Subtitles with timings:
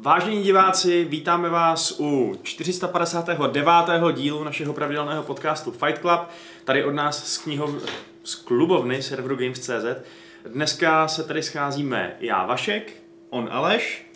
[0.00, 3.40] Vážení diváci, vítáme vás u 459.
[4.12, 6.20] dílu našeho pravidelného podcastu Fight Club,
[6.64, 7.70] tady od nás z, knihov,
[8.24, 10.02] z klubovny serveru Games.cz.
[10.46, 12.92] Dneska se tady scházíme já Vašek,
[13.30, 14.10] on Aleš,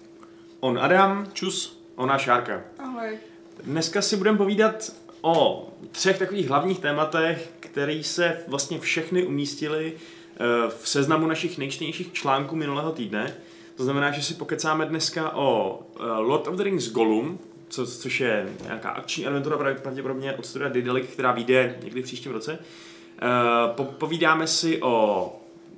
[0.61, 2.61] on Adam, čus, ona Šárka.
[2.79, 3.19] Ahoj.
[3.63, 10.39] Dneska si budeme povídat o třech takových hlavních tématech, které se vlastně všechny umístily eh,
[10.79, 13.35] v seznamu našich nejčtenějších článků minulého týdne.
[13.79, 18.21] To znamená, že si pokecáme dneska o eh, Lord of the Rings Gollum, co, což
[18.21, 22.59] je nějaká akční adventura pravděpodobně od studia Daedalic, která vyjde někdy v příštím roce.
[22.59, 25.33] Eh, po, povídáme si o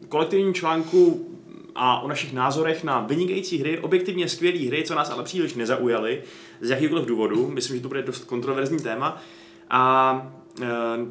[0.08, 1.28] kolektivním článku
[1.74, 6.22] a o našich názorech na vynikající hry, objektivně skvělé hry, co nás ale příliš nezaujaly,
[6.60, 7.50] z jakýchkoliv důvodu.
[7.50, 9.22] Myslím, že to bude dost kontroverzní téma.
[9.70, 10.39] A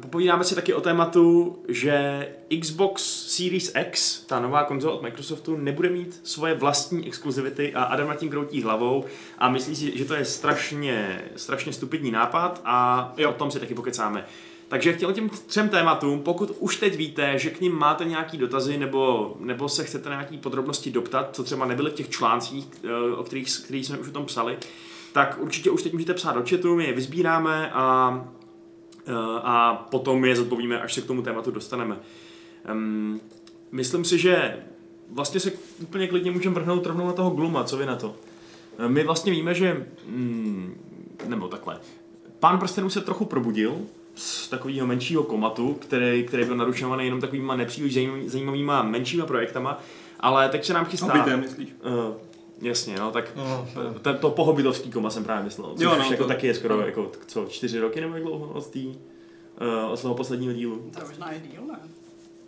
[0.00, 2.28] popovídáme si taky o tématu, že
[2.60, 3.02] Xbox
[3.36, 8.16] Series X, ta nová konzola od Microsoftu, nebude mít svoje vlastní exkluzivity a Adam nad
[8.16, 9.04] tím kroutí hlavou
[9.38, 13.30] a myslí si, že to je strašně, strašně stupidní nápad a jo.
[13.30, 14.26] o tom si taky pokecáme.
[14.68, 18.78] Takže chtěl těm třem tématům, pokud už teď víte, že k ním máte nějaký dotazy
[18.78, 23.14] nebo, nebo se chcete na nějaký podrobnosti doptat, co třeba nebyly v těch článcích, e,
[23.14, 24.58] o kterých, kterých jsme už o tom psali,
[25.12, 28.24] tak určitě už teď můžete psát do chatu, my je vyzbíráme a,
[29.42, 31.96] a potom je zodpovíme, až se k tomu tématu dostaneme.
[32.72, 33.20] Um,
[33.72, 34.56] myslím si, že
[35.10, 35.52] vlastně se
[35.82, 38.16] úplně klidně můžeme vrhnout rovnou na toho Gluma, co vy na to?
[38.78, 40.74] E, my vlastně víme, že, mm,
[41.26, 41.80] nebo takhle,
[42.38, 43.78] pán prstenů se trochu probudil
[44.14, 49.80] z takového menšího komatu, který, který byl narušovaný jenom takovýma nepříliš zajímavýma menšíma projektama,
[50.20, 51.06] ale teď se nám chystá...
[51.06, 51.68] Hobbitem, myslíš?
[51.68, 52.14] Uh,
[52.60, 53.68] Jasně, no, tak no,
[54.02, 55.72] to, to pohobitovský koma jsem právě myslel.
[55.74, 56.28] Což jo, no, jako to...
[56.28, 56.86] taky je skoro no.
[56.86, 60.90] jako, co, čtyři roky nebo jak dlouho od, tý, uh, od toho posledního dílu.
[61.00, 61.78] To možná je díl, ne?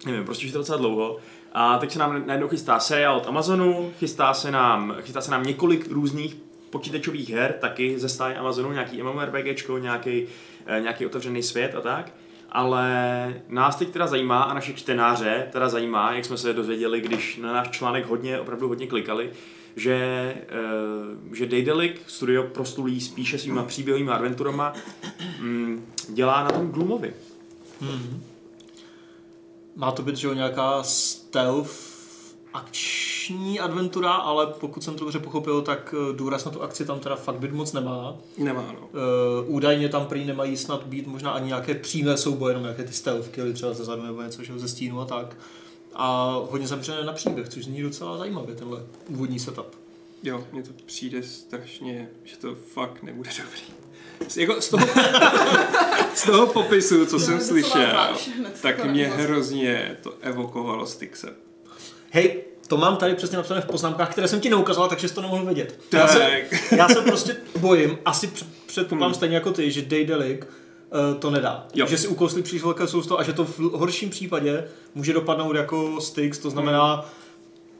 [0.06, 1.16] Nevím, prostě už to docela dlouho.
[1.52, 5.42] A teď se nám najednou chystá seriál od Amazonu, chystá se nám, chystá se nám
[5.42, 6.36] několik různých
[6.70, 12.12] počítačových her, taky ze stáje Amazonu, nějaký MMORPGčko, nějaký, uh, nějaký otevřený svět a tak.
[12.54, 17.36] Ale nás teď teda zajímá a naše čtenáře teda zajímá, jak jsme se dozvěděli, když
[17.36, 19.30] na náš článek hodně, opravdu hodně klikali,
[19.76, 20.34] že,
[21.28, 24.72] uh, že Daedalic studio prostulí spíše svýma příběhovými adventurama
[25.40, 27.14] um, dělá na tom Gloomovi.
[27.80, 28.22] Hmm.
[29.76, 31.92] Má to být, že jo, nějaká stealth
[32.54, 37.00] akční adventura, ale pokud jsem to dobře pochopil, tak eh, důraz na tu akci tam
[37.00, 38.16] teda fakt být moc nemá.
[38.38, 38.88] Nemá, no.
[38.88, 42.92] Uh, údajně tam prý nemají snad být možná ani nějaké přímé souboje, jenom nějaké ty
[42.92, 45.36] stealth killy třeba ze zadu nebo něco, že ze stínu a tak.
[45.94, 49.76] A hodně zaměřené na příběh, což zní docela zajímavě, tenhle úvodní setup.
[50.22, 53.62] Jo, mně to přijde strašně, že to fakt nebude dobrý.
[54.36, 54.86] Jako z, toho,
[56.14, 58.16] z toho popisu, co jsem slyšel,
[58.62, 61.34] tak mě hrozně to evokovalo Styxe.
[62.10, 65.22] Hej, to mám tady přesně napsané v poznámkách, které jsem ti neukázal, takže jsi to
[65.22, 65.80] nemohl vědět.
[65.92, 66.42] Já se,
[66.76, 68.32] já se prostě bojím, asi
[68.66, 69.14] předpokládám hmm.
[69.14, 70.40] stejně jako ty, že Daedalic
[71.18, 71.66] to nedá.
[71.74, 71.86] Jo.
[71.86, 74.64] Že si ukousli příliš velké sousto a že to v horším případě
[74.94, 77.04] může dopadnout jako Styx, to znamená hmm.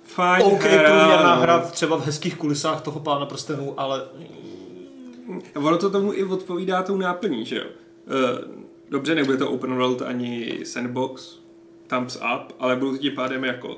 [0.04, 4.04] Fajn OK, hra, průměrná hra třeba v hezkých kulisách toho pána prstenů, ale...
[5.54, 7.64] A ono to tomu i odpovídá tou náplní, že jo?
[7.64, 8.54] Uh,
[8.91, 11.38] dobře, nebude to open world ani sandbox,
[11.86, 13.76] thumbs up, ale budou tím pádem jako uh,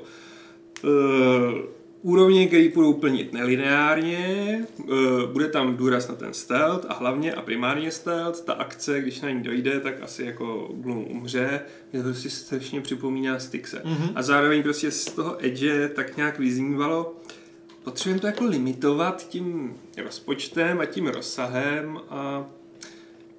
[2.05, 4.89] úrovně, které budou plnit nelineárně, uh,
[5.31, 9.29] bude tam důraz na ten stealth a hlavně a primárně stealth, ta akce, když na
[9.29, 11.61] ní dojde, tak asi jako Gloom umře,
[11.93, 13.81] mě to prostě strašně připomíná Styxe.
[13.85, 14.11] Mm-hmm.
[14.15, 17.15] A zároveň prostě z toho edge tak nějak vyznívalo,
[17.83, 19.73] potřebujeme to jako limitovat tím
[20.03, 22.45] rozpočtem a tím rozsahem a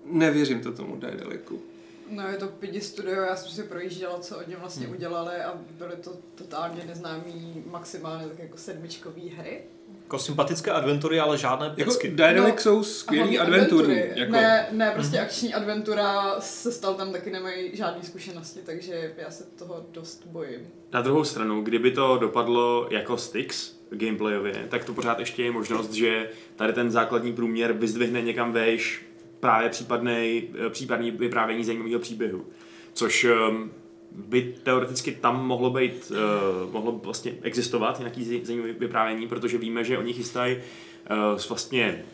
[0.06, 1.62] nevěřím to tomu Daedaliku.
[2.11, 4.97] No je to pidi studio, já jsem si projížděla, co od něm vlastně hmm.
[4.97, 9.61] udělali a byly to totálně neznámý maximálně tak jako sedmičkový hry.
[10.03, 12.06] Jako sympatické adventury, ale žádné jako pecky.
[12.06, 14.12] Jako Dynamic no, jsou skvělý adventury.
[14.14, 14.32] Jako...
[14.32, 15.23] Ne, ne, prostě mm-hmm.
[15.23, 20.61] akční adventura se stal tam taky nemají žádné zkušenosti, takže já se toho dost bojím.
[20.93, 25.93] Na druhou stranu, kdyby to dopadlo jako Styx, gameplayově, tak to pořád ještě je možnost,
[25.93, 29.06] že tady ten základní průměr vyzdvihne někam vejš
[29.41, 32.47] právě případný, eh, případný vyprávění zajímavého příběhu.
[32.93, 33.71] Což ehm,
[34.17, 39.99] by teoreticky tam mohlo být, uh, mohlo vlastně existovat nějaký zajímavý vyprávění, protože víme, že
[39.99, 40.62] oni chystají uh,
[41.49, 42.05] vlastně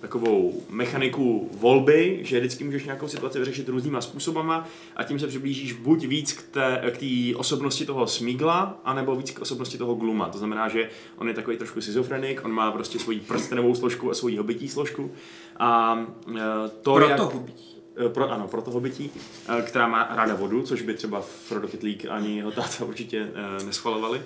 [0.00, 5.72] takovou mechaniku volby, že vždycky můžeš nějakou situaci vyřešit různýma způsobama a tím se přiblížíš
[5.72, 10.28] buď víc k té, k té osobnosti toho Smigla, anebo víc k osobnosti toho Gluma.
[10.28, 14.14] To znamená, že on je takový trošku schizofrenik, on má prostě svoji prstenovou složku a
[14.14, 15.10] svoji hobití složku.
[15.56, 16.36] A uh,
[16.82, 17.76] to, Proto jak, hobití.
[17.96, 19.10] Eh, pro, ano, pro toho bytí,
[19.48, 23.28] eh, která má ráda vodu, což by třeba Frodo Kytlík ani jeho táta určitě
[23.66, 24.22] neschvalovali.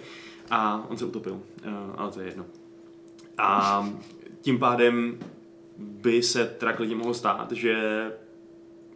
[0.51, 1.41] A on se utopil,
[1.97, 2.45] ale to je jedno.
[3.39, 3.89] A
[4.49, 5.19] tím pádem
[5.79, 7.77] by se teda klidně mohlo stát, že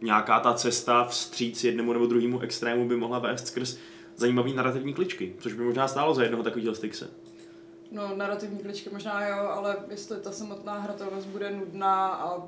[0.01, 3.77] nějaká ta cesta vstříc jednomu nebo druhému extrému by mohla vést skrz
[4.15, 7.09] zajímavý narrativní kličky, což by možná stálo za jednoho takového Styxe.
[7.91, 12.47] No, narrativní kličky možná jo, ale jestli ta samotná hratelnost bude nudná a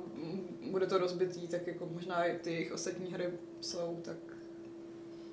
[0.72, 3.30] bude to rozbitý, tak jako možná i ty jejich ostatní hry
[3.62, 4.18] jsou, tak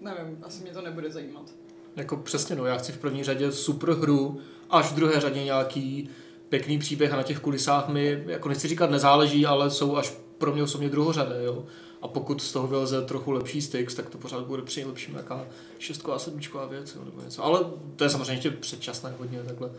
[0.00, 1.50] nevím, asi mě to nebude zajímat.
[1.96, 4.40] Jako přesně, no, já chci v první řadě super hru,
[4.70, 6.10] až v druhé řadě nějaký
[6.52, 10.52] pěkný příběh a na těch kulisách mi, jako nechci říkat nezáleží, ale jsou až pro
[10.52, 11.64] mě osobně druhořadé, jo.
[12.02, 15.46] A pokud z toho vyleze trochu lepší Styx, tak to pořád bude při lepším nějaká
[15.78, 17.44] šestková, sedmičková věc, jo, nebo něco.
[17.44, 17.60] Ale
[17.96, 19.70] to je samozřejmě ještě předčasné hodně takhle.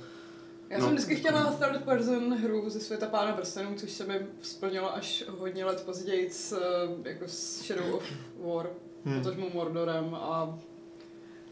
[0.70, 0.86] Já no.
[0.86, 5.24] jsem vždycky chtěla third person hru ze světa Pána prstenů, což se mi splnilo až
[5.40, 6.60] hodně let později s,
[7.06, 8.04] jako s Shadow of
[8.46, 8.70] War,
[9.06, 9.20] hmm.
[9.20, 10.60] potažmo Mordorem a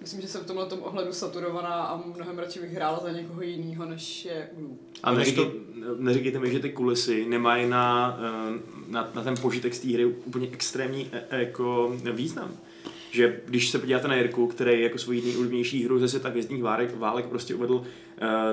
[0.02, 3.42] Myslím, že jsem v tomhle tom ohledu saturovaná a mnohem radši bych hrála za někoho
[3.42, 4.78] jiného, než je Blue.
[5.04, 5.52] A neříkej,
[5.98, 10.06] neříkejte mi, že ty kulisy nemají na, eh, na, na ten požitek z té hry
[10.06, 12.58] úplně extrémní jako význam
[13.12, 16.98] že když se podíváte na Jirku, který jako svoji nejulubnější hru ze světa hvězdných válek,
[16.98, 17.84] válek prostě uvedl uh,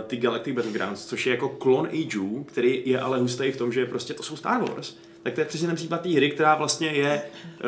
[0.06, 3.87] ty Galactic Battlegrounds, což je jako klon Ageů, který je ale hustý v tom, že
[3.87, 4.97] prostě to jsou Star Wars.
[5.23, 7.23] Tak to je přesně ten případ té hry, která vlastně je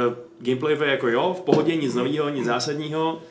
[0.09, 3.23] uh, gameplayově jako jo, v pohodě, nic nového, nic zásadního,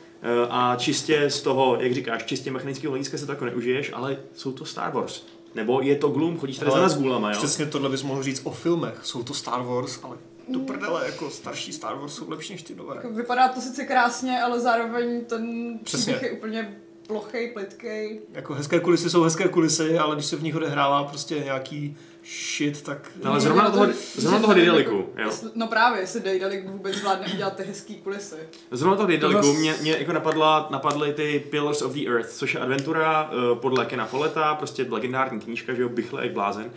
[0.50, 4.52] a čistě z toho, jak říkáš, čistě mechanického hlediska se to jako neužiješ, ale jsou
[4.52, 5.22] to Star Wars.
[5.54, 7.38] Nebo je to Gloom, chodíš tady za nás gůlama, jo?
[7.38, 9.00] Přesně tohle bys mohl říct o filmech.
[9.02, 10.16] Jsou to Star Wars, ale
[10.48, 12.96] do prdele, jako starší Star Wars jsou lepší než ty nové.
[12.96, 18.20] Jako vypadá to sice krásně, ale zároveň ten příběh je úplně plochej, plitkej.
[18.32, 21.96] Jako hezké kulisy jsou hezké kulisy, ale když se v nich odehrává prostě nějaký
[22.30, 23.10] shit, tak...
[23.24, 25.30] No, ale zrovna toho, zrovna toho Daedaliku, jo.
[25.54, 28.36] No právě, jestli Daedalic vůbec zvládne udělat ty hezký kulisy.
[28.70, 32.60] Zrovna toho Daedaliku mě, mě jako napadla, napadly ty Pillars of the Earth, což je
[32.60, 36.70] adventura uh, podle Kena Folletta, prostě legendární knížka, že jo, bychle jak blázen.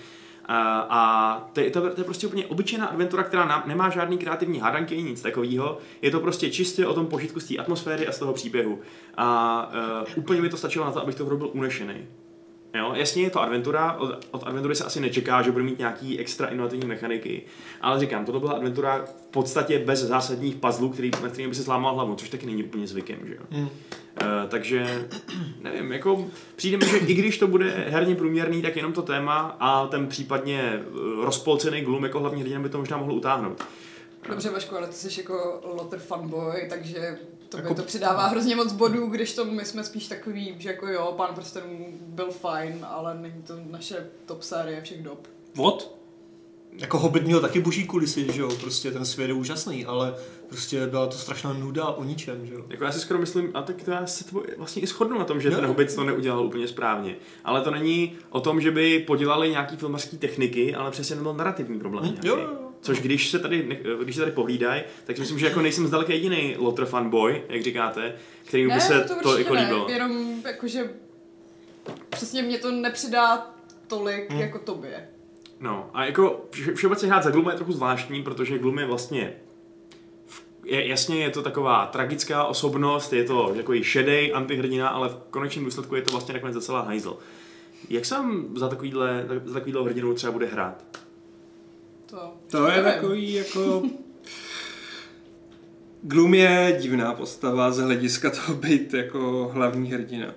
[0.45, 4.17] A, a to, je, to, to je prostě úplně obyčejná adventura, která na, nemá žádný
[4.17, 5.77] kreativní hádanky, nic takového.
[6.01, 8.79] Je to prostě čistě o tom požitku z té atmosféry a z toho příběhu.
[9.17, 9.71] A
[10.01, 12.07] uh, úplně mi to stačilo na to, abych to byl unešený.
[12.73, 16.19] Jo, jasně je to adventura, od, od adventury se asi nečeká, že bude mít nějaký
[16.19, 17.41] extra inovativní mechaniky,
[17.81, 21.63] ale říkám, toto byla adventura v podstatě bez zásadních puzzlů, který, na kterým by se
[21.63, 23.41] zlámal hlavu, což taky není úplně zvykem, že jo.
[23.51, 23.61] Mm.
[23.61, 23.69] Uh,
[24.49, 25.07] takže,
[25.61, 26.25] nevím, jako
[26.55, 30.07] přijde mi, že i když to bude herně průměrný, tak jenom to téma a ten
[30.07, 30.81] případně eh,
[31.25, 33.63] rozpolcený glum jako hlavní hrdina by to možná mohlo utáhnout.
[34.29, 37.17] Dobře, Vašku, ale ty jsi jako Lotter fanboy, takže
[37.57, 37.75] to jako...
[37.75, 41.35] to přidává hrozně moc bodů, když to my jsme spíš takový, že jako jo, Pán
[41.35, 45.27] prstenů byl fajn, ale není to naše top série všech dob.
[45.55, 45.95] What?
[46.77, 50.15] Jako Hobbit měl taky boží kulisy, že jo, prostě ten svět je úžasný, ale
[50.47, 52.65] prostě byla to strašná nuda o ničem, že jo.
[52.69, 55.25] Jako já si skoro myslím, a tak to já se to vlastně i shodnu na
[55.25, 55.55] tom, že no.
[55.55, 57.15] ten Hobbit to neudělal úplně správně.
[57.43, 61.33] Ale to není o tom, že by podělali nějaký filmařský techniky, ale přesně to byl
[61.33, 62.05] narrativní problém.
[62.05, 62.62] Hm, jo, jo.
[62.83, 66.13] Což když se tady, když se tady pohlídají, tak si myslím, že jako nejsem zdaleka
[66.13, 69.87] jediný Lotter fanboy, jak říkáte, který by se to, to jako líbilo.
[69.87, 70.89] Ne, jenom jakože
[72.09, 73.53] přesně mě to nepřidá
[73.87, 74.41] tolik hmm.
[74.41, 75.07] jako tobě.
[75.59, 79.33] No a jako všeobecně hrát za Gloom je trochu zvláštní, protože Gloom je vlastně
[80.65, 85.65] je, jasně je to taková tragická osobnost, je to jako šedej antihrdina, ale v konečném
[85.65, 87.17] důsledku je to vlastně nakonec docela hajzl.
[87.89, 88.15] Jak se
[88.55, 90.83] za takovýhle, za takovýhle hrdinou třeba bude hrát?
[92.13, 93.83] To, to je takový jako...
[96.01, 100.33] Gloom je divná postava z hlediska toho být jako hlavní hrdina.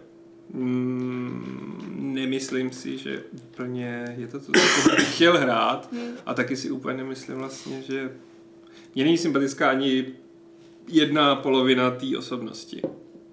[0.52, 5.95] Mm, nemyslím si, že úplně je to to, co bych chtěl hrát
[6.26, 8.12] a taky si úplně nemyslím vlastně, že
[8.95, 10.06] mě není sympatická ani
[10.88, 12.83] jedna polovina té osobnosti.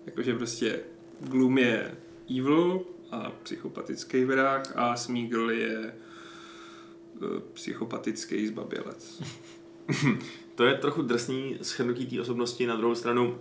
[0.06, 0.80] Jakože prostě
[1.20, 1.92] Gloom je
[2.40, 2.82] evil
[3.12, 5.94] a psychopatický vrah a Smeagol je
[7.53, 9.24] psychopatický zbabělec.
[10.56, 12.68] to je trochu drsný schrnutí té osobnosti.
[12.68, 13.38] Na druhou stranu,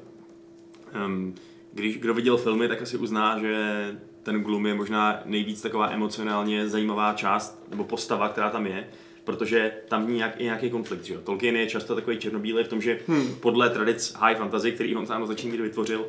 [1.06, 1.34] um,
[1.72, 6.68] když kdo viděl filmy, tak asi uzná, že ten Gloom je možná nejvíc taková emocionálně
[6.68, 8.88] zajímavá část nebo postava, která tam je,
[9.24, 11.04] protože tam v nějak, i nějaký konflikt.
[11.04, 11.18] Že?
[11.18, 13.34] Tolkien je často takový černobílý v tom, že hmm.
[13.40, 16.06] podle tradic high fantasy, který on sám začátku vytvořil, uh,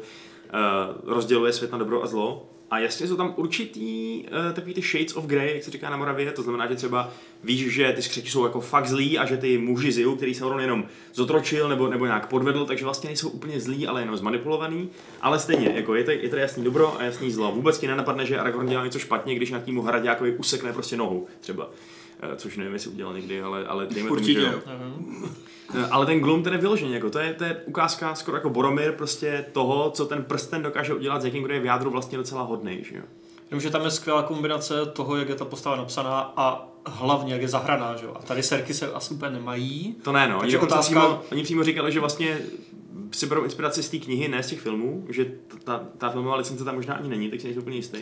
[1.04, 5.16] rozděluje svět na dobro a zlo a jasně jsou tam určitý uh, takový ty shades
[5.16, 7.12] of grey, jak se říká na Moravě, to znamená, že třeba
[7.44, 10.60] víš, že ty skřeči jsou jako fakt zlí a že ty muži Ziu, který Sauron
[10.62, 14.90] jenom zotročil nebo, nebo nějak podvedl, takže vlastně nejsou úplně zlí, ale jenom zmanipulovaný.
[15.22, 17.52] Ale stejně, jako je to, je to jasný dobro a jasný zlo.
[17.52, 21.66] Vůbec ti nenapadne, že Aragorn dělá něco špatně, když nějakýmu hraďákovi usekne prostě nohu třeba.
[21.66, 24.42] Uh, což nevím, jestli udělal někdy, ale, ale dejme Určitě.
[24.42, 25.30] tomu, že jo.
[25.76, 28.50] Eh, ale ten Gloom ten je vyložený, jako to je, to je ukázka skoro jako
[28.50, 32.18] Boromir prostě toho, co ten prsten dokáže udělat s někým, kdo je v jádru vlastně
[32.18, 33.04] docela hodný, že jo.
[33.52, 37.42] Vím, že tam je skvělá kombinace toho, jak je ta postava napsaná a hlavně, jak
[37.42, 38.14] je zahraná, že jo?
[38.16, 39.96] A tady serky se asi úplně nemají.
[40.04, 40.40] To ne, no.
[40.40, 42.40] Takže Oni, otázka- přímo, oni přímo říkali, že vlastně
[43.12, 45.26] si berou inspiraci z té knihy, ne z těch filmů, že
[45.64, 47.98] ta, ta filmová licence tam možná ani není, tak si nejsem úplně jistý.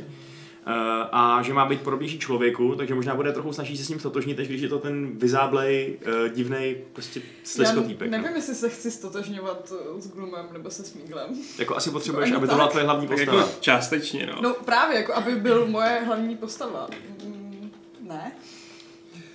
[0.68, 0.74] Uh,
[1.12, 4.38] a že má být podobnější člověku, takže možná bude trochu snaží se s ním stotožnit,
[4.38, 8.12] než když je to ten vyzáblej, uh, divnej, prostě sliskotýpek.
[8.12, 8.24] Já no.
[8.24, 11.30] nevím, jestli se chci stotožňovat uh, s Gloomem nebo se Smíglem.
[11.60, 13.38] Jako asi potřebuješ, aby to byla tvoje hlavní Tak postava.
[13.38, 14.42] jako částečně, no.
[14.42, 16.88] No právě, jako aby byl moje hlavní postava.
[17.26, 18.32] Mm, ne?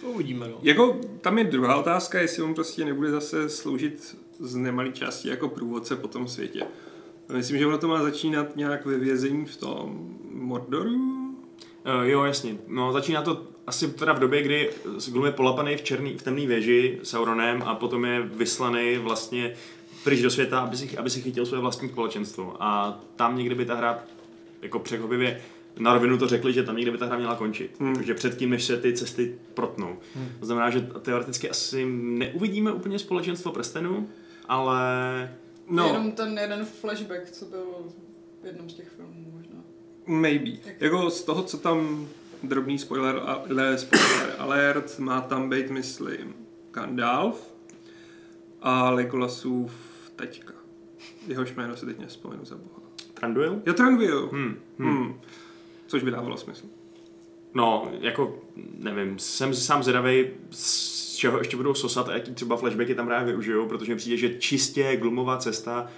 [0.00, 0.58] To uvidíme, no.
[0.62, 5.48] Jako, tam je druhá otázka, jestli on prostě nebude zase sloužit z nemalé části jako
[5.48, 6.66] průvodce po tom světě.
[7.32, 11.15] Myslím, že ono to má začínat nějak ve vězení v tom Mordoru.
[11.86, 12.56] Uh, jo, jasně.
[12.66, 14.70] No, začíná to asi teda v době, kdy
[15.10, 19.54] Gloom je polapaný v, černý, v temné věži Sauronem a potom je vyslaný vlastně
[20.04, 22.56] pryč do světa, aby si, aby si chytil své vlastní společenstvo.
[22.60, 24.04] A tam někdy by ta hra,
[24.62, 25.40] jako překvapivě,
[25.78, 27.80] na rovinu to řekli, že tam někdy by ta hra měla končit.
[27.80, 27.94] Hmm.
[27.96, 29.96] Takže předtím, než se ty cesty protnou.
[30.14, 30.28] Hmm.
[30.40, 34.08] To znamená, že teoreticky asi neuvidíme úplně společenstvo prstenů,
[34.48, 34.80] ale
[35.70, 35.82] No.
[35.82, 37.64] No, Jenom ten jeden flashback, co byl
[38.42, 39.35] v jednom z těch filmů.
[40.06, 40.50] Maybe.
[40.80, 42.08] Jako z toho, co tam
[42.42, 46.34] drobný spoiler, ale spoiler alert, má tam být, myslím,
[46.70, 47.54] Gandalf
[48.62, 49.72] a Legolasův
[50.16, 50.52] teďka.
[51.26, 52.80] Jehož jméno si teď nespomenu za boha.
[53.14, 53.62] Tranduil?
[53.66, 54.28] Jo, Tranville.
[54.32, 54.56] Hmm.
[54.78, 54.96] Hmm.
[54.96, 55.20] Hmm.
[55.86, 56.66] Což by dávalo smysl.
[57.54, 58.42] No, jako,
[58.78, 63.26] nevím, jsem sám zvědavý, z čeho ještě budou sosat a jaký třeba flashbacky tam právě
[63.26, 65.88] využijou, protože mi přijde, že čistě glumová cesta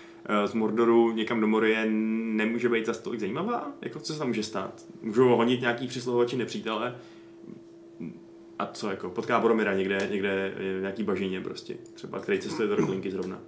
[0.46, 3.72] z Mordoru někam do Morie nemůže být zase tolik zajímavá.
[3.82, 4.84] Jako, co se tam může stát?
[5.02, 6.94] Můžou honit nějaký přisluhovači nepřítele
[8.58, 12.76] a co, jako, potká Boromira někde, někde v nějaký bažině prostě, třeba, který cestuje do
[12.76, 13.38] Roklinky zrovna.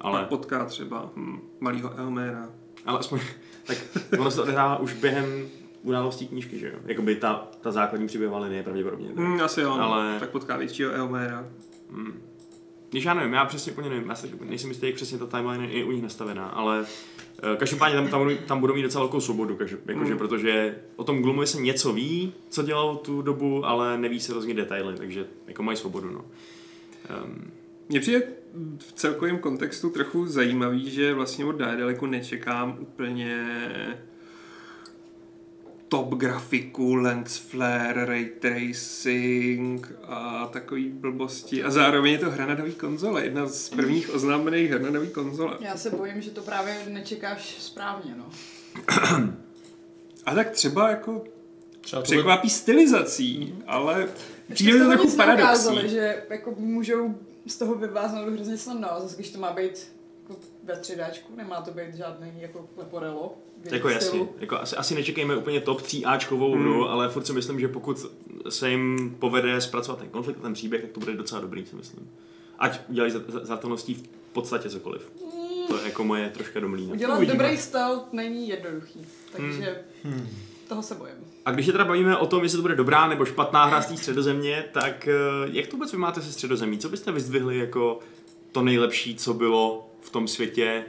[0.00, 2.50] Ale potká třeba hm, malýho Elméra.
[2.86, 3.20] ale aspoň,
[3.64, 3.78] tak
[4.18, 5.48] ono se odehrává už během
[5.82, 6.74] událostí knížky, že jo?
[6.86, 9.08] Jakoby ta, ta základní příběhová linie pravděpodobně.
[9.14, 10.20] Hm, asi jo, Ale- ale...
[10.20, 11.46] tak potká většího Elméra.
[11.90, 12.22] Hmm.
[12.90, 15.66] Když já nevím, já přesně úplně nevím, já si nejsem jistý, jak přesně ta timeline
[15.66, 16.86] je u nich nastavená, ale
[17.52, 20.18] eh, každopádně tam, tam, budou- tam budou mít docela velkou svobodu, každop, jakože, Mm.
[20.18, 24.54] protože o tom Gloomovi se něco ví, co dělal tu dobu, ale neví se rozhodně
[24.54, 26.24] detaily, takže jako mají svobodu, no.
[27.24, 27.50] Um,
[27.88, 28.22] Mně přijde
[28.78, 33.46] v celkovém kontextu trochu zajímavý, že vlastně od Daedaliku nečekám úplně
[35.90, 41.62] top grafiku, lens flare, ray tracing a takový blbosti.
[41.62, 45.08] A zároveň je to hra na nový konzole, jedna z prvních oznámených her na nový
[45.08, 45.56] konzole.
[45.60, 48.24] Já se bojím, že to právě nečekáš správně, no.
[50.26, 51.24] A tak třeba jako
[51.80, 54.08] Třeba překvapí stylizací, ale
[54.54, 55.88] přijde mi to trochu paradoxní.
[55.88, 57.14] že jako můžou
[57.46, 59.92] z toho vyváznout hrozně snadno, a zase když to má být
[60.30, 63.34] jako ve 3Dčku, nemá to být žádný jako leporelo.
[63.70, 66.62] jako jasně, jako asi, asi nečekejme úplně top 3 Ačkovou Hmm.
[66.62, 68.06] hru, ale furt si myslím, že pokud
[68.48, 71.76] se jim povede zpracovat ten konflikt a ten příběh, tak to bude docela dobrý, si
[71.76, 72.10] myslím.
[72.58, 75.12] Ať udělají za, za, za to nosí v podstatě cokoliv.
[75.68, 76.92] To je jako moje troška domlína.
[76.92, 77.38] Udělat Uvidíme.
[77.38, 80.28] dobrý stealth není jednoduchý, takže Hmm.
[80.68, 81.14] toho se bojím.
[81.44, 83.86] A když se teda bavíme o tom, jestli to bude dobrá nebo špatná hra z
[83.86, 85.14] té středozemě, tak eh,
[85.52, 86.78] jak to vůbec vy máte se středozemí?
[86.78, 87.98] Co byste vyzdvihli jako
[88.52, 90.84] to nejlepší, co bylo v tom světě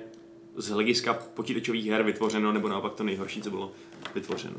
[0.55, 3.71] z hlediska počítačových her vytvořeno, nebo naopak to nejhorší, co bylo
[4.15, 4.55] vytvořeno?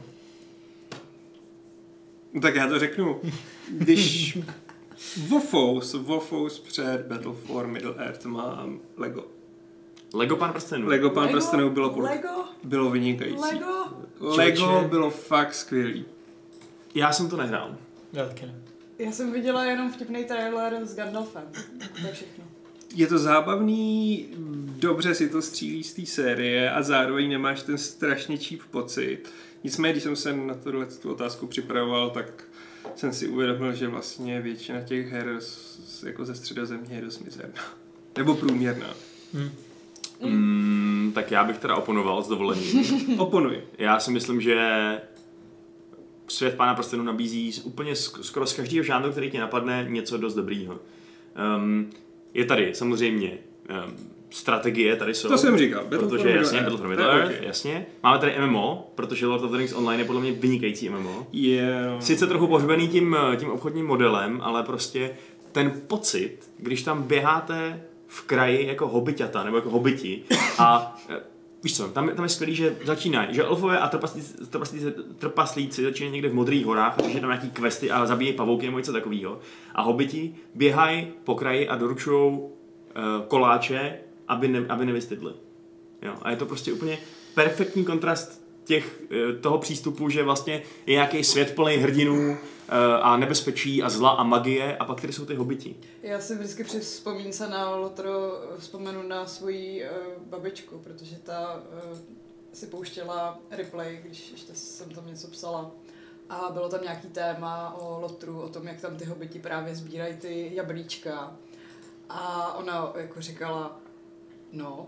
[2.32, 3.20] No Tak já to řeknu.
[3.68, 4.38] Když
[5.28, 9.26] Wofous, Wofous před Battle for Middle Earth mám Lego.
[10.14, 10.88] Lego Pan prstenů.
[10.88, 12.00] Lego Pan prstenů bylo.
[12.00, 13.40] Lego, bylo vynikající.
[13.40, 13.96] Lego.
[14.20, 16.04] Lego bylo fakt skvělý.
[16.94, 17.76] Já jsem to nehrál.
[18.12, 18.54] Já taky ne.
[18.98, 21.42] Já jsem viděla jenom vtipný trailer s Gandalfem.
[22.00, 22.44] To je všechno.
[22.94, 24.28] Je to zábavný,
[24.78, 29.18] dobře si to střílí z té série a zároveň nemáš ten strašně cheap pocit.
[29.64, 32.44] Nicméně, když jsem se na tuhle tu otázku připravoval, tak
[32.96, 37.62] jsem si uvědomil, že vlastně většina těch her z, jako ze středozemě je dost mizerná.
[38.16, 38.94] Nebo průměrná.
[40.20, 42.84] Mm, tak já bych teda oponoval s dovolením.
[43.20, 43.60] Oponuj.
[43.78, 44.68] Já si myslím, že
[46.28, 50.18] svět Pána prstenů nabízí z úplně sk- skoro z každého žánru, který ti napadne, něco
[50.18, 50.80] dost dobrýho.
[51.56, 51.90] Um,
[52.34, 53.38] je tady samozřejmě
[53.70, 53.96] um,
[54.30, 55.28] strategie, tady jsou.
[55.28, 55.82] To jsem říkal.
[55.84, 56.72] Battle protože jasně, Earth.
[56.72, 57.46] Battle for To Middle Earth, ok.
[57.46, 57.86] jasně.
[58.02, 61.26] Máme tady MMO, protože Lord of the Rings Online je podle mě vynikající MMO.
[61.32, 62.00] Je, no.
[62.00, 65.10] Sice trochu pohřbený tím, tím obchodním modelem, ale prostě
[65.52, 70.22] ten pocit, když tam běháte v kraji jako hobiťata, nebo jako hobiti
[70.58, 71.20] a eh,
[71.62, 76.12] víš co, tam, tam je skvělý, že začínají, že elfové a trpaslíci, trpaslíci, trpaslíci začínají
[76.12, 79.38] někde v modrých horách, protože tam nějaký questy a zabíjejí pavouky nebo něco takového.
[79.74, 82.48] A hobiti běhají po kraji a doručují uh,
[83.28, 85.32] koláče, aby, ne, aby nevystydli.
[86.02, 86.98] Jo, a je to prostě úplně
[87.34, 92.51] perfektní kontrast těch, eh, toho přístupu, že vlastně je nějaký svět plný hrdinů eh,
[93.02, 95.76] a nebezpečí a zla a magie a pak tady jsou ty hobiti.
[96.02, 98.10] Já si vždycky při vzpomínce na Lotro
[98.58, 101.54] vzpomenu na svoji uh, babičku, protože ta
[101.90, 101.98] uh,
[102.52, 105.70] si pouštěla replay, když ještě jsem tam něco psala.
[106.28, 110.16] A bylo tam nějaký téma o Lotru, o tom, jak tam ty hobiti právě sbírají
[110.16, 111.36] ty jablíčka.
[112.08, 113.76] A ona jako říkala,
[114.52, 114.86] no,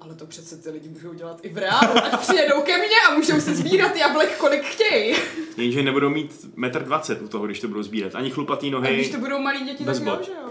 [0.00, 3.14] ale to přece ty lidi můžou dělat i v reálu, ať přijedou ke mně a
[3.14, 5.16] můžou si sbírat jablek, kolik chtějí.
[5.56, 8.14] Jenže nebudou mít metr dvacet u toho, když to budou sbírat.
[8.14, 8.88] Ani chlupatý nohy.
[8.88, 10.50] A když to budou malí děti, tak jo, že jo.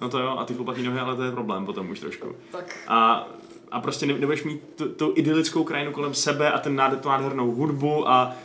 [0.00, 2.36] No to jo, a ty chlupatý nohy, ale to je problém potom už trošku.
[2.52, 2.76] Tak.
[2.88, 3.28] A
[3.70, 7.50] a prostě nebudeš mít tu, tu idylickou krajinu kolem sebe a ten nád, tu nádhernou
[7.50, 8.36] hudbu a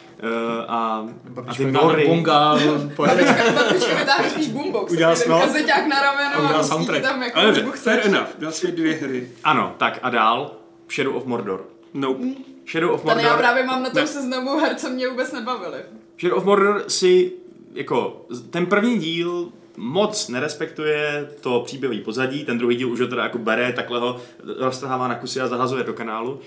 [0.67, 1.07] a,
[1.47, 2.07] a ty nory.
[2.07, 2.55] Bonga,
[2.97, 4.91] babička vytáhne spíš boombox.
[4.91, 5.39] Udělal no.
[5.39, 7.01] Kazeťák na rameno a, a soundtrack.
[7.01, 9.29] tam jako Ale fair enough, dal jsme dvě hry.
[9.43, 10.51] Ano, tak a dál
[10.89, 11.65] Shadow of Mordor.
[11.93, 12.23] Nope.
[12.23, 12.35] Mm.
[12.71, 13.23] Shadow of Mordor.
[13.23, 14.07] Tady já právě mám na tom ne.
[14.07, 15.79] seznamu her, co mě vůbec nebavily.
[16.19, 17.31] Shadow of Mordor si
[17.73, 23.23] jako ten první díl moc nerespektuje to příběhový pozadí, ten druhý díl už ho teda
[23.23, 24.21] jako bere, takhle ho
[24.59, 26.39] roztrhává na kusy a zahazuje do kanálu,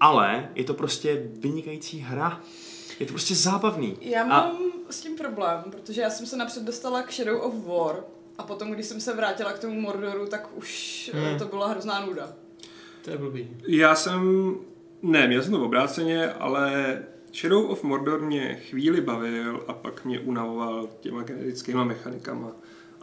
[0.00, 2.40] ale je to prostě vynikající hra.
[3.00, 3.96] Je to prostě zábavný.
[4.00, 4.56] Já mám
[4.88, 4.92] a...
[4.92, 8.04] s tím problém, protože já jsem se napřed dostala k Shadow of War
[8.38, 11.38] a potom, když jsem se vrátila k tomu Mordoru, tak už eh, hmm.
[11.38, 12.32] to byla hrozná nuda.
[13.04, 13.56] To je blbý.
[13.68, 14.54] Já jsem,
[15.02, 16.98] ne, měl jsem to obráceně, ale
[17.34, 22.52] Shadow of Mordor mě chvíli bavil a pak mě unavoval těma generickýma mechanikama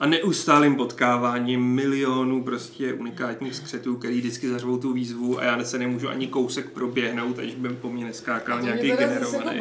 [0.01, 5.77] a neustálým potkáváním milionů prostě unikátních skřetů, který vždycky zařvou tu výzvu a já se
[5.77, 9.59] nemůžu ani kousek proběhnout, aniž by po mně neskákal nějaký generovaný.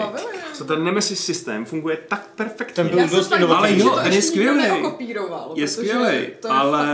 [0.52, 2.84] Co ten Nemesis systém funguje tak perfektně.
[2.84, 4.64] Ten byl dost ale jo, ten je skvělý.
[5.54, 6.86] Je skvělý, ale...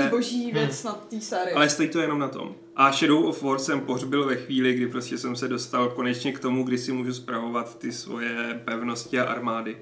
[0.00, 0.52] nejboží hmm.
[0.52, 0.92] věc hmm.
[0.92, 1.54] na té sérii.
[1.54, 2.54] Ale stojí to jenom na tom.
[2.76, 6.38] A Shadow of War jsem pohřbil ve chvíli, kdy prostě jsem se dostal konečně k
[6.38, 9.76] tomu, kdy si můžu zpravovat ty svoje pevnosti a armády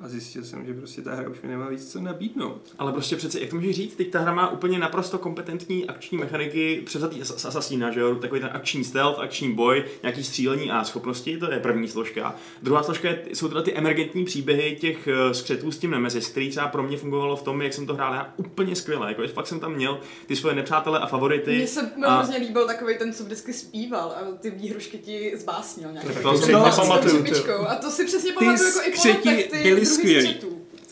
[0.00, 2.74] a zjistil jsem, že prostě ta hra už mi nemá víc co nabídnout.
[2.78, 6.18] Ale prostě přece, jak to můžeš říct, teď ta hra má úplně naprosto kompetentní akční
[6.18, 8.14] mechaniky převzatý z Assassina, že jo?
[8.14, 12.36] Takový ten akční stealth, akční boj, nějaký střílení a schopnosti, to je první složka.
[12.62, 16.50] Druhá složka je, jsou teda ty emergentní příběhy těch eh, skřetů s tím Nemesis, který
[16.50, 19.08] třeba pro mě fungovalo v tom, jak jsem to hrál já úplně skvěle.
[19.08, 21.56] Jako, fakt jsem tam měl ty svoje nepřátele a favority.
[21.56, 22.16] Mně se a...
[22.16, 26.06] hrozně líbil takový ten, co vždycky zpíval a ty výhrušky ti zbásnil nějak.
[26.06, 26.46] To, to, to,
[27.46, 29.30] to, a to si přesně pamatuju jako
[29.62, 30.36] i po byli skvělí.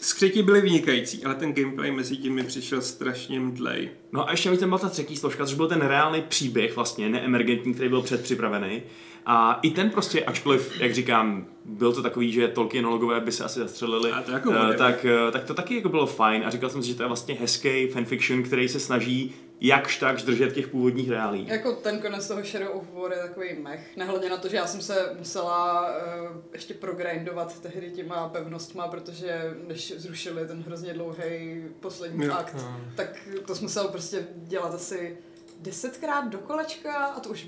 [0.00, 3.90] Skřeti byly vynikající, ale ten gameplay mezi tím mi přišel strašně mdlej.
[4.12, 7.08] No a ještě mi ten byla ta třetí složka, což byl ten reálný příběh vlastně,
[7.08, 8.82] neemergentní, který byl předpřipravený.
[9.26, 13.58] A i ten prostě, ačkoliv, jak říkám, byl to takový, že Tolkienologové by se asi
[13.60, 16.82] zastřelili, to jako uh, tak, uh, tak to taky jako bylo fajn a říkal jsem
[16.82, 21.10] si, že to je vlastně hezký fanfiction, který se snaží jakž tak držet těch původních
[21.10, 21.46] reálí.
[21.48, 23.96] Jako ten konec toho Shadow of War je takový mech.
[23.96, 29.54] Nehledě na to, že já jsem se musela uh, ještě progrindovat tehdy těma pevnostma, protože
[29.66, 32.32] než zrušili ten hrozně dlouhý poslední jo.
[32.32, 32.80] akt, no.
[32.96, 35.18] tak to jsem musel prostě dělat asi
[35.60, 37.46] desetkrát do kolečka a to už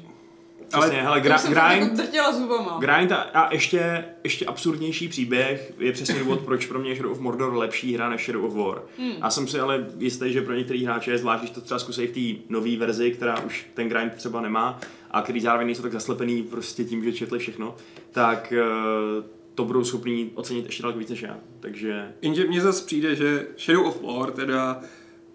[0.72, 2.00] ale hele, gra, grind,
[2.32, 2.78] zubama.
[2.80, 7.12] grind a, a ještě, ještě absurdnější příběh je přesně důvod, proč pro mě je Shadow
[7.12, 8.82] of Mordor lepší hra než Shadow of War.
[8.98, 9.12] Hmm.
[9.20, 12.06] A jsem si ale jistý, že pro některý hráče je zvlášť, když to třeba zkusí
[12.06, 15.92] v té nové verzi, která už ten grind třeba nemá a který zároveň nejsou tak
[15.92, 17.76] zaslepený prostě tím, že četli všechno,
[18.12, 21.36] tak uh, to budou schopní ocenit ještě daleko víc než já.
[21.60, 22.12] Takže...
[22.22, 24.80] Jenže mně zase přijde, že Shadow of War teda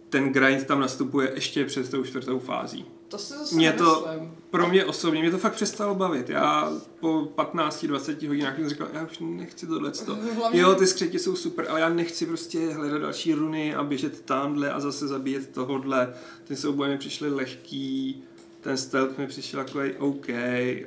[0.09, 2.85] ten grind tam nastupuje ještě před tou čtvrtou fází.
[3.09, 4.07] To si zase mě to,
[4.49, 6.29] pro mě osobně, mě to fakt přestalo bavit.
[6.29, 9.91] Já po 15-20 hodinách jsem říkal, já už nechci tohle.
[10.35, 10.59] Hlavně...
[10.59, 14.71] Jo, ty skřeti jsou super, ale já nechci prostě hledat další runy a běžet tamhle
[14.71, 16.13] a zase zabíjet tohodle.
[16.43, 18.23] Ty souboje mi přišly lehký,
[18.61, 20.29] ten stealth mi přišel takový OK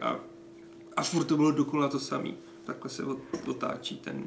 [0.01, 0.21] a,
[0.97, 2.37] a furt to bylo dokola to samý.
[2.65, 3.03] Takhle se
[3.47, 4.25] otáčí ten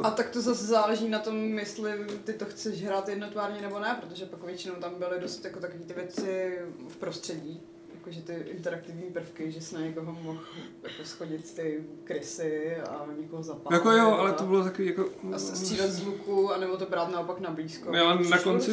[0.00, 0.06] to...
[0.06, 1.92] A tak to zase záleží na tom, jestli
[2.24, 5.84] ty to chceš hrát jednotvárně nebo ne, protože pak většinou tam byly dost jako takové
[5.84, 6.58] ty věci
[6.88, 7.60] v prostředí,
[7.94, 10.40] jakože ty interaktivní prvky, že jsi na někoho mohl
[10.82, 13.78] jako schodit ty krysy a někoho zapálit.
[13.78, 15.08] Jako jo, ale to bylo takový jako...
[15.34, 17.96] A střílet z luku, anebo to brát naopak na blízko.
[17.96, 18.72] Já, na konci,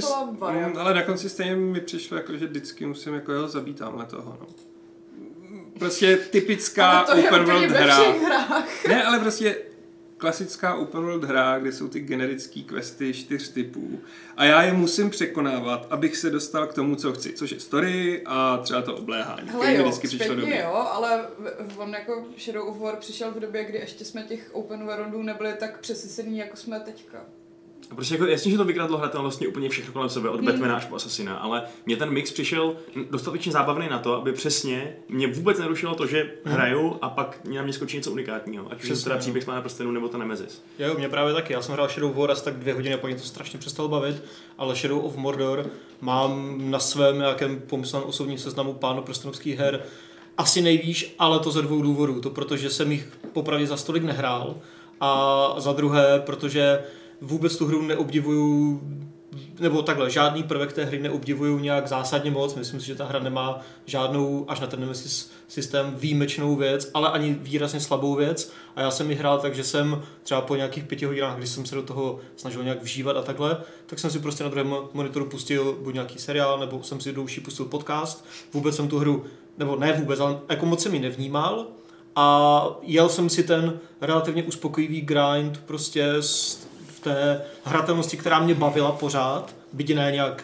[0.77, 4.37] ale na konci stejně mi přišlo, jako, že vždycky musím jako jo, zabít tamhle toho,
[4.39, 4.47] no.
[5.79, 7.99] Prostě typická open world hra.
[8.87, 9.57] Ne, ale prostě
[10.17, 13.99] klasická open world hra, kde jsou ty generické questy čtyř typů
[14.37, 18.21] a já je musím překonávat, abych se dostal k tomu, co chci, což je story
[18.25, 19.49] a třeba to obléhání.
[19.49, 20.61] Hele jo, vždycky přišlo době.
[20.61, 21.25] jo, ale
[21.77, 25.53] on jako Shadow of War přišel v době, kdy ještě jsme těch open worldů nebyli
[25.59, 27.25] tak přesycený, jako jsme teďka.
[27.95, 30.45] Prostě jako jasně, že to vykradlo hratelnostně úplně všechno kolem sebe, od hmm.
[30.45, 32.75] Batmana až po Assassina, ale mě ten mix přišel
[33.11, 36.55] dostatečně zábavný na to, aby přesně mě vůbec nerušilo to, že hmm.
[36.55, 40.07] hraju a pak na mě skočí něco unikátního, ať už teda příběh na prstenu nebo
[40.07, 40.63] to Nemesis.
[40.79, 43.07] Jo, mě právě taky, já jsem hrál Shadow of War asi tak dvě hodiny, po
[43.07, 44.23] to strašně přestal bavit,
[44.57, 45.65] ale Shadow of Mordor
[46.01, 49.83] mám na svém nějakém pomyslném osobním seznamu pánu prstenovských her
[50.37, 52.21] asi nejvíš, ale to ze dvou důvodů.
[52.21, 54.55] To protože jsem jich popravdě za stolik nehrál
[55.01, 56.83] a za druhé, protože
[57.21, 58.81] vůbec tu hru neobdivuju
[59.59, 62.55] nebo takhle, žádný prvek té hry neobdivuju nějak zásadně moc.
[62.55, 67.09] Myslím si, že ta hra nemá žádnou, až na ten Nemesis systém, výjimečnou věc, ale
[67.09, 68.51] ani výrazně slabou věc.
[68.75, 71.65] A já jsem ji hrál tak, že jsem třeba po nějakých pěti hodinách, když jsem
[71.65, 75.25] se do toho snažil nějak vžívat a takhle, tak jsem si prostě na druhém monitoru
[75.25, 78.25] pustil buď nějaký seriál, nebo jsem si douší pustil podcast.
[78.53, 79.23] Vůbec jsem tu hru,
[79.57, 81.67] nebo ne vůbec, ale jako moc jsem ji nevnímal.
[82.15, 86.66] A jel jsem si ten relativně uspokojivý grind prostě s
[87.07, 90.43] té hratelnosti, která mě bavila pořád, byť ne nějak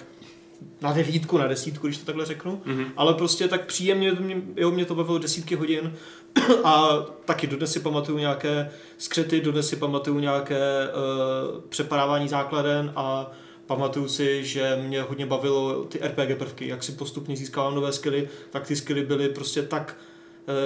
[0.82, 2.86] na devítku, na desítku, když to takhle řeknu, mm-hmm.
[2.98, 5.94] ale prostě tak příjemně, mě, jo, mě to bavilo desítky hodin
[6.64, 6.90] a
[7.26, 13.32] taky dodnes si pamatuju nějaké skřety, dodnes si pamatuju nějaké uh, přepadávání základen a
[13.66, 18.30] pamatuju si, že mě hodně bavilo ty RPG prvky, jak si postupně získával nové skily,
[18.50, 20.13] tak ty skily byly prostě tak Eh,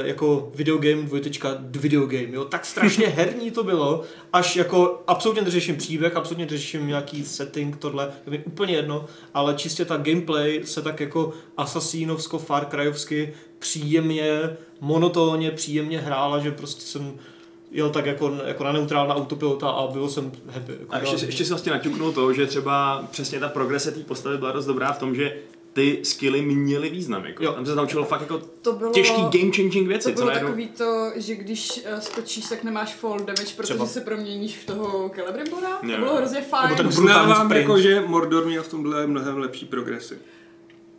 [0.04, 6.16] jako videogame dvojtečka videogame, jo, tak strašně herní to bylo, až jako absolutně neřeším příběh,
[6.16, 11.00] absolutně neřeším nějaký setting, tohle, to mi úplně jedno, ale čistě ta gameplay se tak
[11.00, 17.14] jako asasínovsko, Far Cryovsky příjemně, monotónně, příjemně hrála, že prostě jsem
[17.72, 20.72] jel tak jako, jako na neutrál na autopilota a byl jsem happy.
[20.72, 24.38] Jako a ještě, ještě si vlastně naťuknul to, že třeba přesně ta progrese té postavy
[24.38, 25.38] byla dost dobrá v tom, že
[25.78, 27.26] ty skilly měly význam.
[27.26, 27.44] Jako.
[27.44, 27.54] Jo.
[27.54, 30.14] Tam se naučilo fakt jako to bylo, těžký game changing věci.
[30.14, 33.86] To bylo co takový to, že když uh, skočíš, tak nemáš fall damage, protože Třeba.
[33.86, 35.78] se proměníš v toho Celebrimbora.
[35.82, 36.78] To bylo hrozně fajn.
[36.78, 40.18] Nebo Uznávám, jako, že Mordor měl v tomhle mnohem lepší progresy.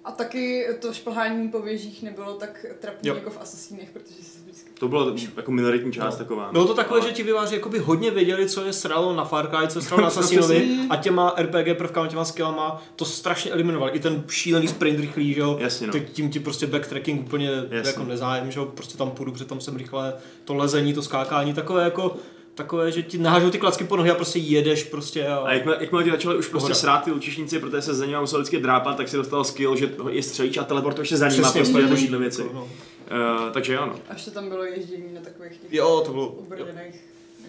[0.05, 4.38] A taky to šplhání po věžích nebylo tak trapné jako v Asasínech, protože se.
[4.79, 6.25] To bylo jako minoritní část no.
[6.25, 6.49] taková.
[6.53, 7.09] Bylo to takové, ale...
[7.09, 10.01] že ti vyváři jakoby hodně věděli, co je sralo na Far Cry, co je sralo
[10.01, 13.93] na Assassinovi a těma RPG prvkama, těma skillama to strašně eliminovali.
[13.93, 15.57] I ten šílený sprint rychlý, že jo?
[15.61, 15.93] Jasně, no.
[15.93, 17.91] Teď tím ti prostě backtracking úplně Jasně.
[17.91, 18.67] jako nezájem, že jo?
[18.67, 20.12] Prostě tam půjdu, protože tam jsem rychle
[20.45, 22.17] to lezení, to skákání, takové jako
[22.59, 25.27] takové, že ti nahážou ty klacky po nohy a prostě jedeš prostě.
[25.27, 28.19] A, a jakmile, jakmile ti začali už prostě srát ty lučišníci, protože se za ním
[28.19, 31.45] musel vždycky drápat, tak si dostal skill, že je střelíš a teleportuješ se za ním
[31.45, 32.43] a prostě jako šídle věci.
[32.55, 32.69] No.
[33.11, 34.01] Uh, takže jo, no.
[34.09, 37.05] Až to tam bylo ježdění na takových těch jo, to bylo, ubrněných,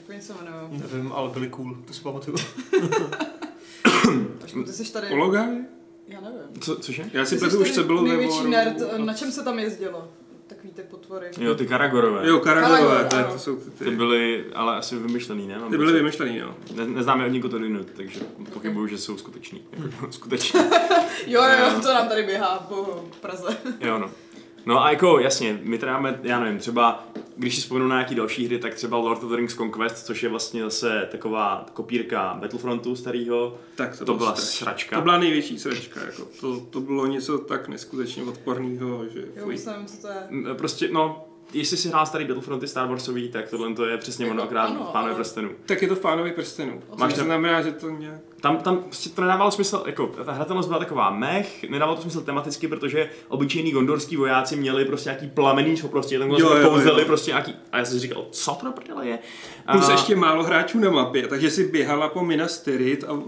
[0.10, 0.82] jak se jmenují.
[0.82, 2.38] Nevím, ale byli cool, to si pamatuju.
[4.42, 5.10] Počkej, ty jsi tady...
[5.10, 5.66] Ologai?
[6.08, 6.62] Já nevím.
[6.62, 7.10] Co, cože?
[7.14, 10.10] Já si pletu už, co bylo Největší nerd, na čem se tam jezdilo?
[10.50, 11.32] takový ty potvory.
[11.38, 12.28] Jo, ty Karagorové.
[12.28, 13.86] Jo, Karagorové, to, to jsou ty, ty.
[13.86, 15.60] Ty byly ale asi vymyšlený, ne?
[15.60, 16.56] Mám ty byly vymyšlený, jo.
[16.76, 17.60] Ne, neznáme od nikoho to
[17.96, 18.20] takže
[18.54, 19.62] pochybuju, že jsou skuteční.
[19.84, 20.60] Jako, skuteční.
[21.28, 23.58] jo, jo, jo, to nám tady běhá po Praze.
[23.80, 24.12] jo, no.
[24.70, 28.16] No a jako jasně, my teda máme, já nevím, třeba když si vzpomenu na nějaký
[28.16, 32.38] další hry, tak třeba Lord of the Rings Conquest, což je vlastně zase taková kopírka
[32.40, 33.58] Battlefrontu starého.
[33.76, 34.48] Tak to, to byla strač.
[34.48, 34.96] sračka.
[34.96, 36.28] To byla největší sračka, jako.
[36.42, 39.26] To, to bylo něco tak neskutečně odporného, že...
[39.36, 40.56] Jo, myslím, co to je.
[40.56, 44.44] Prostě, no, jestli si hrál starý Battlefronty Star Warsový, tak tohle to je přesně ono,
[44.44, 45.50] akorát v Pánovi prstenu.
[45.66, 46.82] Tak je to v Pánovi prstenu.
[46.96, 48.22] Máš to znamená, že to nějak...
[48.42, 52.22] Tam, tam prostě to nedávalo smysl, jako ta hratelnost byla taková mech, nedávalo to smysl
[52.22, 57.56] tematicky, protože obyčejní gondorský vojáci měli prostě nějaký plamený schopnosti, tam vlastně kouzeli prostě nějaký,
[57.72, 59.20] a já jsem si říkal, co to prdele je?
[59.72, 59.92] Plus a...
[59.92, 63.20] ještě málo hráčů na mapě, takže si běhala po Minas Tirith a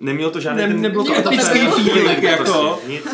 [0.00, 0.80] Neměl to žádný ne, ten...
[0.80, 2.44] Nebylo to epický feeling, jako.
[2.44, 3.06] Prostě, nic.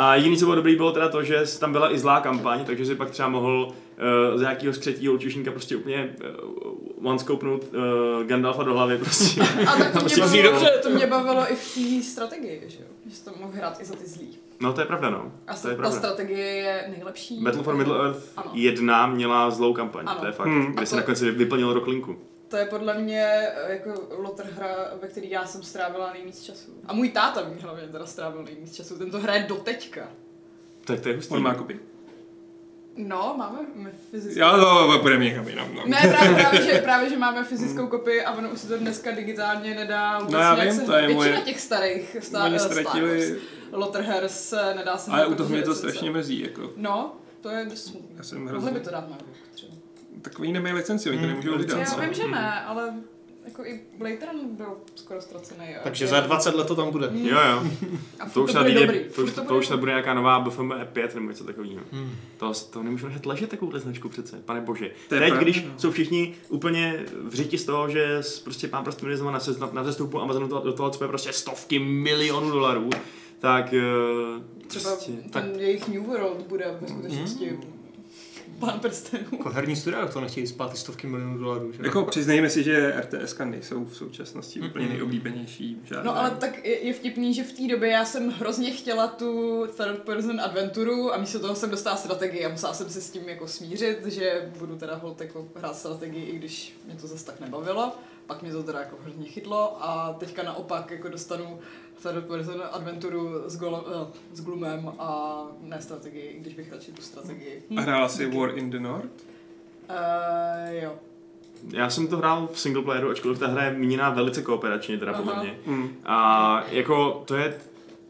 [0.00, 2.86] A jediný, co bylo dobrý, bylo teda to, že tam byla i zlá kampaň, takže
[2.86, 6.16] si pak třeba mohl uh, z nějakého skřetího lučišníka prostě úplně
[7.02, 9.40] uh, one scopenout uh, Gandalfa do hlavy prostě.
[9.66, 10.80] A tak to, prostě mě bavilo, dobře.
[10.82, 12.86] to mě bavilo i v té strategii, že jo?
[13.10, 14.38] Že to mohl hrát i za ty zlý.
[14.60, 15.32] No to je pravda, no.
[15.46, 15.98] A to je ta pravda.
[15.98, 17.40] strategie je nejlepší.
[17.40, 18.50] Battle for Middle Earth ano.
[18.54, 20.20] 1 měla zlou kampaň, ano.
[20.20, 20.72] to je fakt, hmm.
[20.72, 22.16] kde se nakonec vyplnilo roklinku.
[22.50, 26.70] To je podle mě eh, jako lotr hra, ve které já jsem strávila nejvíc času.
[26.86, 28.98] A můj táta v hlavně teda strávil nejvíc času.
[28.98, 30.08] Ten to hraje doteďka.
[30.84, 31.34] Tak to je hustý.
[31.34, 31.80] On má kopii.
[32.96, 33.58] No, máme
[34.10, 34.40] fyzickou.
[34.40, 35.74] Já to půjdeme někam jinam.
[35.74, 35.82] No.
[35.86, 39.10] Ne, právě, právě, že, právě, že máme fyzickou kopii a ono už se to dneska
[39.10, 41.40] digitálně nedá vůbec no, já vím, to je většina moje...
[41.40, 43.36] těch starých star, ztratili...
[43.72, 46.70] Lotterhare se nedá se Ale u toho mě to strašně mrzí, jako.
[46.76, 48.16] No, to je smutné.
[48.16, 48.64] Já jsem hrozně...
[48.64, 49.18] Mohli by to dát na.
[50.22, 51.78] Takový nemají licenci, oni to nemůžou vydat.
[51.78, 52.94] Já vím, že ne, ale
[53.44, 55.66] jako i Blade Run byl skoro ztracený.
[55.84, 57.10] Takže za 20 let to tam bude.
[57.14, 57.62] Jo, jo.
[58.20, 58.98] A To už, to to, bude dobrý.
[58.98, 59.70] to, už, Furt to, už dobrý.
[59.70, 61.80] nebude nějaká nová BFM 5 nebo něco takového.
[61.92, 62.10] Hmm.
[62.36, 64.88] To, to nemůžu nechat ležet takovouhle značku přece, pane bože.
[64.88, 65.70] To Teď, pravda, když no.
[65.76, 70.20] jsou všichni úplně v řiti z toho, že prostě pán prostě na, seznam- na vzestupu
[70.20, 72.90] Amazonu do, do toho, co je prostě stovky milionů dolarů,
[73.38, 73.82] tak eh,
[74.66, 77.58] Třeba prostě, ten jejich New World bude ve skutečnosti
[78.60, 79.26] pán prstenů.
[79.32, 81.72] Jako herní studia to nechtějí spát ty stovky milionů dolarů.
[81.72, 81.78] Že?
[81.84, 85.80] Jako přiznejme si, že RTS nejsou v současnosti úplně nejoblíbenější.
[85.84, 86.04] Žádné.
[86.04, 89.66] No ale tak je, je vtipný, že v té době já jsem hrozně chtěla tu
[89.76, 93.28] third person adventuru a místo toho jsem dostala strategii a musela jsem se s tím
[93.28, 97.40] jako smířit, že budu teda hold jako hrát strategii, i když mě to zase tak
[97.40, 97.92] nebavilo.
[98.30, 101.58] Pak mě to teda jako hrozně chytlo a teďka naopak jako dostanu
[102.02, 106.92] third person adventuru s, golo, eh, s Gloomem a ne strategii, i když bych radši
[106.92, 107.62] tu strategii.
[107.76, 109.24] A hrála si War in the North?
[109.88, 110.94] Uh, jo.
[111.72, 115.12] já jsem to hrál v single playeru, ačkoliv ta hra je míněná velice kooperačně, teda
[115.12, 115.58] podle mě.
[115.66, 115.88] Mm.
[116.04, 117.60] A jako to je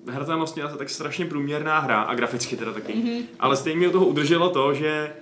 [0.06, 2.92] hratelnostně asi tak strašně průměrná hra a graficky teda taky.
[2.92, 3.22] Mm-hmm.
[3.38, 5.12] Ale stejně mě od toho udrželo to, že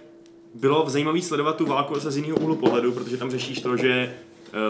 [0.54, 4.14] bylo zajímavé sledovat tu válku zase z jiného úhlu pohledu, protože tam řešíš to, že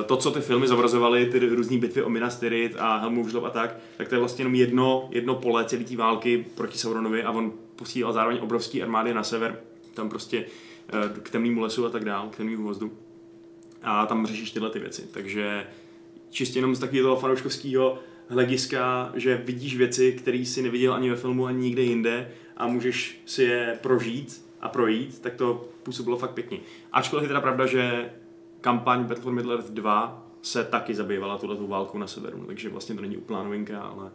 [0.07, 3.51] to, co ty filmy zobrazovaly, ty různé bitvy o Minas Tirith a Helmův žlob a
[3.51, 7.31] tak, tak to je vlastně jenom jedno, jedno pole celé té války proti Sauronovi a
[7.31, 9.61] on posílal zároveň obrovský armády na sever,
[9.95, 10.45] tam prostě
[10.89, 12.93] eh, k temnému lesu a tak dál, k temnému hvozdu.
[13.83, 15.09] A tam řešíš tyhle ty věci.
[15.11, 15.67] Takže
[16.31, 21.47] čistě jenom z takového fanouškovského hlediska, že vidíš věci, které si neviděl ani ve filmu,
[21.47, 26.59] ani nikde jinde a můžeš si je prožít a projít, tak to působilo fakt pěkně.
[26.93, 28.11] Ačkoliv je teda pravda, že
[28.61, 32.95] kampaň Battle for Middle Earth 2 se taky zabývala tuhle válkou na severu, takže vlastně
[32.95, 34.11] to není úplná novinka, ale,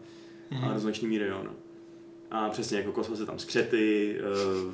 [0.51, 0.63] mm.
[0.63, 1.41] ale do značný míry jo.
[1.43, 1.51] No.
[2.31, 4.15] A přesně jako kosmos se tam skřety,
[4.65, 4.73] uh,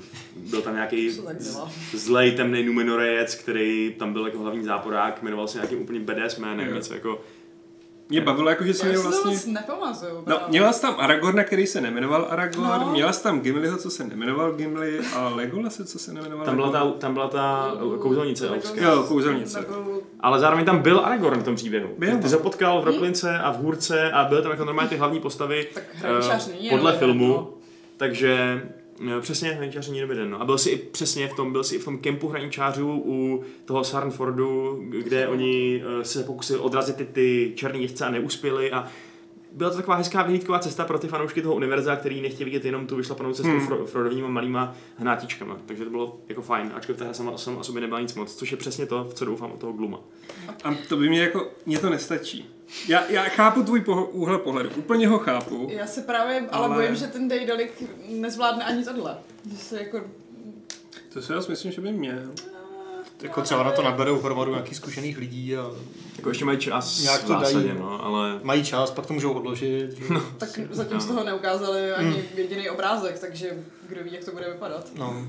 [0.50, 1.10] byl tam nějaký
[1.94, 6.68] zlej temný Numenorejec, který tam byl jako hlavní záporák, jmenoval se nějakým úplně badass jménem,
[6.68, 6.76] Jo.
[6.76, 7.22] něco jako
[8.10, 9.32] Mě bavilo, jako, že jsem Já měl si to vlastně...
[9.52, 10.24] moc nepamatuju.
[10.28, 12.92] No, měla jsi tam Aragorna, který se nemenoval Aragorn, No.
[12.92, 16.72] měla jsi tam Gimliho, co se nemenoval Gimli, a Legolase, co se nemenoval tam byla
[16.72, 18.82] ta, tam byla ta kouzelnice elfská.
[18.82, 19.60] Jo, kouzelnice.
[19.60, 21.90] Nebyl- Ale zároveň tam byl Aragorn v tom příběhu.
[21.98, 22.12] Byl.
[22.12, 24.98] Ty, ty se potkal v Roklince a v Hůrce a byly tam jako normálně ty
[24.98, 27.54] hlavní postavy Tak eh, není podle filmu.
[28.02, 28.70] jeden,
[29.00, 29.22] no.
[29.22, 30.30] Přesně hraničář není jeden.
[30.30, 30.42] No.
[30.42, 33.44] A byl si i přesně v tom, byl si i v tom kempu hraničářů u
[33.66, 38.88] toho Sarnfordu, kde oni eh, se pokusili odrazit ty, ty černý jezdce a neuspěli a
[39.52, 42.88] byla to taková hezká vyhlídková cesta pro ty fanoušky toho univerza, který nechtějí vidět jenom
[42.88, 43.68] tu vyšlapanou cestu Hmm.
[43.68, 45.58] Fro- Frodovýma malýma hnátičkama.
[45.66, 48.36] Takže to bylo jako fajn, ačkoliv ta hra sama, sama o sobě nebyla nic moc,
[48.36, 50.00] což je přesně to, v co doufám od toho Gluma.
[50.64, 52.50] A to by mě jako, mě to nestačí.
[52.88, 55.68] Já, já chápu tvůj poho- úhel pohledu, úplně ho chápu.
[55.72, 57.72] Já se právě ale, Ale- bojím, že ten Daedalic
[58.10, 59.18] nezvládne ani tohle.
[59.52, 60.02] Že se jako...
[61.14, 62.20] To si já si myslím, že by měl.
[63.24, 65.72] Jako třeba na to naberou hromadu nějakých zkušených lidí a
[66.18, 67.80] Jako ještě mají čas Nějak to dají, zásadě, no.
[67.80, 69.92] no, ale mají čas, pak to můžou odložit.
[69.98, 70.14] Že?
[70.14, 70.22] No.
[70.38, 74.88] Tak zatím z toho neukázali ani jediný obrázek, takže kdo ví, jak to bude vypadat.
[74.96, 75.26] no.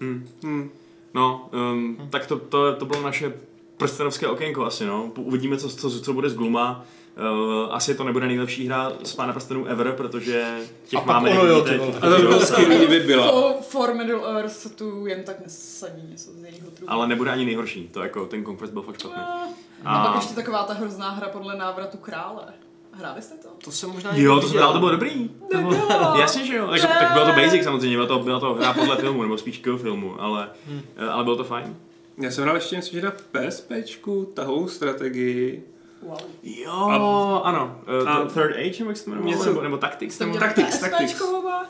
[0.00, 0.70] hm, Hm.
[1.14, 3.32] no, um, tak to, to, to bylo naše
[3.76, 5.10] prstenovské okénko asi, no.
[5.16, 6.84] Uvidíme, co, co, co bude z Gluma.
[7.16, 11.30] Uh, asi to nebude nejlepší hra z Pána prstenů ever, protože těch A pak máme
[11.30, 11.92] ono jo, vole.
[12.00, 13.32] A to by bylo byla.
[13.32, 16.92] For, for Middle Earth tu jen tak nesadí něco z jejího trupu.
[16.92, 19.22] ale nebude ani nejhorší, to jako ten Conquest byl fakt špatný.
[19.22, 19.48] A,
[19.84, 22.44] A- a pak ještě taková ta hrozná hra podle návratu krále.
[22.92, 23.48] Hráli jste to?
[23.64, 25.28] To jsem možná Jo, to jsem hrál, to bylo dobrý.
[25.28, 26.16] To bylo, Nebylo.
[26.20, 26.68] jasně, že jo.
[26.68, 29.58] Tak, tak bylo to basic samozřejmě, byla to, byla to hra podle filmu, nebo spíš
[29.58, 30.50] k filmu, ale,
[30.96, 31.76] eh, ale bylo to fajn.
[32.18, 35.62] Já jsem hrál ještě něco, že na PSPčku, tahovou strategii.
[36.02, 36.18] Wow.
[36.42, 37.80] Jo, A- ano.
[38.02, 41.20] Uh, a- Third Age, nebo jak se jmenovalo, Něco- nebo, nebo Tactics, nebo Tactics, Tactics.
[41.20, 41.66] oba?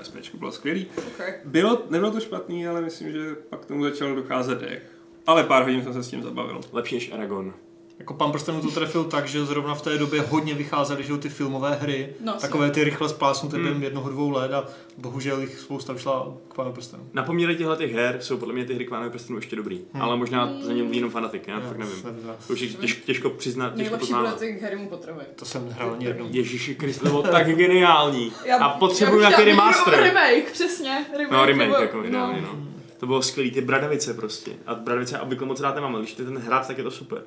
[0.00, 0.86] PSPčku bylo skvělý.
[1.14, 1.32] Okay.
[1.44, 4.82] Bylo, nebylo to špatný, ale myslím, že pak tomu začal docházet dech.
[5.26, 6.60] Ale pár hodin jsem se s tím zabavil.
[6.72, 7.54] lepší než Aragon.
[8.00, 11.28] Jako pan prstenů to trefil tak, že zrovna v té době hodně vycházely že ty
[11.28, 13.64] filmové hry, No, takové ty rychle splásnuté Hmm.
[13.64, 14.64] během jednoho, dvou let a
[14.98, 17.02] bohužel jich spousta vyšla k panu prstenů.
[17.12, 19.80] Na poměry těchto těch her jsou podle mě ty hry k Pánovi prstenů ještě dobrý.
[19.92, 20.02] Hmm.
[20.02, 22.02] Ale možná za ně mluví jenom fanatik, já fakt nevím.
[22.46, 24.38] To už je těžko, těžko přiznat, těžko Nejlepší poznávat.
[24.38, 25.24] ty Harrymu Potterovi.
[25.36, 26.26] To jsem nehrál ani jednou.
[26.30, 28.32] Ježíši Kriste, to bylo tak geniální.
[28.60, 29.94] A potřebuju já nějaký remaster.
[30.02, 31.06] Remake, přesně.
[31.18, 32.69] Remake, No, remake jako ideálně, no.
[33.00, 34.52] To bylo skvělý, ty bradavice prostě.
[34.66, 36.90] A bradavice já obvykle moc rád nemám, ale když je ten hrad, tak je to
[36.90, 37.22] super.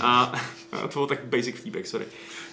[0.00, 0.32] A
[0.70, 2.04] to bylo tak basic feedback, sorry.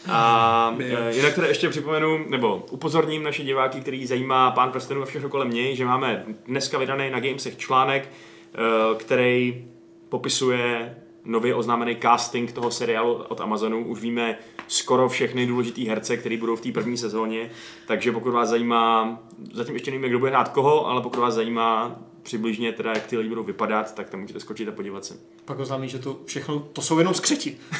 [0.09, 5.05] A e, jinak teda ještě připomenu, nebo upozorním naše diváky, který zajímá Pán prstenů a
[5.05, 9.65] všechno kolem něj, že máme dneska vydaný na Gamesech článek, e, který
[10.09, 13.85] popisuje nově oznámený casting toho seriálu od Amazonu.
[13.87, 17.49] Už víme skoro všechny důležitý herce, který budou v té první sezóně,
[17.87, 19.19] takže pokud vás zajímá,
[19.53, 23.17] zatím ještě nevíme, kdo bude hrát koho, ale pokud vás zajímá přibližně teda, jak ty
[23.17, 25.13] lidi budou vypadat, tak tam můžete skočit a podívat se.
[25.45, 27.57] Pak oznámí, že to všechno, to jsou jenom skřeti.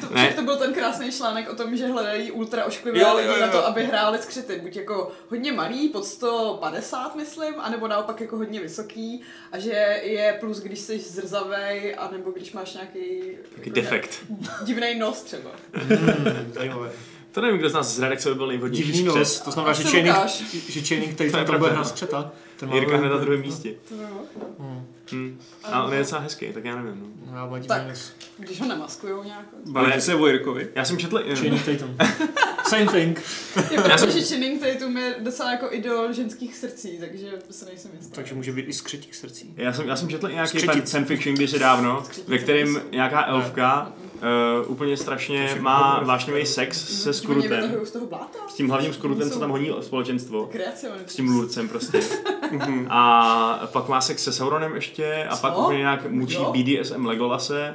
[0.00, 0.32] to, ne.
[0.34, 3.40] to byl ten krásný článek o tom, že hledají ultra ošklivé jo, lidi jo, jo.
[3.40, 4.60] na to, aby hráli skřety.
[4.62, 10.36] Buď jako hodně malý, pod 150 myslím, anebo naopak jako hodně vysoký a že je
[10.40, 13.22] plus, když jsi zrzavej, anebo když máš nějaký
[13.56, 14.24] jako defekt.
[14.64, 15.50] Divný nos třeba.
[15.72, 16.92] Hmm, zajímavé.
[17.32, 18.92] To nevím, kdo z nás z redakce by byl nejvhodnější.
[18.92, 20.16] Divný nos, to znamená, že Channing,
[20.68, 22.32] že Channing tady to, to bude hrát skřeta.
[22.72, 23.74] Jirka hned na druhém místě.
[24.58, 24.86] Hmm.
[25.12, 25.38] Hmm.
[25.64, 27.00] A on je docela hezký, tak já nevím.
[27.00, 27.36] No.
[27.36, 27.82] Já mám tak,
[28.38, 29.46] když ho nemaskujou nějak.
[29.66, 30.68] Balíte se o Jirkovi?
[30.74, 31.22] Já jsem četl...
[31.34, 31.96] Channing Tatum.
[32.70, 33.22] Same thing.
[33.88, 34.10] Já jsem...
[34.10, 38.12] že Channing Tatum je docela jako idol ženských srdcí, takže se nejsem jistý.
[38.12, 39.54] Takže může být i skřetích srdcí.
[39.56, 43.92] Já jsem, já jsem četl nějaký fan, fanfiction kdysi dávno, ve kterém nějaká elfka
[44.62, 47.74] uh, úplně strašně má vášnivý sex se skrutem.
[48.48, 50.50] S tím hlavním skrutem, co tam honí společenstvo.
[51.06, 52.00] S tím lurcem prostě.
[52.88, 57.74] a pak má sex se Sauronem ještě a pak úplně nějak mučí BDSM Legolase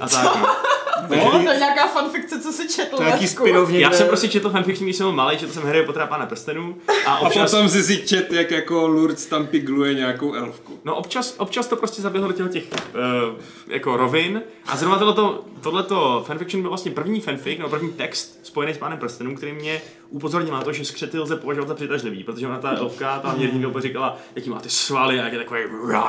[0.00, 0.36] a tak.
[1.08, 2.96] No, to je nějaká fanfikce, co si četl.
[2.96, 5.82] To nějaký spin Já jsem prostě četl fanfiction, když jsem byl malý, četl jsem Harry
[5.82, 6.76] Pottera Pána prstenů.
[7.06, 7.54] A, občas...
[7.54, 10.78] a potom si si čet, jak jako Lourdes tam pigluje nějakou elfku.
[10.84, 14.42] No občas, občas to prostě zaběhlo do těch, těch uh, jako rovin.
[14.66, 18.98] A zrovna tohleto, tohleto fanfiction byl vlastně první fanfic, no první text spojený s Pánem
[18.98, 19.82] prstenů, který mě
[20.14, 23.48] upozornil na to, že skřety lze považovat za přitažlivý, protože ona ta elfka, ta mě
[23.48, 25.60] doba říkala, jaký má ty svaly, jak je takový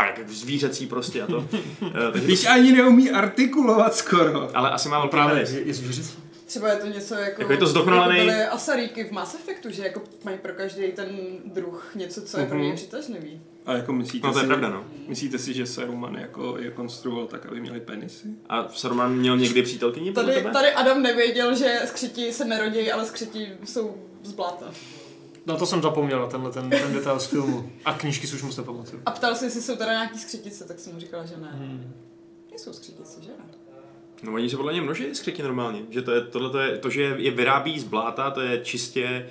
[0.06, 1.38] jak zvířecí prostě a to.
[1.38, 4.58] Uh, takže Když ani neumí artikulovat skoro.
[4.58, 6.18] Ale asi má velký Právě, je, je zvířecí.
[6.46, 7.42] Třeba je to něco jako...
[7.42, 8.20] Jako je to zdokonalený...
[8.20, 11.10] Jako byly Asaríky v Mass Effectu, že jako mají pro každý ten
[11.46, 12.76] druh něco, co je pro něj mhm.
[12.76, 13.42] přitažlivý.
[13.66, 14.84] A jako myslíte no, to je si, pravda, no.
[15.08, 18.28] Myslíte si, že Saruman jako je konstruoval tak, aby měli penisy?
[18.50, 23.52] A Saruman měl někdy přítelkyni tady, tady Adam nevěděl, že skřeti se nerodí, ale skřeti
[23.64, 24.66] jsou z bláta.
[25.46, 27.72] No to jsem zapomněl na tenhle ten, ten detail z filmu.
[27.86, 29.02] A knížky si už moc nepamatuju.
[29.06, 31.50] A ptal se, jestli jsou teda nějaký skřetice, tak jsem mu říkala, že ne.
[31.54, 31.94] Hmm.
[32.50, 33.46] Nejsou skřetice, že ne?
[34.24, 37.02] No oni se podle mě množí skřeti normálně, že to je, tohle je, to, že
[37.18, 39.30] je vyrábí z bláta, to je čistě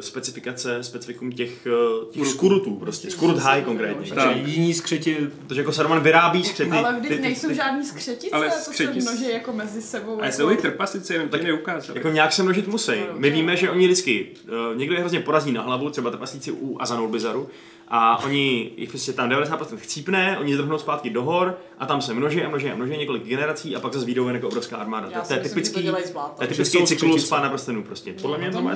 [0.00, 1.66] specifikace, specifikum těch,
[2.00, 4.14] uh, těch skurutů, prostě, skurut high konkrétně.
[4.14, 5.16] Takže jiní skřeti...
[5.46, 6.70] Takže jako Saruman vyrábí skřety.
[6.70, 8.94] Ale vždyť nejsou ty, žádný skřetice, ale skřeti...
[8.94, 10.22] to se množí jako mezi sebou.
[10.22, 11.98] A jsou i trpasice, jenom tak neukázali.
[11.98, 12.92] Jako nějak se množit musí.
[12.92, 14.26] No, My víme, že oni vždycky,
[14.70, 17.48] uh, někdo je hrozně porazí na hlavu, třeba trpaslíci u Azanul Bizaru,
[17.94, 22.14] a oni, jich prostě tam 90% chcípne, oni zdrhnou zpátky do hor a tam se
[22.14, 25.08] množí a množí a množí několik generací a pak zase vyjdou jako obrovská armáda.
[25.10, 25.92] Já to, je typický, to,
[26.36, 28.12] to je typický cyklus pána prstenů prostě.
[28.12, 28.74] Podle mě to má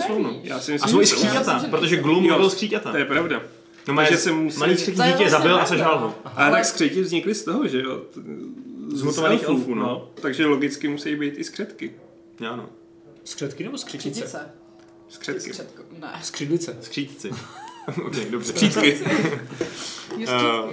[0.66, 0.84] slovo.
[0.84, 2.90] A jsou i skříťata, protože Gloom byl skříťata.
[2.90, 3.42] To je pravda.
[3.88, 4.60] No má, že jsem musel...
[4.60, 6.14] malý skřetí dítě zabil a sežal ho.
[6.24, 8.02] A tak skřeti vznikly z toho, že jo?
[8.92, 9.82] Z mutovaných elfů, no.
[9.82, 10.10] no.
[10.14, 11.92] Takže logicky musí být i skřetky.
[12.40, 12.68] Jo, no.
[13.24, 14.50] Skřetky nebo skřetice?
[15.08, 15.52] Skřetky.
[16.00, 16.20] Ne.
[16.22, 16.76] Skřidlice.
[16.80, 17.30] Skřítici.
[18.06, 18.52] ok, dobře.
[18.52, 18.96] Skřítky.
[20.16, 20.24] uh,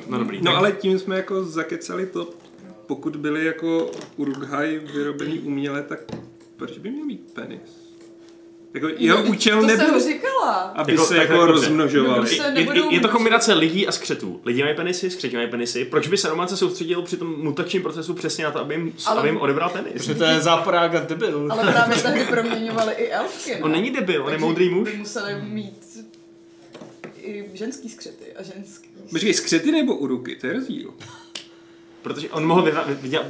[0.08, 0.42] no dobrý.
[0.42, 2.30] No ale tím jsme jako zakecali to,
[2.86, 6.00] pokud byly jako Urghaj vyrobený uměle, tak
[6.58, 7.83] proč by měl mít penis?
[8.74, 10.54] Jako jeho no, účel to nebyl, jsem říkala.
[10.54, 12.38] aby jako, se jako rozmnožovali.
[12.40, 14.42] No, je, je, je, to kombinace lidí a skřetů.
[14.46, 15.86] Lidi mají penisy, skřeti mají penisy.
[15.86, 18.94] Proč by se Roman se soustředil při tom mutačním procesu přesně na to, aby jim,
[19.06, 19.94] ale, aby jim odebral penis?
[19.94, 21.48] Protože to je záporága debil.
[21.52, 23.56] Ale právě tehdy proměňovali i elfky.
[23.56, 24.92] On není debil, on je moudrý muž.
[24.92, 25.84] By museli mít
[27.22, 28.90] i ženský skřety a ženský.
[29.10, 30.94] Počkej, skřety nebo uruky, to je rozdíl.
[32.04, 32.72] Protože on mohl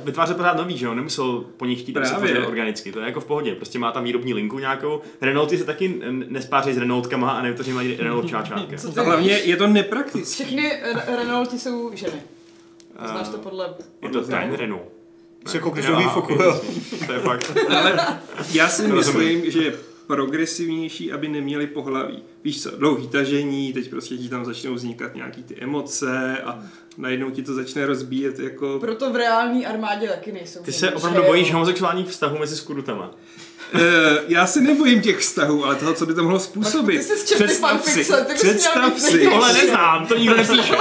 [0.03, 0.93] vytvářet pořád nový, že jo?
[0.93, 2.45] Nemusel po nich chtít Právě.
[2.45, 2.91] organicky.
[2.91, 3.55] To je jako v pohodě.
[3.55, 5.01] Prostě má tam výrobní linku nějakou.
[5.21, 8.77] Renaulty se taky nespáří s Renaultkama a nevytvoří mají Renault čáčátka.
[9.01, 10.43] A hlavně je to nepraktické.
[10.43, 10.71] Všechny
[11.17, 12.21] Renaulty jsou ženy.
[13.05, 13.73] Znáš to podle...
[14.01, 14.83] Je to ten Renault.
[15.45, 16.37] Se koukneš do výfoku,
[17.05, 17.57] To je fakt.
[17.69, 18.17] Ale
[18.53, 19.73] já si myslím, že
[20.07, 22.23] progresivnější, aby neměli pohlaví.
[22.43, 26.63] Víš co, dlouhý tažení, teď prostě ti tam začnou vznikat nějaký ty emoce a
[26.97, 28.77] najednou ti to začne rozbíjet jako...
[28.79, 30.63] Proto v reální armádě taky nejsou.
[30.63, 33.11] Ty se opravdu bojíš homosexuálních vztahů mezi skurutama.
[33.73, 33.81] Uh,
[34.27, 36.97] já se nebojím těch vztahů, ale toho, co by to mohlo způsobit.
[36.97, 38.05] Ty jsi představ si,
[38.35, 39.27] představ si.
[39.27, 40.75] Ale neznám, to nikdo nepíše.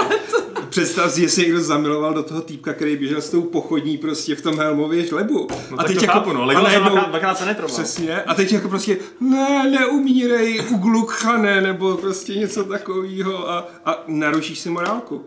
[0.68, 4.42] Představ si, jestli někdo zamiloval do toho týpka, který běžel s tou pochodní prostě v
[4.42, 5.48] tom helmově žlebu.
[5.70, 7.74] No, a teď jako, chápu, no, a najednou, dvakrát se netroval.
[7.74, 14.58] Přesně, a teď jako prostě, ne, neumírej, uglukchane, nebo prostě něco takového a, a narušíš
[14.58, 15.24] si morálku.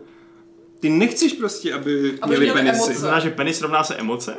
[0.80, 2.94] Ty nechceš prostě, aby, aby měli penisy.
[2.94, 4.36] Znamená, že penis rovná se emoce?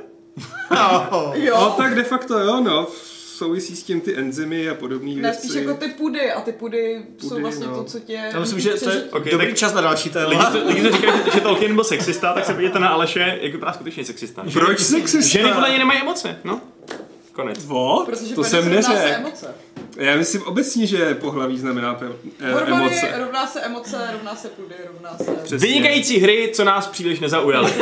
[0.72, 1.56] No, jo.
[1.60, 2.88] no tak de facto jo, no
[3.38, 5.22] souvisí s tím ty enzymy a podobné věci.
[5.22, 7.76] Ne, spíš jako ty pudy a ty pudy, pudy jsou vlastně no.
[7.76, 8.14] to, co tě...
[8.34, 10.30] Já myslím, že to je okay, dobrý tak čas na další téma.
[10.30, 13.40] Lidi, to, lidi to říkají, že, že Tolkien byl sexista, tak se podívejte na Aleše,
[13.42, 14.44] jak vypadá skutečně sexista.
[14.54, 15.40] Proč sexista?
[15.40, 16.62] Ženy podle něj nemají emoce, no.
[17.38, 17.66] Konec.
[17.66, 18.06] What?
[18.06, 19.00] Protože to jsem neřekl.
[19.98, 22.00] Já myslím obecně, že pohlaví znamená
[22.40, 23.14] e- emoce.
[23.18, 25.32] rovná se emoce, rovná se půdy, rovná se...
[25.44, 25.68] Přesně.
[25.68, 27.74] Vynikající hry, co nás příliš nezaujaly.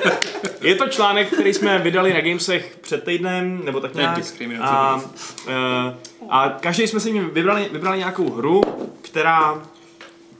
[0.60, 4.18] je to článek, který jsme vydali na Gamesech před týdnem, nebo tak nějak.
[4.60, 5.94] A, uh,
[6.28, 8.60] a každý jsme si vybrali, vybrali nějakou hru,
[9.02, 9.62] která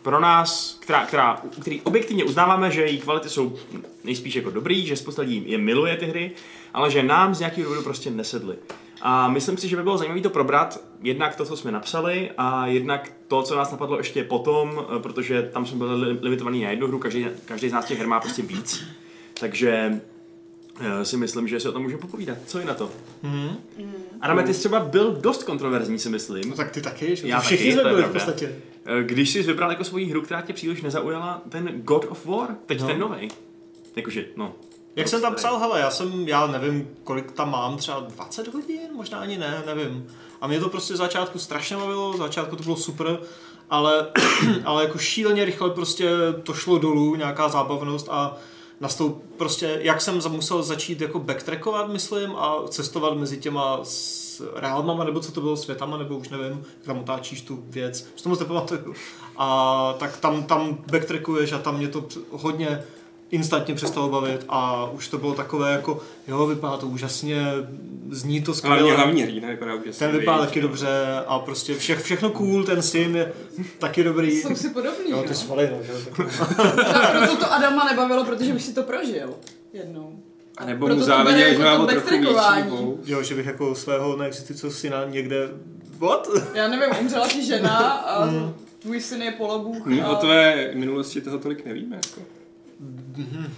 [0.03, 3.57] pro nás, která, která, který objektivně uznáváme, že její kvality jsou
[4.05, 6.33] nejspíš jako dobrý, že spousta lidí je miluje ty hry,
[6.75, 8.57] ale že nám z nějakého důvodu prostě nesedly.
[9.03, 12.66] A myslím si, že by bylo zajímavé to probrat, jednak to, co jsme napsali, a
[12.66, 16.87] jednak to, co nás napadlo ještě potom, eh, protože tam jsme byli limitovaní na jednu
[16.87, 18.85] hru, každý, každý z nás těch her má prostě víc.
[19.41, 20.01] Takže
[20.81, 22.39] uh, si myslím, že se o tom můžeme popovídat.
[22.47, 22.91] Co je na to?
[23.25, 23.57] Mm-hmm.
[24.20, 26.51] Adame, ty jsi třeba byl dost kontroverzní, si myslím.
[26.51, 27.29] No tak ty taky, že?
[27.29, 28.53] Já všichni jsme byli v podstatě.
[28.85, 32.57] Eh, když jsi vybral jako svoji hru, která tě příliš nezaujala, ten God of War,
[32.66, 32.87] teď no.
[32.87, 33.29] ten nový.
[33.97, 34.55] Jakože, no,
[34.97, 38.88] jak jsem tam psal, hele, já jsem, já nevím, kolik tam mám, třeba 20 hodin,
[38.95, 40.07] možná ani ne, nevím.
[40.40, 43.18] A mě to prostě začátku strašně bavilo, začátku to bylo super,
[43.70, 44.09] ale,
[44.64, 46.11] ale jako šíleně rychle prostě
[46.43, 48.36] to šlo dolů, nějaká zábavnost a
[48.80, 54.22] nastoup, prostě, jak jsem musel začít jako backtrackovat, myslím, a cestovat mezi těma s
[54.55, 58.28] realmama, nebo co to bylo, světama, nebo už nevím, tam otáčíš tu věc, už to
[58.28, 58.95] moc nepamatuju.
[59.36, 62.84] A tak tam, tam backtrackuješ a tam mě to hodně
[63.33, 67.43] instantně přestalo bavit a už to bylo takové jako, jo, vypadá to úžasně,
[68.11, 68.76] zní to skvěle.
[68.76, 70.07] Hlavně hlavní hřína vypadá úžasně.
[70.07, 70.89] Ten vypadá taky dobře
[71.26, 73.33] a prostě vše, všechno cool, ten sim je
[73.78, 74.41] taky dobrý.
[74.41, 75.93] Jsou si podobný, Jo, ty svaly, no, že?
[77.12, 79.35] proto to Adama nebavilo, protože už si to prožil
[79.72, 80.18] jednou.
[80.57, 85.05] A nebo mu záleží, že má trochu větší Jo, že bych jako svého neexistujícího syna
[85.05, 85.49] někde
[85.99, 86.28] What?
[86.55, 88.55] Já nevím, umřela ti žena a mm.
[88.78, 90.03] tvůj syn je polobůh.
[90.03, 90.09] A...
[90.09, 91.97] O tvé minulosti toho tolik nevíme.
[91.97, 92.20] Jako.
[93.12, 93.51] Mm-hmm.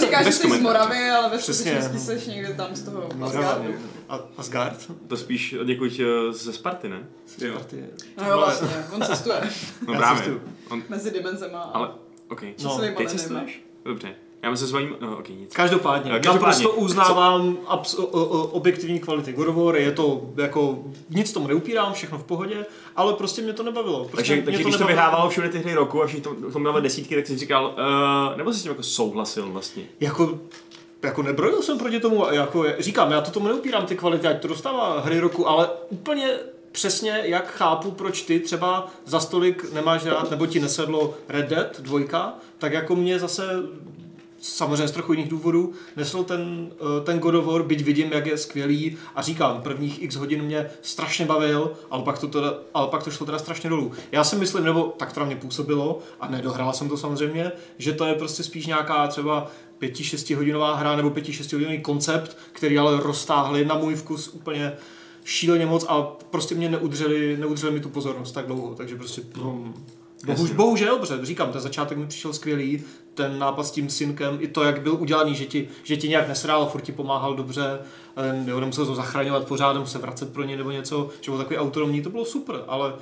[0.00, 3.74] Říkáš, že jsi z Moravy, ale ve skutečnosti jsi někde tam z toho Asgardu.
[4.08, 4.90] A Asgard?
[5.06, 7.06] To spíš někud eh, ze Sparty, ne?
[7.38, 7.52] Jo.
[7.52, 7.84] Sparty.
[8.16, 9.50] No jo, vlastně, on cestuje.
[9.86, 10.40] No právě.
[10.70, 10.82] On...
[10.88, 11.60] Mezi dimenzema.
[11.60, 11.88] Ale,
[12.28, 12.42] ok.
[12.62, 13.62] No, ty cestuješ?
[13.84, 14.14] Dobře.
[14.42, 15.54] Já myslím, že svým, no, okay, nic.
[15.54, 16.64] Každopádně, každopádně.
[16.64, 20.78] to uznávám abs- o, o, objektivní kvality God of War, je to jako,
[21.10, 22.66] nic tomu neupírám, všechno v pohodě,
[22.96, 24.04] ale prostě mě to nebavilo.
[24.04, 24.78] Prostě takže, takže to když nebavilo.
[24.78, 27.74] to vyhrávalo všude ty hry roku a všichni to, to měli desítky, tak jsi říkal,
[28.30, 29.82] uh, nebo jsi s tím jako souhlasil vlastně?
[30.00, 30.38] Jako,
[31.02, 34.48] jako nebrojil jsem proti tomu, jako říkám, já to tomu neupírám ty kvality, ať to
[34.48, 36.28] dostává hry roku, ale úplně
[36.72, 41.80] přesně jak chápu, proč ty třeba za stolik nemáš rád, nebo ti nesedlo Red Dead
[41.80, 43.42] 2, tak jako mě zase
[44.40, 48.26] samozřejmě z trochu jiných důvodů, nesl ten, eh, ten God of War, byť vidím, jak
[48.26, 52.88] je skvělý a říkám, prvních x hodin mě strašně bavil, ale pak to, teda, ale
[52.88, 53.92] pak to šlo teda strašně dolů.
[54.12, 57.92] Já si myslím, nebo tak to na mě působilo, a nedohrál jsem to samozřejmě, že
[57.92, 63.00] to je prostě spíš nějaká třeba 5-6 hodinová hra nebo 5-6 hodinový koncept, který ale
[63.00, 64.72] roztáhli na můj vkus úplně
[65.24, 69.74] šíleně moc a prostě mě neudřeli, neudřeli mi tu pozornost tak dlouho, takže prostě no,
[70.26, 74.48] Bohuž, bohužel, protože říkám, ten začátek mi přišel skvělý, ten nápad s tím synkem, i
[74.48, 77.78] to, jak byl udělaný, že ti, že ti nějak nesrál, furt ti pomáhal dobře,
[78.46, 82.02] jo, nemusel to zachraňovat pořád, se vracet pro ně nebo něco, že byl takový autonomní,
[82.02, 82.92] to bylo super, ale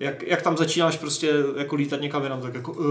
[0.00, 2.86] jak, jak tam začínáš prostě jako lítat někam jinam, tak jako uh,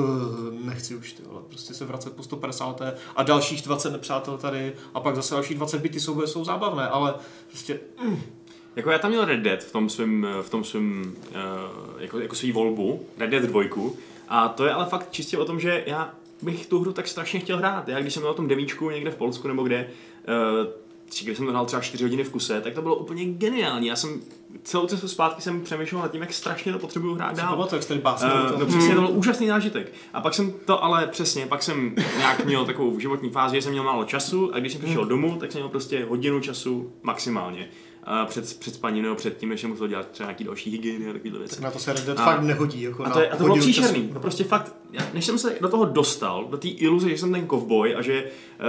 [0.63, 2.81] nechci už ty vole, prostě se vracet po 150.
[3.15, 7.13] a dalších 20 nepřátel tady a pak zase dalších 20 byty jsou, jsou zábavné, ale
[7.47, 8.21] prostě mm,
[8.77, 12.35] jako já tam měl Red Dead v tom svým, v tom svým uh, jako, jako
[12.35, 13.63] svý volbu, Red Dead 2,
[14.27, 17.39] a to je ale fakt čistě o tom, že já bych tu hru tak strašně
[17.39, 17.87] chtěl hrát.
[17.87, 19.89] Já když jsem byl na tom devíčku někde v Polsku nebo kde,
[20.63, 20.71] uh,
[21.23, 23.87] když jsem to hrál třeba 4 hodiny v kuse, tak to bylo úplně geniální.
[23.87, 24.21] Já jsem
[24.63, 27.69] celou cestu zpátky jsem přemýšlel nad tím, jak strašně to potřebuju hrát dál.
[27.71, 29.93] jak jste uh, no přesně, to byl úžasný zážitek.
[30.13, 33.71] A pak jsem to ale přesně, pak jsem nějak měl takovou životní fázi, že jsem
[33.71, 37.69] měl málo času a když jsem přišel domů, tak jsem měl prostě hodinu času maximálně
[38.25, 41.39] před, před spaním nebo před tím, než musel dělat třeba nějaký další hygieny a takovéhle
[41.39, 41.55] věci.
[41.55, 42.81] Tak na to se Red Dead a, fakt nehodí.
[42.81, 44.09] Jako a, to je, a to bylo příšerný.
[44.13, 44.75] No prostě fakt,
[45.13, 48.23] než jsem se do toho dostal, do té iluze, že jsem ten kovboj a že,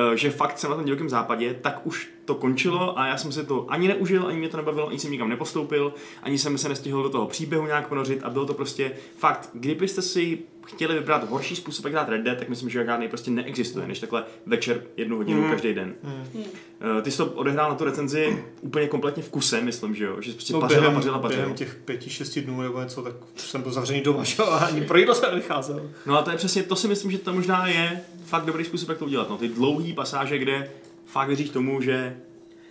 [0.09, 3.32] uh, že fakt jsem na tom divokém západě, tak už to končilo a já jsem
[3.32, 6.68] se to ani neužil, ani mě to nebavilo, ani jsem nikam nepostoupil, ani jsem se
[6.68, 10.39] nestihl do toho příběhu nějak ponořit a bylo to prostě fakt, kdybyste si
[10.69, 13.99] chtěli vybrat horší způsob, jak hrát Red Dead, tak myslím, že žádný prostě neexistuje, než
[13.99, 15.51] takhle večer jednu hodinu mm.
[15.51, 15.95] každý den.
[16.03, 16.41] Mm.
[16.41, 20.21] Uh, ty jsi to odehrál na tu recenzi úplně kompletně v kuse, myslím, že jo?
[20.21, 21.41] Že jsi prostě no, pařila, během, pařila, pařila.
[21.41, 24.43] Během těch pěti, šesti dnů nebo něco, tak jsem byl zavřený doma, že?
[24.43, 25.91] a ani pro jídlo se nevycházel.
[26.07, 28.89] No a to je přesně, to si myslím, že to možná je fakt dobrý způsob,
[28.89, 29.31] jak to udělat.
[29.31, 30.71] No, ty dlouhé pasáže, kde
[31.07, 32.16] fakt věříš tomu, že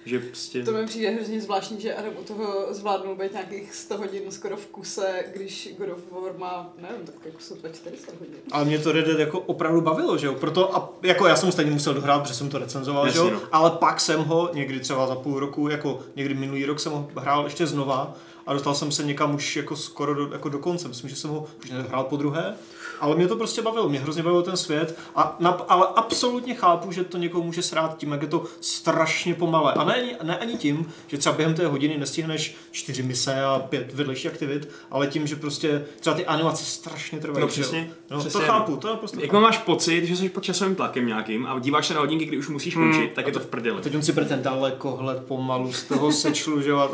[0.07, 0.63] že prostě...
[0.63, 4.57] To mi přijde hrozně zvláštní, že Adam u toho zvládnul být nějakých 100 hodin skoro
[4.57, 8.35] v kuse, když God of War má, nevím, tak jako 140 hodin.
[8.51, 10.33] Ale mě to Red Dead jako opravdu bavilo, že jo?
[10.33, 13.33] Proto, a jako já jsem stejně musel dohrát, protože jsem to recenzoval, Jasně, že jo?
[13.33, 13.41] No.
[13.51, 17.09] Ale pak jsem ho někdy třeba za půl roku, jako někdy minulý rok jsem ho
[17.15, 18.15] hrál ještě znova
[18.47, 20.87] a dostal jsem se někam už jako skoro do, jako do konce.
[20.87, 22.55] Myslím, že jsem ho už nehrál po druhé,
[22.99, 26.91] ale mě to prostě bavilo, mě hrozně bavil ten svět, a na, ale absolutně chápu,
[26.91, 29.73] že to někoho může srát tím, jak je to strašně pomalé.
[29.73, 33.93] A ne, ne ani tím, že třeba během té hodiny nestihneš čtyři mise a pět
[33.93, 37.41] vedlejších aktivit, ale tím, že prostě třeba ty animace strašně trvají.
[37.41, 37.91] No přesně.
[38.09, 38.39] No, přesně.
[38.39, 41.59] to chápu, to je prostě Jak máš pocit, že jsi pod časovým tlakem nějakým a
[41.59, 43.09] díváš se na hodinky, kdy už musíš končit, hmm.
[43.15, 43.81] tak je to v prdeli.
[43.81, 46.91] Teď on si ten dalekohled pomalu z toho sečlužovat.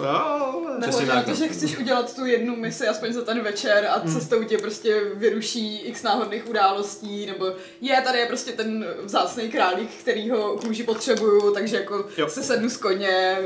[0.80, 4.14] Nebo tak, to, že chceš udělat tu jednu misi aspoň za ten večer a hmm.
[4.14, 7.46] cestou tě prostě vyruší x náhodných událostí, nebo
[7.82, 12.30] je, tady je prostě ten vzácný králík, kterýho kůži potřebuju, takže jako jo.
[12.30, 13.38] se sednu z koně,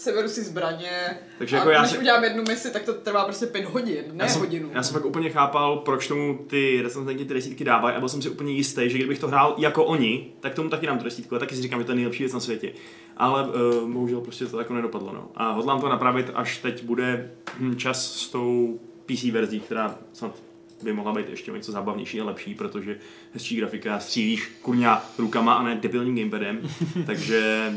[0.00, 1.98] seberu si zbraně Takže jako a já když si...
[1.98, 4.70] udělám jednu misi, tak to trvá prostě pět hodin, ne já jsem, hodinu.
[4.72, 8.22] Já jsem fakt úplně chápal, proč tomu ty recenzenti ty desítky dávají a byl jsem
[8.22, 11.36] si úplně jistý, že kdybych to hrál jako oni, tak tomu taky dám tu desítku
[11.36, 12.72] a taky si říkám, že to je nejlepší věc na světě.
[13.16, 15.12] Ale uh, bohužel prostě to jako nedopadlo.
[15.12, 15.30] No.
[15.34, 20.36] A hodlám to napravit, až teď bude hm, čas s tou PC verzí, která snad
[20.82, 22.98] by mohla být ještě něco zábavnější a lepší, protože
[23.32, 26.60] hezčí grafika, střílíš kurňa rukama a ne debilním gamepadem,
[27.06, 27.72] takže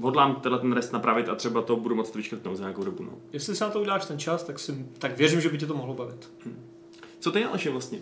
[0.00, 3.04] hodlám tenhle ten rest napravit a třeba to budu moct vyškrtnout za nějakou dobu.
[3.04, 3.12] No.
[3.32, 5.74] Jestli se na to uděláš ten čas, tak, si, tak věřím, že by tě to
[5.74, 6.30] mohlo bavit.
[6.46, 6.62] Hm.
[7.20, 7.98] Co ty Aleši vlastně?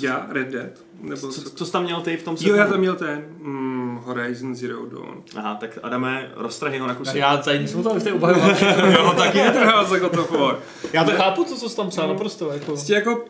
[0.00, 0.70] Já, Red Dead.
[1.00, 2.50] Nebo co, co jsi tam měl ty v tom setu?
[2.50, 5.22] Jo, já tam měl ten mm, Horizon Zero Dawn.
[5.36, 7.18] Aha, tak Adame, roztrhy ho na kusy.
[7.18, 8.62] Já tady tam v té obhajovat.
[8.92, 10.58] jo, taky netrhal za God of War.
[10.92, 12.12] Já to chápu, co jsi tam psal, no.
[12.12, 12.52] naprosto.
[12.52, 12.64] Jako.
[12.64, 13.24] Prostě jako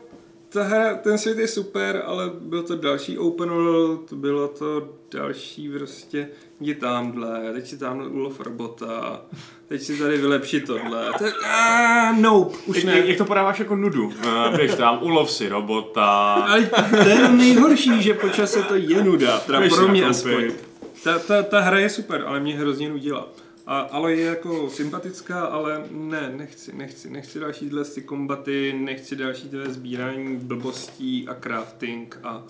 [0.55, 5.69] ta hra, ten svět je super, ale byl to další open world, bylo to další
[5.69, 6.29] prostě
[6.61, 9.21] jdi tamhle, teď si tam ulov robota,
[9.69, 11.07] teď si tady vylepšit tohle.
[11.19, 13.03] Tak, ah, nope, už ne.
[13.07, 14.07] Jak to podáváš jako nudu?
[14.07, 16.33] Uh, běž tam, ulov si robota.
[16.33, 20.53] Ale to je nejhorší, že po čase to je nuda, teda běž pro mě aspoň.
[21.05, 23.29] Ta, ta, ta hra je super, ale mě hrozně nudila.
[23.67, 29.17] A, ale je jako sympatická, ale ne, nechci, nechci, nechci další tyhle ty kombaty, nechci
[29.17, 32.47] další tyhle sbírání blbostí a crafting a,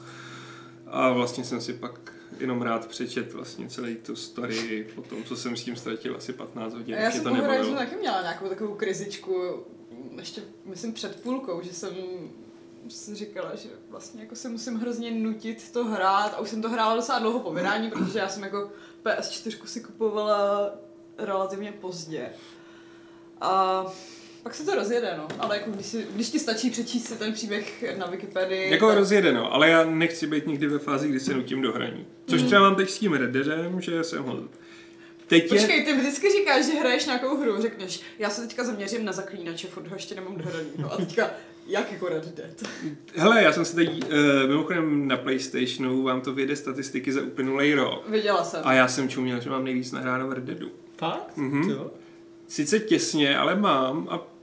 [0.87, 5.37] a vlastně jsem si pak jenom rád přečet vlastně celý tu story po tom, co
[5.37, 6.95] jsem s tím ztratil asi 15 hodin.
[6.95, 7.77] A já jsem to nebavilo.
[7.77, 9.65] taky měla nějakou takovou krizičku,
[10.19, 11.95] ještě myslím před půlkou, že jsem
[12.89, 16.69] si říkala, že vlastně jako se musím hrozně nutit to hrát a už jsem to
[16.69, 18.71] hrála docela dlouho po vydání, protože já jsem jako
[19.05, 20.75] PS4 si kupovala
[21.19, 22.31] relativně pozdě.
[23.41, 23.85] A
[24.43, 25.29] pak se to rozjede, no.
[25.39, 28.71] Ale jako když, si, když ti stačí přečíst si ten příběh na Wikipedii...
[28.71, 28.99] Jako tak...
[28.99, 29.55] rozjede, no.
[29.55, 32.07] Ale já nechci být nikdy ve fázi, kdy se nutím do hraní.
[32.27, 32.47] Což mm.
[32.47, 34.41] třeba mám teď s tím Red Deadem, že jsem ho...
[35.27, 35.85] Teď Počkej, je...
[35.85, 39.87] ty vždycky říkáš, že hraješ nějakou hru, řekneš, já se teďka zaměřím na zaklínače, furt
[39.87, 40.69] ho ještě nemám dohraný.
[40.79, 41.31] No a teďka,
[41.67, 42.63] jak jako Red Dead?
[43.17, 47.75] Hele, já jsem si teď, uh, mimochodem na Playstationu vám to vyjede statistiky za uplynulý
[47.75, 48.09] rok.
[48.09, 48.61] Viděla jsem.
[48.65, 50.71] A já jsem čuměl, že mám nejvíc nahráno v Red Deadu.
[51.11, 51.37] Fakt?
[51.37, 51.71] Mhm.
[51.71, 51.91] Jo.
[52.49, 54.35] Sice těsně, ale mám a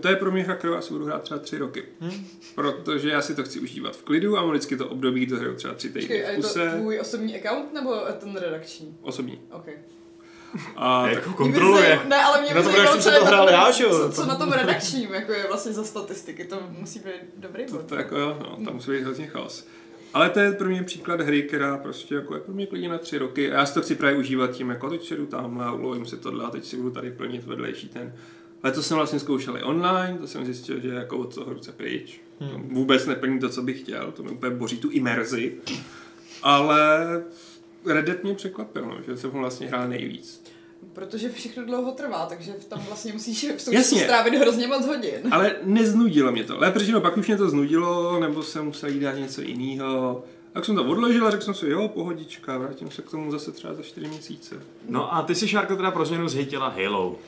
[0.00, 1.84] to je pro mě hra, kterou asi budu hrát třeba tři roky.
[2.00, 2.26] Hmm.
[2.54, 5.40] Protože já si to chci užívat v klidu a mám vždycky to období, kdy to
[5.40, 6.60] hraju třeba tři týdny v kuse.
[6.60, 8.96] je to tvůj osobní account nebo ten redakční?
[9.02, 9.40] Osobní.
[9.52, 9.74] Okay.
[10.76, 12.00] A jako kontroluje.
[12.08, 14.52] Ne, ale mě by no zajímalo, co, to hrál já, že co, co, na tom
[14.52, 17.80] redakčním jako je vlastně za statistiky, to musí být dobrý bod.
[17.80, 19.66] To, to jako jo, no, tam musí být hrozně chaos.
[20.14, 22.98] Ale to je pro mě příklad hry, která prostě jako je pro mě klidně na
[22.98, 25.60] tři roky a já si to chci právě užívat tím, jako teď se jdu tam
[25.60, 28.14] a ulovím si tohle a teď si budu tady plnit vedlejší ten.
[28.62, 31.72] Ale to jsem vlastně zkoušel i online, to jsem zjistil, že jako od toho ruce
[31.72, 32.20] pryč.
[32.40, 32.50] Hmm.
[32.50, 35.54] To vůbec neplní to, co bych chtěl, to mi úplně boří tu imerzi.
[36.42, 37.06] Ale
[37.86, 40.43] Reddit mě překvapil, no, že jsem ho vlastně hrál nejvíc.
[40.92, 45.20] Protože všechno dlouho trvá, takže tam vlastně musíš v strávit hrozně moc hodin.
[45.30, 46.58] Ale neznudilo mě to.
[46.58, 50.24] Lépe řečeno, pak už mě to znudilo, nebo jsem musel jít dát něco jiného.
[50.54, 53.52] Tak jsem to odložil a řekl jsem si, jo, pohodička, vrátím se k tomu zase
[53.52, 54.62] třeba za 4 měsíce.
[54.88, 57.18] No a ty si, Šárko, teda pro změnu zhejtila Halo.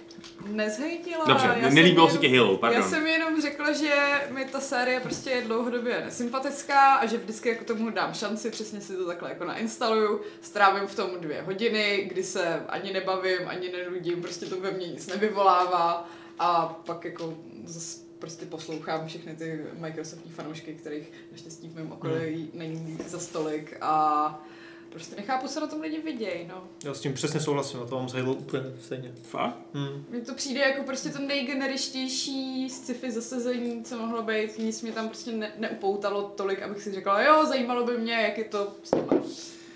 [0.47, 1.25] Nezhejtila.
[1.27, 2.83] Dobře, já nelíbilo se ti Halo, pardon.
[2.83, 3.95] Já jsem jenom řekla, že
[4.31, 8.81] mi ta série prostě je dlouhodobě nesympatická a že vždycky jako tomu dám šanci, přesně
[8.81, 13.73] si to takhle jako nainstaluju, strávím v tom dvě hodiny, kdy se ani nebavím, ani
[13.73, 16.09] nenudím, prostě to ve mně nic nevyvolává
[16.39, 22.35] a pak jako zase prostě poslouchám všechny ty Microsoftní fanoušky, kterých naštěstí v mém okolí
[22.35, 22.51] hmm.
[22.55, 24.47] není za stolik a
[24.91, 26.65] prostě nechápu, co na tom lidi vidějí, no.
[26.85, 29.13] Já s tím přesně souhlasím, na to mám s Halo úplně stejně.
[29.23, 29.59] Fakt?
[29.75, 30.05] Hmm.
[30.11, 35.09] Mně to přijde jako prostě to nejgenerištější sci-fi zasazení, co mohlo být, nic mě tam
[35.09, 38.93] prostě ne- neupoutalo tolik, abych si řekla, jo, zajímalo by mě, jak je to s.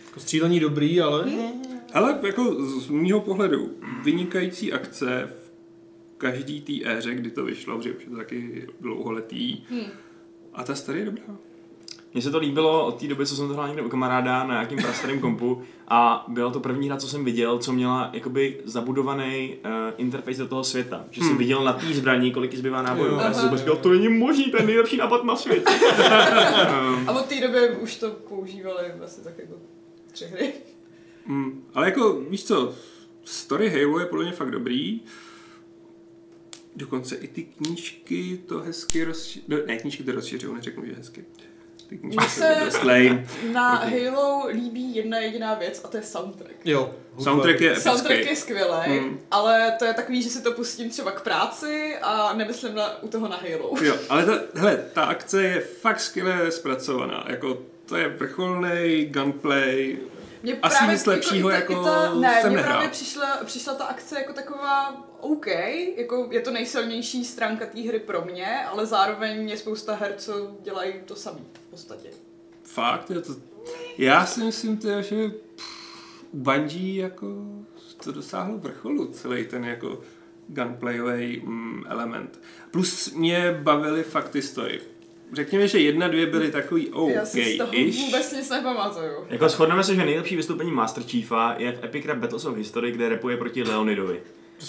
[0.07, 1.24] Jako střílení dobrý, ale...
[1.24, 1.80] Hmm.
[1.93, 5.28] Ale jako z mýho pohledu vynikající akce
[6.20, 9.62] každý té éře, kdy to vyšlo, protože už je to taky dlouholetý.
[9.70, 9.84] Hmm.
[10.54, 11.24] A ta story je dobrá.
[12.14, 14.54] Mně se to líbilo od té doby, co jsem to hrál někde u kamaráda na
[14.54, 19.54] nějakým prastarém kompu a byla to první hra, co jsem viděl, co měla jakoby zabudovaný
[19.64, 21.04] uh, interface do toho světa.
[21.10, 21.38] Že jsem Hmm.
[21.38, 23.14] viděl na té zbraní, kolik zbývá nábojů.
[23.14, 25.64] A já jsem říkal, to není možný, to je nejlepší nápad na světě.
[26.94, 29.54] um, A od té doby už to používali asi tak jako
[30.12, 30.52] tři hry.
[31.26, 32.74] Mm, ale jako, víš co,
[33.24, 35.00] story Halo je podle mě fakt dobrý.
[36.80, 39.62] Dokonce i ty knížky to hezky rozšiřují.
[39.66, 41.24] Ne, knížky to rozšiřují, neřeknu, že hezky.
[41.88, 42.56] Ty knížky se
[43.52, 43.88] na Ok.
[43.88, 46.54] Halo líbí jedna jediná věc a to je soundtrack.
[46.64, 46.94] Jo.
[47.22, 49.20] Soundtrack je Soundtrack je skvělý, Hmm.
[49.30, 53.08] ale to je takový, že si to pustím třeba k práci a nemyslím na, u
[53.08, 53.74] toho na Halo.
[53.82, 57.24] Jo, ale ta, hele, ta akce je fakt skvěle zpracovaná.
[57.28, 59.98] Jako, to je vrcholný gunplay.
[60.43, 62.72] Mě Asi nic lepšího jako i ta, ne, jsem nehrál.
[62.72, 65.47] právě přišla, přišla ta akce jako taková OK,
[65.97, 70.57] jako je to nejsilnější stránka té hry pro mě, ale zároveň je spousta her, co
[70.62, 72.09] dělají to samý v podstatě.
[72.62, 73.32] Fakt, je to...
[73.99, 75.30] Já si myslím, tyjo, že
[76.32, 77.26] Bungie jako
[78.05, 80.01] to dosáhlo vrcholu, celý ten jako
[80.49, 82.41] gunplayový mm, element.
[82.70, 84.80] Plus mě bavily fakt ty story.
[85.32, 88.04] Řekněme, že jedna, dvě byly takový Já si z toho OK-ish.
[88.06, 89.10] vůbec nic nepamatuju.
[89.28, 92.92] jako shodneme se, že nejlepší vystoupení Master Chiefa je v Epic Rap Battles of History,
[92.92, 94.20] kde repuje proti Leonidovi.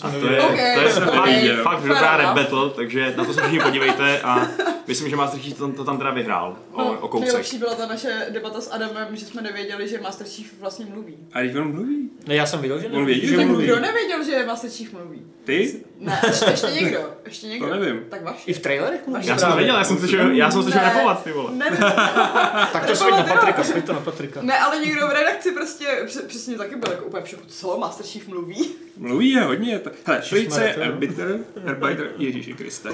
[0.02, 1.64] A to je, Ok, to je fakt, neviděl.
[1.64, 4.48] fakt Fair dobrá rap battle, takže na to se všichni podívejte a
[4.88, 7.28] myslím, že Master Chief to, to tam teda vyhrál o, No, o kousek.
[7.28, 11.18] nejlepší byla ta naše debata s Adamem, že jsme nevěděli, že Master Chief vlastně mluví.
[11.34, 12.10] A když on mluví?
[12.28, 13.66] Ne, já jsem viděl, že On věděl, že Tak mluví.
[13.66, 15.22] kdo nevěděl, že Master Chief mluví?
[15.44, 15.84] Ty?
[16.00, 17.00] Ne, ještě, ještě někdo.
[17.26, 17.68] Ještě někdo.
[17.68, 18.02] To nevím.
[18.10, 18.52] Tak vaši.
[18.52, 20.06] I v trailerech mluví Já jsem to věděl, já jsem to,
[20.36, 20.84] já jsem Ne.
[20.94, 21.52] repovat, ty vole.
[21.56, 21.78] Ne, ne,
[22.74, 24.42] Tak to svoj na Patrika, svoj to na Patrika.
[24.42, 27.44] ne, ale někdo v redakci prostě př- přesně taky byl jako úplně v šoku.
[27.48, 28.70] Co, Master Chief mluví?
[28.98, 29.82] Mluví je hodně.
[30.06, 30.84] Hele, švejce jo.
[30.84, 32.90] arbiter, arbiter, Ježíši Kriste.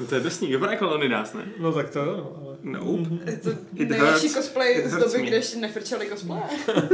[0.00, 1.44] No to je drsný, vypadá jako Leonidas, ne?
[1.58, 2.56] No tak to jo, no, ale...
[2.62, 3.30] Nope.
[3.30, 4.34] Je to It nejlepší hurts.
[4.34, 5.26] cosplay It z hurts doby, me.
[5.28, 6.40] kde ještě nefrčeli cosplay.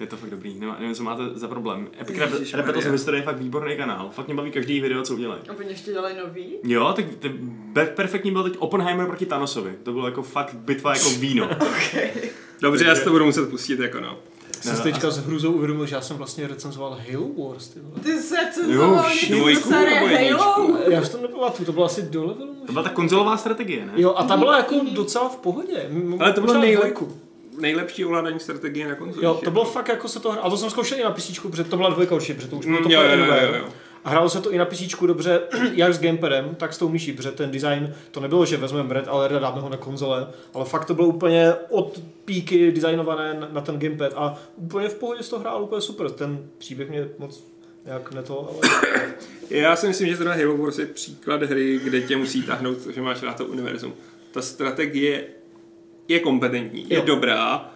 [0.00, 1.88] Je to fakt dobrý, nevím, nevím co máte za problém.
[2.00, 2.76] Epic Ježišmarja.
[2.78, 5.40] Of History je fakt výborný kanál, fakt mě baví každý video, co udělají.
[5.48, 6.56] A oni ještě dělají nový.
[6.64, 7.04] Jo, tak
[7.72, 9.74] be- perfektní byl teď Oppenheimer proti Thanosovi.
[9.82, 11.50] To bylo jako fakt bitva jako víno.
[12.60, 14.18] Dobře, já si to budu muset pustit, jako no.
[14.60, 18.00] Jsem si teďka s hrůzou uvědomil, že já jsem vlastně recenzoval Halo Wars, ty vole.
[18.02, 19.30] Ty se Jo, cenzoval shit.
[19.30, 20.76] Dvojku nebo jedničku?
[20.88, 22.54] Já už to nepamatuju, to bylo asi do levelu.
[22.66, 23.92] To byla ta konzolová strategie, ne?
[23.96, 25.90] Jo, a ta byla jako docela v pohodě.
[26.20, 27.16] Ale to bylo možná nejlep, dvojku.
[27.60, 29.22] nejlepší ovládání strategie na konzolích.
[29.22, 30.46] Jo, to bylo fakt jako se to hrál.
[30.46, 32.66] A to jsem zkoušel i na PC, protože to byla dvojka určitě, protože to už
[32.66, 33.64] bylo Mm, to jo, pro jo, jo, jo.
[34.04, 35.40] A hrálo se to i na PC dobře,
[35.72, 39.08] jak s gamepadem, tak s tou myší, protože ten design, to nebylo, že vezmeme Red
[39.08, 43.60] Alert a dáme ho na konzole, ale fakt to bylo úplně od píky designované na-
[43.60, 46.10] ten gamepad a úplně v pohodě se to hrál úplně super.
[46.10, 47.44] Ten příběh mě moc
[47.84, 48.70] jak ne to, ale...
[49.50, 53.00] Já si myslím, že zrovna Halo Wars je příklad hry, kde tě musí tahnout, že
[53.02, 53.92] máš rád to univerzum.
[54.32, 55.24] Ta strategie
[56.08, 57.02] je kompetentní, je Jo.
[57.06, 57.70] dobrá,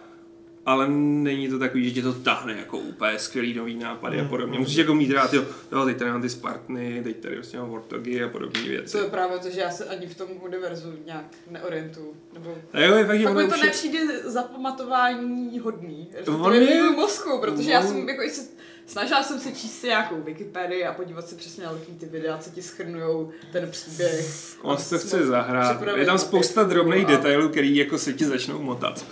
[0.65, 4.59] ale není to takový, že tě to tahne jako úplně skvělý nový nápady a podobně.
[4.59, 7.71] Musíš jako mít rád, jo, jo teď tady mám ty Spartany, teď tady vlastně mám
[7.71, 8.91] Warthogy a podobné věci.
[8.91, 12.13] To je právě to, že já se ani v tom univerzu nějak neorientuju.
[12.33, 16.07] Nebo A jo, je fakt, že ono to už nepřijde zapamatování hodný.
[16.27, 18.41] On To je mozku, protože já on- jsem jako i se,
[18.87, 22.49] snažila jsem se číst si nějakou Wikipedii a podívat se přesně na ty videa, co
[22.49, 24.55] ti schrnujou ten příběh.
[24.61, 25.81] On se chce zahrát.
[25.95, 29.05] Je tam spousta drobných a- detailů, který jako se ti začnou motat.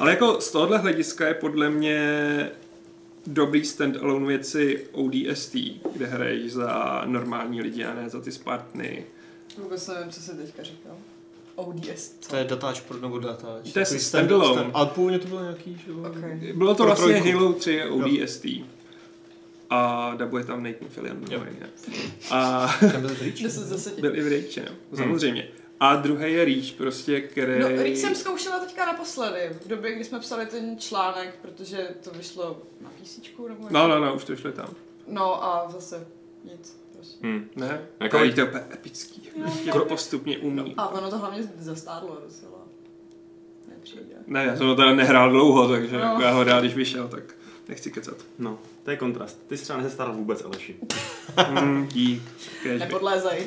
[0.00, 2.00] Ale jako z tohohle hlediska je podle mě
[3.26, 5.54] dobrý stand-alone věci ODST,
[5.92, 9.04] kde hraješ za normální lidi a ne za ty Spartany.
[9.62, 10.96] Vůbec nevím, co jsem teďka říkal.
[11.54, 12.08] ODS.
[12.30, 13.72] To je datáč pro nebo datáč.
[13.72, 14.62] To je standalone.
[14.62, 15.98] stand- Ale původně to bylo nějaký, že jo?
[16.10, 16.52] Okay.
[16.54, 17.38] Bylo to Pro vlastně trojku.
[17.38, 18.44] Halo 3 ODST.
[19.70, 21.18] A dabuje tam Nathan Fillion.
[21.30, 21.42] Jo.
[22.30, 23.42] A Tam byl Reach?
[23.42, 24.00] 10 z 10.
[24.00, 25.48] byl i v Reach, no, samozřejmě.
[25.80, 27.58] A druhý je Reach, prostě, který...
[27.60, 32.10] No, Reach jsem zkoušela teďka naposledy, v době, kdy jsme psali ten článek, protože to
[32.10, 34.68] vyšlo na PC nebo No, no, no, už to šli tam.
[35.08, 36.06] No a zase
[36.44, 36.80] nic.
[36.96, 37.26] Prostě.
[37.26, 37.48] Hmm.
[37.56, 37.80] Ne?
[38.00, 39.22] Jako- to je úplně epický.
[39.64, 40.74] Jako postupně umí.
[40.76, 42.58] A ono to hlavně zastárlo docela.
[43.68, 44.16] Nepřijde.
[44.26, 46.02] Ne, já jsem ho teda nehrál dlouho, takže No.
[46.02, 47.34] jako já ho rád, když vyšel, tak
[47.68, 48.16] nechci kecat.
[48.38, 49.38] No, to je kontrast.
[49.46, 50.76] Ty jsi třeba nezestaral vůbec, Aleši.
[51.50, 52.22] Mm, dík.
[52.78, 53.46] Nepodlézaj.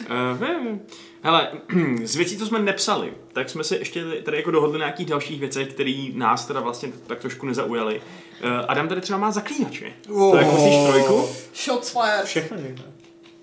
[0.00, 0.78] Uh, ne,
[1.22, 1.50] hele,
[2.04, 5.40] z věcí, co jsme nepsali, tak jsme se ještě tady jako dohodli na nějakých dalších
[5.40, 8.00] věcech, které nás teda vlastně tak trošku nezaujaly.
[8.44, 9.92] Uh, Adam tady třeba má zaklínače.
[10.10, 10.36] Oh.
[10.36, 11.28] Tak musíš trojku?
[11.54, 12.24] Shots fired.
[12.24, 12.56] Všechny.
[12.62, 12.74] ne?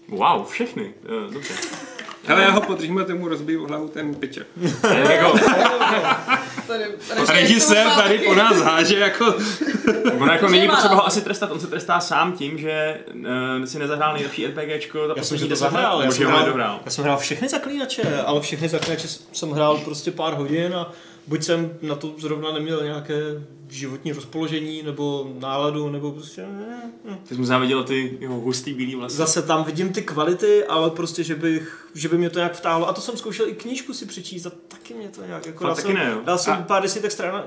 [0.08, 0.94] Wow, všechny.
[1.26, 1.54] Uh, dobře.
[2.28, 4.46] Hele, já ho podržím a tomu rozbiju hlavu ten piče.
[5.10, 5.38] Jako,
[7.28, 9.36] režisér tady po nás háže jako...
[10.20, 13.80] On jako není potřeba ho asi trestat, on se trestá sám tím, že uh, si
[13.80, 15.00] nezahrál nejlepší RPGčko.
[15.16, 18.70] Já jsem si to zahrál, já jsem hrál, já jsem hrál všechny zaklínače, ale všechny
[18.70, 20.92] zaklínače jsem hrál prostě pár hodin a
[21.28, 23.22] buď jsem na to zrovna neměl nějaké
[23.70, 27.20] životní rozpoložení nebo náladu, nebo prostě ne, ne.
[27.28, 29.16] Ty jsi mu záviděl ty jeho hustý bílý vlasy.
[29.16, 32.90] Zase tam vidím ty kvality, ale prostě, že, bych, že by mě to nějak vtáhlo.
[32.90, 35.64] A to jsem zkoušel i knížku si přečíst a taky mě to nějak jako...
[35.64, 36.22] Dal taky jsem, ne, jo?
[36.26, 37.44] Dal jsem a, pár desítek stran a...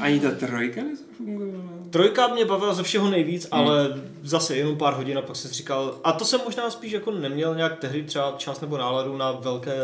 [0.00, 1.72] Ani ta trojka nezafungovala?
[1.90, 3.60] Trojka mě bavila ze všeho nejvíc, hmm.
[3.60, 6.92] ale zase jenom pár hodin a pak jsem si říkal, a to jsem možná spíš
[6.92, 9.76] jako neměl nějak tehdy třeba čas nebo náladu na velké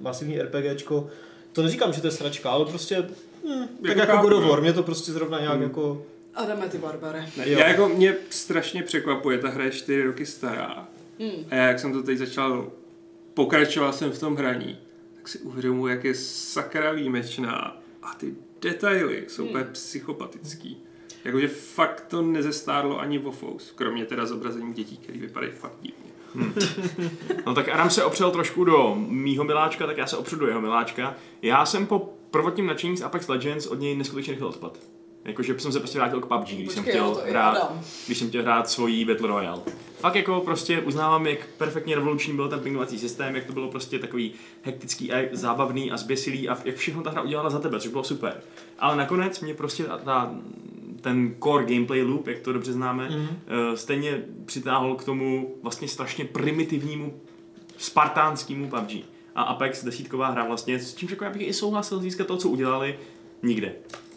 [0.00, 1.06] masivní RPGčko,
[1.52, 3.04] to neříkám, že to je sračka, ale prostě
[3.44, 5.62] hm, tak jako, jako God of War, mě to prostě zrovna nějak hmm.
[5.62, 6.06] jako...
[6.34, 7.26] Adame ty barbare.
[7.36, 10.88] Ne, já jako mě strašně překvapuje, ta hra je 4 roky stará.
[11.20, 11.44] Hmm.
[11.50, 12.70] A já jak jsem to teď začal,
[13.34, 14.78] pokračoval jsem v tom hraní,
[15.14, 19.50] tak si uvědomuji, jak je sakra výjimečná a ty detaily jsou hmm.
[19.50, 20.76] úplně psychopatický.
[21.24, 26.04] Jakože fakt to nezestárlo ani Wofous, kromě teda zobrazení dětí, které vypadají fakt divně.
[26.34, 26.54] Hmm.
[27.46, 30.60] No tak Adam se opřel trošku do mýho miláčka, tak já se opřu do jeho
[30.60, 31.14] miláčka.
[31.42, 34.78] Já jsem po prvotním nadšení z Apex Legends od něj neskutečně rychle odpad.
[35.24, 37.72] Jakože jsem se prostě vrátil k PUBG, když Počkej, jsem chtěl hrát,
[38.06, 39.62] když jsem chtěl hrát svojí Battle Royale.
[39.98, 43.98] Fakt jako prostě uznávám, jak perfektně revoluční byl ten pingovací systém, jak to bylo prostě
[43.98, 44.32] takový
[44.62, 48.04] hektický a zábavný a zběsilý a jak všechno ta hra udělala za tebe, což bylo
[48.04, 48.40] super.
[48.78, 50.34] Ale nakonec mě prostě ta, ta
[51.00, 53.74] ten core gameplay loop, jak to dobře známe, mm-hmm.
[53.74, 57.20] stejně přitáhl k tomu vlastně strašně primitivnímu
[57.76, 59.13] spartánskému PUBG.
[59.34, 62.48] A Apex desítková hra vlastně, s čím jako já bych i souhlasil získat to, co
[62.48, 62.98] udělali,
[63.42, 63.72] nikde.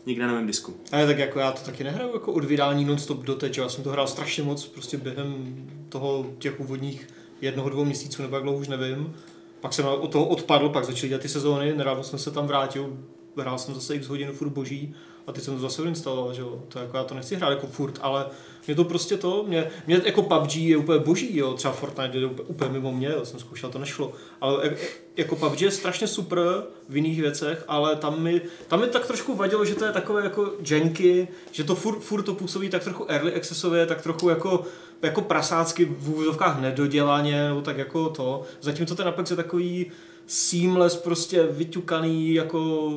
[0.06, 0.74] Nikde na mém disku.
[0.92, 3.84] A tak jako já to taky nehraju jako od vydání non-stop do teď, já jsem
[3.84, 5.56] to hrál strašně moc prostě během
[5.90, 7.08] toho těch úvodních
[7.42, 9.16] jednoho, dvou měsíců, nebo jak dlouho už nevím.
[9.62, 12.98] Pak jsem od toho odpadl, pak začaly dělat ty sezóny, nedávno jsem se tam vrátil,
[13.38, 14.96] hrál jsem zase x hodin furt boží
[15.28, 16.64] a teď jsem to zase instaloval, že jo.
[16.68, 18.26] To jako já to nechci hrát jako furt, ale
[18.68, 21.54] mě to prostě to, mě, mě jako PUBG je úplně boží, jo.
[21.54, 23.26] Třeba Fortnite je úplně, úplně mimo mě, jo.
[23.26, 24.14] jsem zkoušel, to nešlo.
[24.42, 24.76] Ale
[25.18, 29.36] jako PUBG je strašně super v jiných věcech, ale tam mi, tam mi tak trošku
[29.36, 33.06] vadilo, že to je takové jako janky, že to furt, furt to působí tak trochu
[33.08, 34.64] early accessově, tak trochu jako
[35.02, 38.42] jako prasácky v úvozovkách nedodělaně, nebo tak jako to.
[38.62, 39.92] Zatímco ten Apex je takový
[40.28, 42.90] seamless, prostě vyťukaný, jako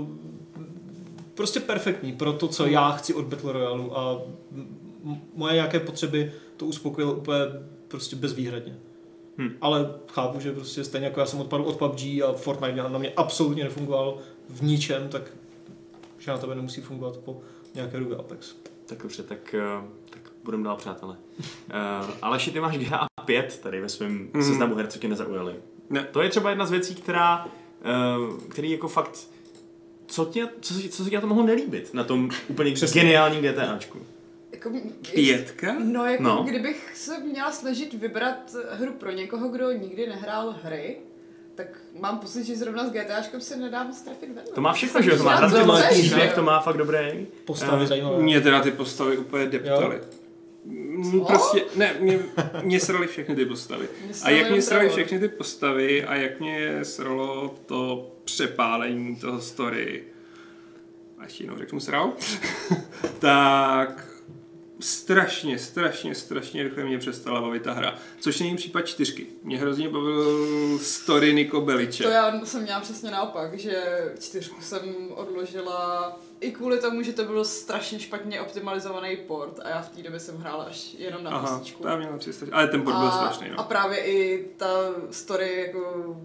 [1.41, 4.18] prostě perfektní pro to, co já chci od Battle Royale a
[5.34, 7.38] moje nějaké potřeby to uspokojilo úplně
[7.88, 8.78] prostě bezvýhradně.
[9.38, 9.51] Hmm.
[9.61, 13.12] Ale chápu, že prostě stejně jako já jsem odpadl od PUBG a Fortnite na mě
[13.16, 14.18] absolutně nefungoval
[14.49, 15.22] v ničem, tak
[16.18, 17.41] že na tebe nemusí fungovat po
[17.74, 18.55] nějaké době Apex.
[18.86, 21.16] Tak dobře, tak, eh, tak budeme dál přátelé.
[21.38, 24.43] uh, Aleši, ty máš GTA 5 tady ve svém mm.
[24.43, 25.55] seznamu her, co tě nezaujaly.
[25.91, 26.05] Ne.
[26.12, 29.28] To je třeba jedna z věcí, která, uh, který jako fakt
[30.11, 33.01] co, tě, co, co se ti na to mohlo nelíbit, na tom úplně Přesně.
[33.03, 33.99] geniálním GTAčku?
[34.53, 34.73] Jako,
[35.15, 35.77] Pětka?
[35.79, 36.45] No, jako no.
[36.49, 40.97] kdybych se měla snažit vybrat hru pro někoho, kdo nikdy nehrál hry,
[41.55, 41.67] tak
[42.01, 44.53] mám pocit, že zrovna s GTAčkem se nedá moc trefit vedle.
[44.55, 45.11] To má všechno, že?
[45.11, 47.27] To má hrát příběh, to má fakt dobrý.
[47.45, 48.23] Postavy uh, zajímavé.
[48.23, 50.01] Mě teda ty postavy úplně deptaly.
[51.11, 51.21] Co?
[51.21, 52.19] Prostě, ne, mě,
[52.63, 53.89] mě srali všechny ty postavy.
[54.23, 60.05] A jak mě srali všechny ty postavy a jak mě sralo to přepálení toho story,
[61.18, 62.12] až jinou řeknu sral,
[63.18, 64.11] tak
[64.81, 67.95] strašně, strašně, strašně rychle mě přestala bavit ta hra.
[68.20, 69.26] Což není případ čtyřky.
[69.43, 72.05] Mě hrozně bavil story Niko Beliče.
[72.05, 73.85] To já jsem měla přesně naopak, že
[74.20, 79.83] čtyřku jsem odložila i kvůli tomu, že to byl strašně špatně optimalizovaný port a já
[79.83, 82.18] v té době jsem hrála až jenom na Aha, já měla
[82.53, 83.49] ale ten port a, byl strašný.
[83.51, 83.61] No.
[83.61, 84.66] A právě i ta
[85.11, 86.16] story jako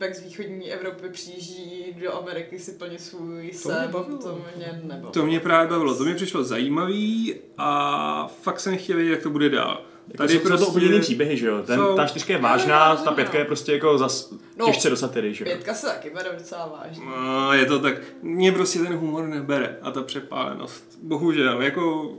[0.00, 3.72] týpek z východní Evropy přijíždí do Ameriky si plně svůj sen.
[3.72, 4.18] To mě bavilo.
[4.18, 5.10] To mě nebavilo.
[5.10, 9.30] To mě právě bavilo, to mě přišlo zajímavý a fakt jsem chtěl vědět, jak to
[9.30, 9.84] bude dál.
[10.08, 10.64] Jako Tady jsou, prostě...
[10.64, 11.62] to úplně jiný příběhy, že jo?
[11.62, 11.96] Ten, jsou...
[11.96, 15.44] Ta čtyřka je vážná, ta pětka je prostě jako zas no, těžce do satiry, že
[15.44, 15.50] jo?
[15.50, 17.04] Pětka se taky bere docela vážně.
[17.04, 20.98] No, je to tak, mě prostě ten humor nebere a ta přepálenost.
[21.02, 22.14] Bohužel, jako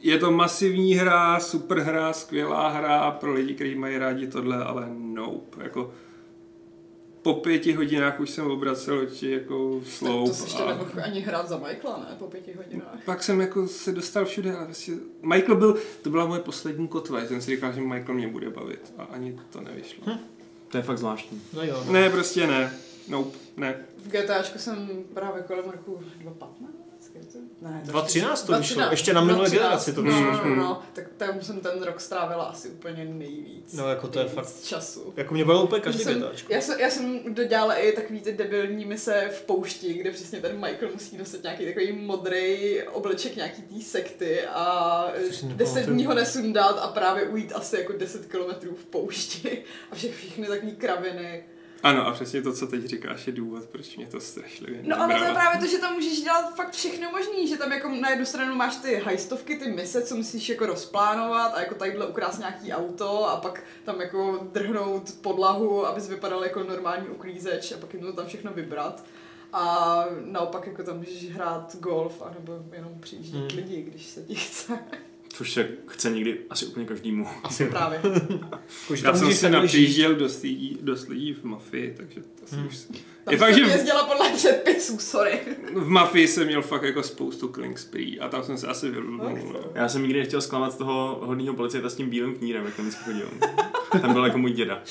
[0.00, 4.86] je to masivní hra, super hra, skvělá hra pro lidi, kteří mají rádi tohle, ale
[4.90, 5.62] nope.
[5.62, 5.92] Jako,
[7.22, 10.28] po pěti hodinách už jsem obracel oči jako sloup.
[10.28, 10.68] Tak to jsi a...
[10.68, 12.16] nemohl ani hrát za Michaela, ne?
[12.18, 13.04] Po pěti hodinách.
[13.04, 14.94] Pak jsem jako se dostal všude a vlastně...
[15.22, 18.94] Michael byl, to byla moje poslední kotva, jsem si říkal, že Michael mě bude bavit
[18.98, 20.04] a ani to nevyšlo.
[20.06, 20.18] Hm.
[20.68, 21.42] To je fakt zvláštní.
[21.52, 21.92] No jo, no.
[21.92, 22.72] Ne, prostě ne.
[23.08, 23.84] Nope, ne.
[23.96, 26.87] V GTAčku jsem právě kolem roku 2015
[27.60, 30.20] Ne, 2013 to vyšlo, ještě na minulé generaci to vyšlo.
[30.20, 33.72] No, no, no, no, tak tam jsem ten rok strávila asi úplně nejvíc.
[33.72, 35.12] No, jako to je fakt času.
[35.16, 36.52] Jako mě bylo úplně každý bětáčko.
[36.52, 40.60] já, jsem, já jsem dodělala i takový ty debilní mise v poušti, kde přesně ten
[40.60, 45.94] Michael musí dostat nějaký takový modrý obleček nějaký té sekty a To si 10 nepamatuju.
[45.94, 50.46] dní ho nesundat a právě ujít asi jako 10 kilometrů v poušti a všech všechny
[50.46, 51.44] takové kraviny.
[51.82, 55.18] Ano, a přesně to, co teď říkáš, je důvod, proč mě to strašlivě No ale
[55.18, 58.10] to je právě to, že tam můžeš dělat fakt všechno možný, že tam jako na
[58.10, 62.38] jednu stranu máš ty hajstovky, ty mise, co musíš jako rozplánovat a jako tadyhle ukrást
[62.38, 67.94] nějaký auto a pak tam jako drhnout podlahu, abys vypadal jako normální uklízeč a pak
[67.94, 69.04] jim to tam všechno vybrat.
[69.52, 73.56] A naopak jako tam můžeš hrát golf anebo jenom přijíždět Hmm.
[73.56, 74.78] lidi, když se ti chce.
[75.28, 77.26] Což se chce někdy asi úplně každému.
[77.42, 78.00] Asi právě.
[78.02, 82.46] Jako, že Já tam jsem se napřížděl dost lidí, dost lidí v mafii, takže to
[82.46, 82.68] jsem Hmm.
[82.68, 82.76] už...
[83.28, 85.40] Tam Je fakt, jsem že v, jezdila podle předpisů, sorry.
[85.74, 89.38] v mafii jsem měl fakt jako spoustu killing spree a tam jsem se asi vyludnul.
[89.52, 89.60] No.
[89.74, 93.04] Já jsem nikdy nechtěl zklamat toho hodného policajta s tím bílým knírem, jak tam vždycky
[93.04, 93.28] chodil.
[94.00, 94.82] Tam byl jako můj děda.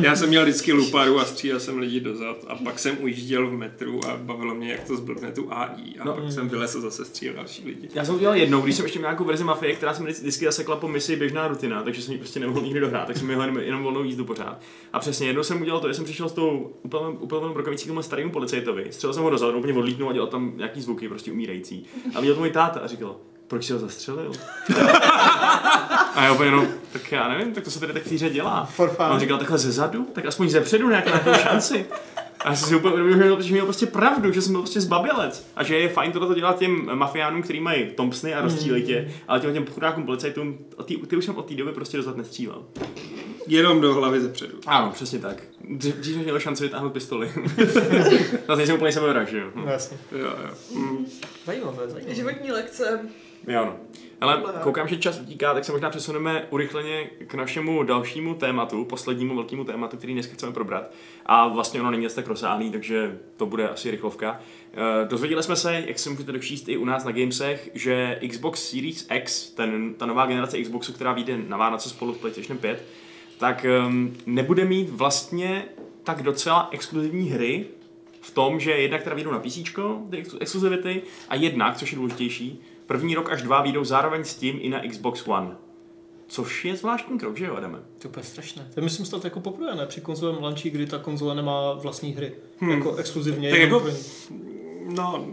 [0.00, 3.52] Já jsem měl vždycky luparu a střílel jsem lidi dozad a pak jsem ujížděl v
[3.52, 6.14] metru a bavilo mě, jak to zblbne tu AI a No.
[6.14, 7.88] pak jsem vylez a zase střílel další lidi.
[7.94, 10.44] Já jsem udělal jednou, když jsem ještě měl nějakou verzi mafie, která se mi vždycky
[10.44, 13.40] zasekla po misi běžná rutina, takže jsem ji prostě nemohl nikdy dohrát, tak jsem měl
[13.40, 14.60] jenom, jenom volnou jízdu pořád.
[14.92, 17.12] A přesně jednou jsem udělal to, že jsem přišel s tou úplnou
[17.48, 20.80] brokavicí k tomu starému policajtovi, střelil jsem ho dozadu, úplně odlítnul a dělal tam nějaký
[20.82, 21.86] zvuky, prostě umírající.
[22.14, 23.16] A viděl to můj táta a říkal,
[23.48, 24.32] proč jsi ho zastřelil?
[26.14, 28.68] A já úplně no, tak já nevím, tak to se tady tak hře dělá.
[28.98, 31.86] A on říkal takhle zezadu, tak aspoň zepředu nějakou, nějakou šanci.
[32.40, 34.80] A já jsem si úplně uvědomil, že měl- měl prostě pravdu, že jsem byl prostě
[34.80, 35.50] zbabilec.
[35.56, 39.40] A že je fajn tohle dělat těm mafiánům, kteří mají Thompsony a rozstřílej tě, ale
[39.40, 42.62] těm, těm chudákům policajtům, ty, ty už jsem od té doby prostě dozad nestřílel.
[43.46, 44.54] Jenom do hlavy zepředu.
[44.66, 45.42] Ano, přesně tak.
[45.68, 47.32] Dřív, dřív jsem měl šanci vytáhnout pistoli.
[48.46, 49.50] Zase jsem úplně sebevraž, že jo.
[49.54, 49.98] No, jasně.
[50.12, 50.54] Jo, jo.
[50.74, 51.06] Mm.
[51.44, 52.14] Zajímavé, zajímavé.
[52.14, 53.00] Životní lekce.
[53.46, 53.76] Jo, no.
[54.20, 59.34] Ale koukám, že čas utíká, tak se možná přesuneme urychleně k našemu dalšímu tématu, poslednímu
[59.34, 60.90] velkému tématu, který dneska chceme probrat.
[61.26, 64.40] A vlastně ono není tak rozsáhlý, takže to bude asi rychlovka.
[64.74, 68.70] Eh, Dozvěděli jsme se, jak se můžete dočíst i u nás na Gamesech, že Xbox
[68.70, 72.84] Series X, ten, ta nová generace Xboxu, která vyjde na Vánoce spolu s PlayStation 5,
[73.40, 75.64] tak um, nebude mít vlastně
[76.04, 77.64] tak docela exkluzivní hry
[78.20, 79.58] v tom, že jednak teda vyjdou na PC,
[80.10, 84.34] ty ex- exkluzivity, a jednak, což je důležitější, první rok až dva vyjdou zároveň s
[84.34, 85.56] tím i na Xbox One.
[86.26, 87.78] Což je zvláštní krok, že jo, Adame?
[87.98, 88.68] To je strašné.
[88.74, 89.86] To myslím, snad jako poprvé, ne?
[89.86, 92.32] Při konzolovém launchi, kdy ta konzole nemá vlastní hry.
[92.60, 92.70] Hmm.
[92.70, 93.50] Jako exkluzivně.
[93.50, 93.90] Tak jako- pro.
[94.96, 95.26] No,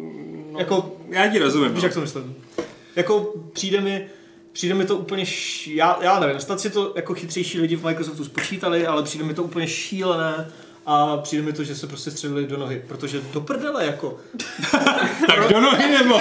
[0.52, 1.72] no, Jako- já ti rozumím.
[1.74, 1.86] Víš, no.
[1.86, 2.36] jak to myslím?
[2.96, 4.08] Jako přijde mi,
[4.58, 5.68] přijde mi to úplně, š...
[5.68, 9.34] já, já nevím, snad si to jako chytřejší lidi v Microsoftu spočítali, ale přijde mi
[9.34, 10.52] to úplně šílené
[10.86, 14.18] a přijde mi to, že se prostě střelili do nohy, protože do prdele jako,
[15.28, 16.20] Tak do nohy nebo?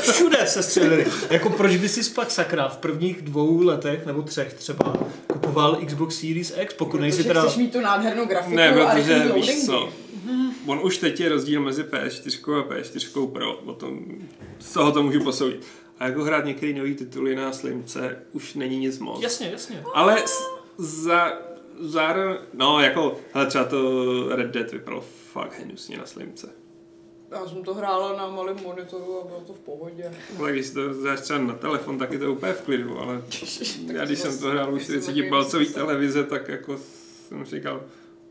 [0.00, 1.06] všude se střelili.
[1.30, 4.92] Jako proč by si pak sakra v prvních dvou letech nebo třech třeba
[5.26, 7.42] kupoval Xbox Series X, pokud nejsi teda...
[7.42, 9.40] chceš mít tu nádhernou grafiku Ne, a protože loadingy.
[9.40, 9.88] víš co,
[10.66, 14.00] on už teď je rozdíl mezi PS4 a PS4 Pro, o tom,
[14.58, 15.66] z toho to můžu posoudit.
[15.98, 19.22] A jako hrát některé nový tituly na Slimce už není nic moc.
[19.22, 19.82] Jasně, jasně.
[19.94, 20.24] Ale
[20.78, 21.32] za,
[21.80, 26.48] zároveň, no jako, hele třeba to Red Dead vypadalo fakt hnusně na Slimce.
[27.30, 30.12] Já jsem to hrála na malém monitoru a bylo to v pohodě.
[30.38, 33.22] Ale když si to dáš třeba na telefon, tak je to úplně v klidu, ale
[33.92, 36.78] já když jsem to hrál u nejsem 40 takový palcový televize, tak jako
[37.28, 37.82] jsem říkal,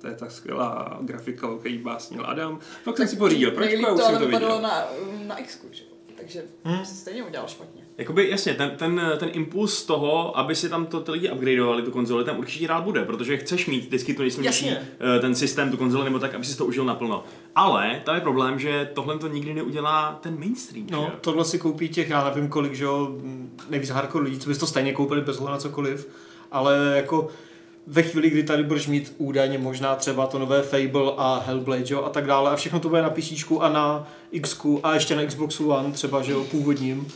[0.01, 2.59] to je tak skvělá grafika, o který básnil Adam.
[2.83, 4.69] Pak jsem si pořídil, proč už to jsem ale to vypadalo viděl.
[4.69, 4.87] na,
[5.25, 5.83] na X, že?
[6.23, 6.85] Takže Hmm.
[6.85, 7.81] se stejně udělal špatně.
[7.97, 11.91] Jakoby jasně, ten, ten, ten impuls toho, aby si tam to ty lidi upgradeovali, tu
[11.91, 14.87] konzoli, tam určitě rád bude, protože chceš mít vždycky to nejsilnější Jasně.
[15.17, 17.23] eh, ten systém, tu konzoli, nebo tak, aby si to užil naplno.
[17.55, 20.87] Ale tam je problém, že tohle to nikdy neudělá ten mainstream.
[20.87, 21.11] že No, jo?
[21.21, 23.17] tohle si koupí těch, já nevím kolik, že jo,
[23.69, 26.07] nejvíc hardcore lidí, co bys to stejně koupili bez ohledu na cokoliv,
[26.51, 27.27] ale jako
[27.87, 32.03] ve chvíli, kdy tady budeš mít údajně možná třeba to nové Fable a Hellblade, jo,
[32.03, 35.25] a tak dále, a všechno to bude na PC a na X a ještě na
[35.25, 37.07] Xboxu One třeba, že jo, původním,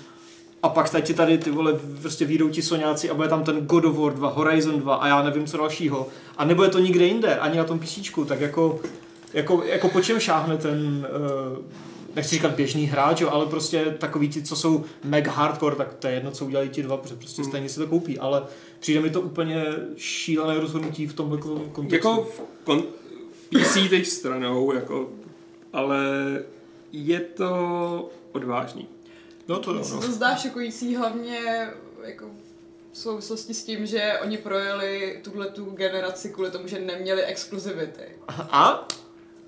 [0.63, 3.85] a pak ti tady ty vole, prostě výjdou ti soňáci a bude tam ten God
[3.85, 6.07] of War 2, Horizon 2 a já nevím co dalšího.
[6.37, 8.79] A nebude to nikde jinde, ani na tom PC, tak jako,
[9.33, 11.07] jako, jako po čem šáhne ten,
[11.57, 11.65] uh,
[12.15, 16.07] nechci říkat běžný hráč, jo, ale prostě takový ti, co jsou mega hardcore, tak to
[16.07, 17.51] je jedno, co udělají ti dva, protože prostě Hmm.
[17.51, 18.41] stejně si to koupí, ale
[18.79, 19.65] přijde mi to úplně
[19.97, 21.37] šílené rozhodnutí v tomhle
[21.71, 21.95] kontextu.
[22.09, 22.83] Jako v kon-
[23.49, 25.09] PC teď stranou, jako,
[25.73, 25.99] ale
[26.91, 28.87] je to odvážný.
[29.47, 30.01] no to jo, se no.
[30.01, 31.69] to zdá šokující hlavně
[32.03, 32.29] jako
[32.91, 38.03] v souvislosti s tím, že oni projeli tuhle tu generaci kvůli tomu, že neměli exkluzivity.
[38.27, 38.33] A?
[38.51, 38.87] A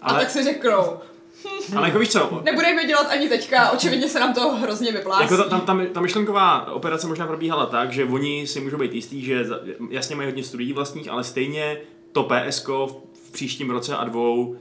[0.02, 1.00] Ale- tak si řeknou,
[1.76, 2.42] Ale jako víš co?
[2.44, 5.24] Nebudeme dělat ani teďka, očividně se nám to hrozně vyplásí.
[5.24, 8.94] Jako ta, tam, tam, ta myšlenková operace možná probíhala tak, že oni si můžou být
[8.94, 9.46] jistý, že
[9.90, 11.82] jasně mají hodně studií vlastních, ale stejně
[12.12, 12.68] to PSK
[13.14, 14.56] v příštím roce a dvou uh,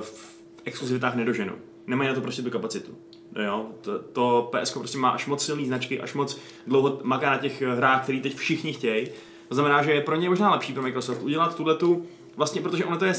[0.00, 1.54] v exkluzivitách nedoženou.
[1.86, 2.92] Nemají na to prostě tu kapacitu.
[3.44, 7.38] Jo, to, to PSK prostě má až moc silný značky, až moc dlouho maká na
[7.38, 9.08] těch hrách, které teď všichni chtějí.
[9.48, 12.06] To znamená, že je pro ně možná lepší pro Microsoft udělat tuhle tu
[12.36, 13.14] vlastně, protože ono to je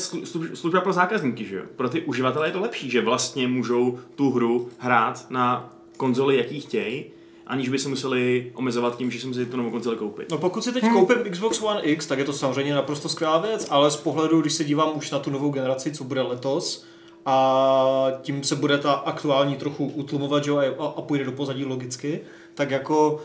[0.54, 1.64] služba pro zákazníky, že jo?
[1.76, 6.62] Pro ty uživatele je to lepší, že vlastně můžou tu hru hrát na konzoli, jaký
[6.62, 7.06] chtějí,
[7.48, 10.32] aniž by se museli omezovat tím, že si musí tu novou konzoli koupit.
[10.32, 10.94] No pokud si teď hmm.
[10.94, 14.54] koupím Xbox One X, tak je to samozřejmě naprosto skvělá věc, ale z pohledu, když
[14.54, 16.86] se dívám už na tu novou generaci, co bude letos,
[17.26, 22.20] a tím se bude ta aktuální trochu utlumovat, že a, a půjde do pozadí logicky,
[22.56, 23.22] tak jako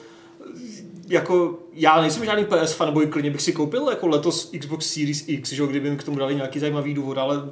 [1.09, 5.53] jako já nejsem žádný PS fanboy, klidně bych si koupil jako letos Xbox Series X,
[5.53, 7.43] že kdyby mi k tomu dali nějaký zajímavý důvod, ale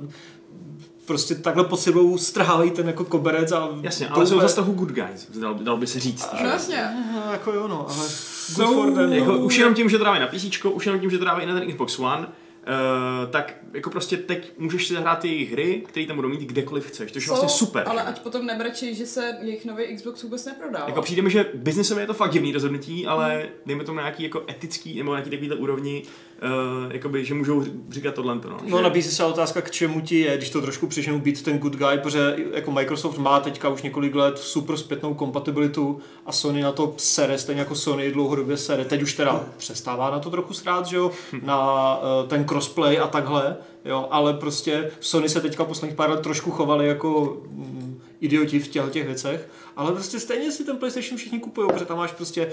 [1.07, 3.69] prostě takhle pod sebou strhávají ten jako koberec a...
[3.83, 6.29] Jasně, ale jsou zase toho good guys, dal, dal by se říct.
[6.43, 6.91] No jasně.
[7.15, 8.09] No, jako jo, no, ale...
[8.57, 11.11] Good for them, jako, už jenom tím, že to dávají na PC, už jenom tím,
[11.11, 12.27] že to dávají na ten Xbox One,
[12.61, 16.87] Uh, tak jako prostě teď můžeš si zahrát jejich hry, které tam budou mít kdekoliv
[16.87, 17.83] chceš, to je vlastně super.
[17.87, 20.85] Ale ať potom nebrečí, že se jejich nový Xbox vůbec neprodá.
[20.87, 23.49] Jako přijde mi, že biznesově je to fakt divný rozhodnutí, ale hmm.
[23.67, 26.03] dejme tomu nějaký jako etický nebo nějaký takovýhle úrovni,
[26.43, 28.35] uh, jakoby, že můžou říkat tohle.
[28.35, 28.83] No, no že...
[28.83, 31.99] nabízí se otázka, k čemu ti je, když to trošku přišenu být ten good guy,
[32.03, 36.95] protože jako Microsoft má teďka už několik let super zpětnou kompatibilitu a Sony na to
[36.97, 38.85] sere, stejně jako Sony dlouhodobě sere.
[38.85, 41.13] Teď už teda přestává na to trochu srát, že jo,
[41.43, 46.21] na uh, ten crossplay a takhle, jo, ale prostě Sony se teďka posledních pár let
[46.21, 51.19] trošku chovali jako mm, idioti v těchto těch věcech, ale prostě stejně si ten PlayStation
[51.19, 52.53] všichni kupují, protože tam máš prostě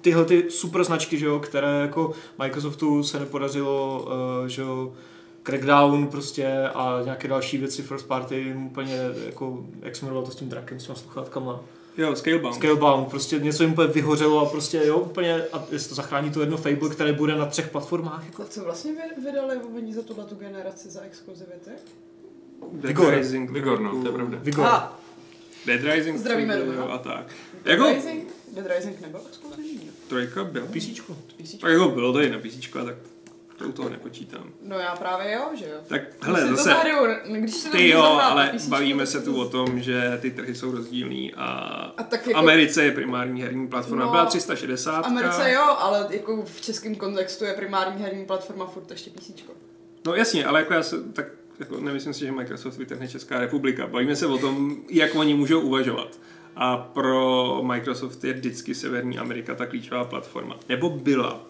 [0.00, 4.06] tyhle ty super značky, že jo, které jako Microsoftu se nepodařilo,
[4.40, 4.92] uh, že jo,
[5.42, 8.94] Crackdown prostě a nějaké další věci first party úplně
[9.26, 11.60] jako, jak jmenovalo to s tím drakem, s těma sluchátkama.
[11.98, 12.54] Jo, Scalebound.
[12.54, 16.40] Scalebound, prostě něco jim úplně vyhořelo a prostě jo, úplně, a jestli to zachrání to
[16.40, 18.26] jedno Fable, které bude na třech platformách.
[18.26, 18.42] Jako.
[18.42, 18.92] A co vlastně
[19.24, 21.70] vydali oni za tuhle tu generaci za exkluzivity?
[22.72, 23.14] Vigor.
[23.14, 23.50] Rising.
[23.50, 24.38] Vigor, no, to je pravda.
[24.42, 24.66] Vigor.
[24.66, 24.98] A.
[25.66, 26.18] Dead Rising.
[26.18, 27.26] Zdravíme jo, a tak.
[27.64, 27.92] Dead jako...
[27.94, 28.28] Rising?
[28.54, 29.90] Dead Rising nebyl exkluzivní?
[30.08, 30.66] Trojka byl.
[30.66, 31.16] Písíčko.
[31.60, 32.94] Tak jako bylo to i na písíčko, tak
[33.58, 34.52] to u toho nepočítám.
[34.62, 35.76] No já právě jo, že jo.
[35.86, 39.80] Tak hele, když zase, zahraju, když se ty jo, ale bavíme se tu o tom,
[39.80, 41.46] že ty trhy jsou rozdílný a,
[41.96, 45.02] a tak v jako, Americe je primární herní platforma, no, byla 360.
[45.02, 49.52] V Americe jo, ale jako v českém kontextu je primární herní platforma furt ještě písíčko.
[50.06, 51.26] No jasně, ale jako já se, tak
[51.58, 53.86] jako nemyslím si, že Microsoft vytrhne Česká republika.
[53.86, 56.18] Bavíme se o tom, jak oni můžou uvažovat.
[56.56, 60.56] A pro Microsoft je vždycky Severní Amerika ta klíčová platforma.
[60.68, 61.46] Nebo byla.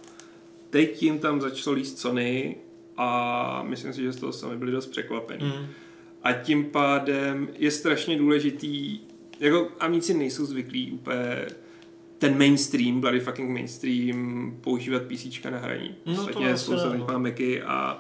[0.71, 2.57] Teď tím tam začalo líst Sony
[2.97, 5.47] a myslím si, že z toho sami byli dost překvapení.
[5.47, 5.66] Mm.
[6.23, 9.01] A tím pádem je strašně důležitý,
[9.41, 11.47] jako amíci nejsou zvyklí úplně
[12.19, 15.95] ten mainstream, bloody fucking mainstream, používat PC na hraní.
[16.07, 17.99] No, Ostatně spousta lidí má Macy a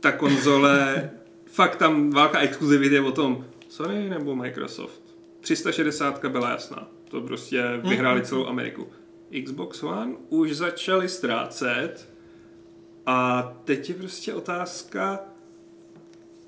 [0.00, 1.10] ta konzole,
[1.46, 5.02] fakt tam válka exkluzivity je o tom Sony nebo Microsoft.
[5.40, 6.88] 360 byla jasná.
[7.08, 8.24] To prostě vyhráli mm-hmm.
[8.24, 8.88] celou Ameriku.
[9.44, 12.08] Xbox One už začali ztrácet
[13.06, 15.20] a teď je prostě otázka,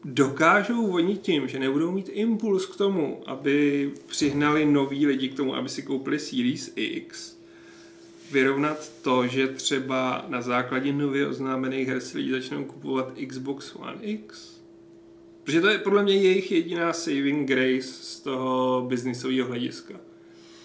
[0.04, 5.54] dokážou oni tím, že nebudou mít impuls k tomu, aby přihnali noví lidi k tomu,
[5.54, 7.38] aby si koupili Series X,
[8.32, 13.98] vyrovnat to, že třeba na základě nově oznámených her si lidi začnou kupovat Xbox One
[14.02, 14.58] X?
[15.44, 19.94] Protože to je podle mě jejich jediná saving grace z toho biznisového hlediska.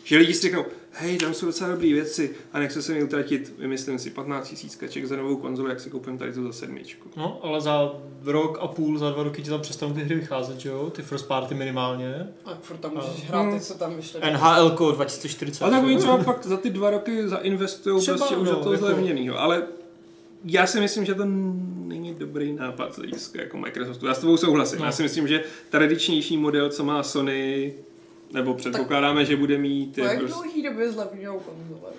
[0.04, 3.54] Že lidi si řeknou, hej, tam jsou docela dobré věci a nechce se mi utratit,
[3.58, 7.10] vymyslím si, 15 tisíc kaček za novou konzoli, jak si koupím tady to za sedmičku.
[7.18, 7.92] No, ale za
[8.24, 10.90] rok a půl, za dva roky ti tam přestanou ty hry vycházet, že jo?
[10.90, 12.28] Ty first party minimálně.
[12.46, 13.28] A furt tam můžeš a...
[13.28, 14.22] hrát, ty, co tam vyšly.
[14.32, 15.64] NHL 2040.
[15.64, 18.74] Ale tak oni třeba pak za ty dva roky zainvestují prostě už no, za to
[18.74, 18.86] jako...
[18.86, 19.64] zlevněnýho, ale
[20.46, 24.08] já si myslím, že to není dobrý nápad z hlediska jako Microsoftu.
[24.08, 24.80] Já s tebou souhlasím.
[24.80, 24.86] No.
[24.86, 27.74] Já si myslím, že tradičnější model, co má Sony,
[28.34, 29.96] nebo předpokládáme, tak že bude mít...
[29.96, 30.34] Po jak prostě...
[30.34, 31.92] dlouhý době zlevňujou konzole?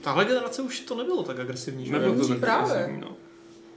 [0.00, 1.92] Tahle generace už to nebylo tak agresivní, že?
[1.92, 2.72] Nebylo to tak právě.
[2.72, 3.16] agresivní, no.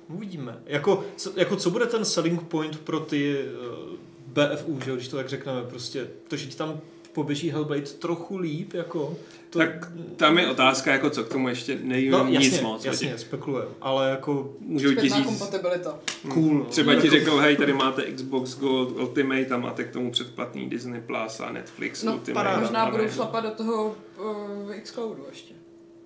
[0.08, 0.60] Uvidíme.
[0.66, 1.06] Jako,
[1.36, 5.30] jako co bude ten selling point pro ty uh, eh, BFU, že když to tak
[5.30, 6.82] řekneme, prostě to, že ti tam
[7.14, 9.18] poběží Hellblade trochu líp, jako...
[9.50, 9.60] To...
[9.60, 12.86] Tak tam je otázka, jako co k tomu ještě nevím no, jasně, nic moc.
[12.86, 14.54] Jasně, spekulujem, ale jako...
[14.60, 15.26] Můžu ti říct...
[15.26, 16.00] kompatibilita.
[16.34, 16.54] Cool.
[16.54, 16.66] No.
[16.66, 21.02] Třeba ti řekl, hej, tady máte Xbox Gold Ultimate a máte k tomu předplatný Disney
[21.02, 22.54] Plus a Netflix no, Ultimate.
[22.54, 25.54] No, možná budou šlapat do toho uh, Xcloudu ještě.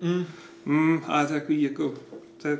[0.00, 0.24] Mm.
[0.64, 1.94] Mm, ale takový jako...
[2.42, 2.58] To je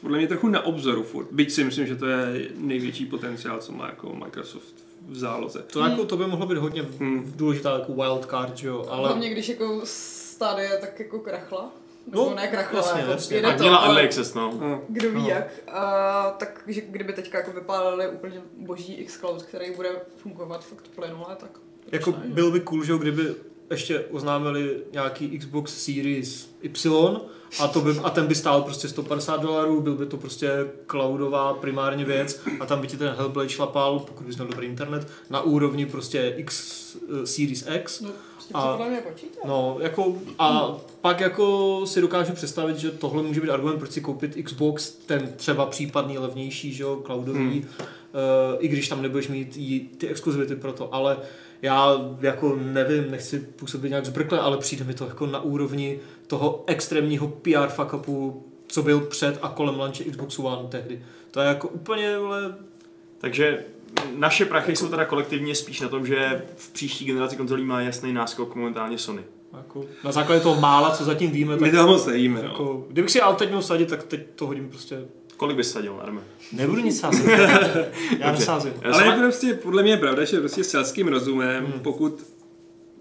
[0.00, 1.28] podle mě trochu na obzoru furt.
[1.30, 5.62] Byť si myslím, že to je největší potenciál, co má jako Microsoft v záloze.
[5.62, 7.32] To, jako, to by mohlo být hodně hmm.
[7.36, 9.08] důležitá jako wildcard, že jo, ale...
[9.08, 11.70] Hlavně když jako stády tak jako krachla.
[12.12, 13.36] No, ne krachla, jasně, jako jasně.
[13.36, 13.96] jede to, měla
[14.34, 14.54] no.
[14.60, 14.82] No.
[14.88, 15.28] kdo ví No.
[15.28, 15.46] jak.
[15.68, 21.36] A, tak že kdyby teďka jako vypálili úplně boží xCloud, který bude fungovat fakt plynule,
[21.36, 21.50] tak
[21.92, 23.34] Jako ne, bylo by cool, že jo, kdyby
[23.70, 27.20] ještě oznámili nějaký Xbox Series Y
[27.60, 30.50] a, to by, a ten by stál prostě 150 dolarů, byl by to prostě
[30.86, 35.08] cloudová primárně věc a tam by ti ten Hellblade šlapal, pokud bys měl dobrý internet,
[35.30, 38.00] na úrovni prostě X eh, Series X.
[38.00, 38.76] No, tím A-.
[39.44, 44.00] No, jako, a pak jako si dokážu představit, že tohle může být argument, proč si
[44.00, 47.52] koupit Xbox, ten třeba případný levnější, že jo, cloudový, Hmm.
[47.52, 47.62] hmm.
[47.62, 51.16] uh, i když tam nebudeš mít jí, ty exkluzivity pro to, ale
[51.62, 56.64] já jako nevím, nechci působit nějak zbrkle, ale přijde mi to jako na úrovni toho
[56.66, 61.02] extrémního PR fuck upu, co byl před a kolem launche Xbox One tehdy.
[61.30, 62.54] To je jako úplně, vole,
[63.18, 63.64] Takže
[64.16, 68.12] naše prachy jsou teda kolektivně spíš na tom, že v příští generaci konzolí má jasný
[68.12, 69.22] náskok momentálně Sony.
[69.56, 72.48] jako, na základě toho mála, co zatím víme, My tak toho moc nevíme, no.
[72.48, 75.04] jako, kdybych si ale teď měl sadit, tak teď to hodím prostě
[75.38, 76.20] Kolik bys sadil, Arme?
[76.52, 77.26] Nebudu nic sázet.
[78.18, 78.72] Já nesázím.
[78.84, 81.80] Ale je prostě, podle mě je pravda, že prostě s selským rozumem, Hmm.
[81.80, 82.26] pokud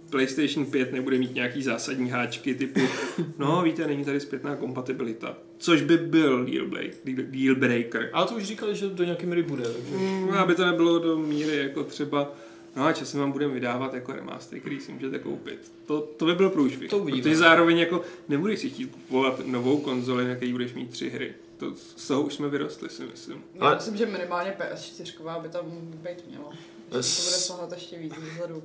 [0.09, 2.79] PlayStation 5 nebude mít nějaký zásadní háčky typu,
[3.37, 8.09] no víte, není tady zpětná kompatibilita, což by byl deal, break, deal, breaker.
[8.13, 9.63] Ale to už říkali, že do nějaké míry bude.
[9.63, 9.95] Takže...
[9.95, 12.33] Mm, aby to nebylo do míry jako třeba,
[12.75, 15.59] no a časem vám budeme vydávat jako remastery, který si můžete koupit.
[15.85, 16.89] To, to by byl průšvih.
[16.89, 17.23] To uvidíme.
[17.23, 21.33] Protože zároveň jako nebudeš si chtít kupovat novou konzoli, na který budeš mít tři hry.
[21.57, 23.43] To, z toho už jsme vyrostli, si myslím.
[23.53, 26.51] Já Ale- myslím, že minimálně PS4 by tam být mělo.
[26.51, 28.63] Že to bude sahat ještě víc vzhledu.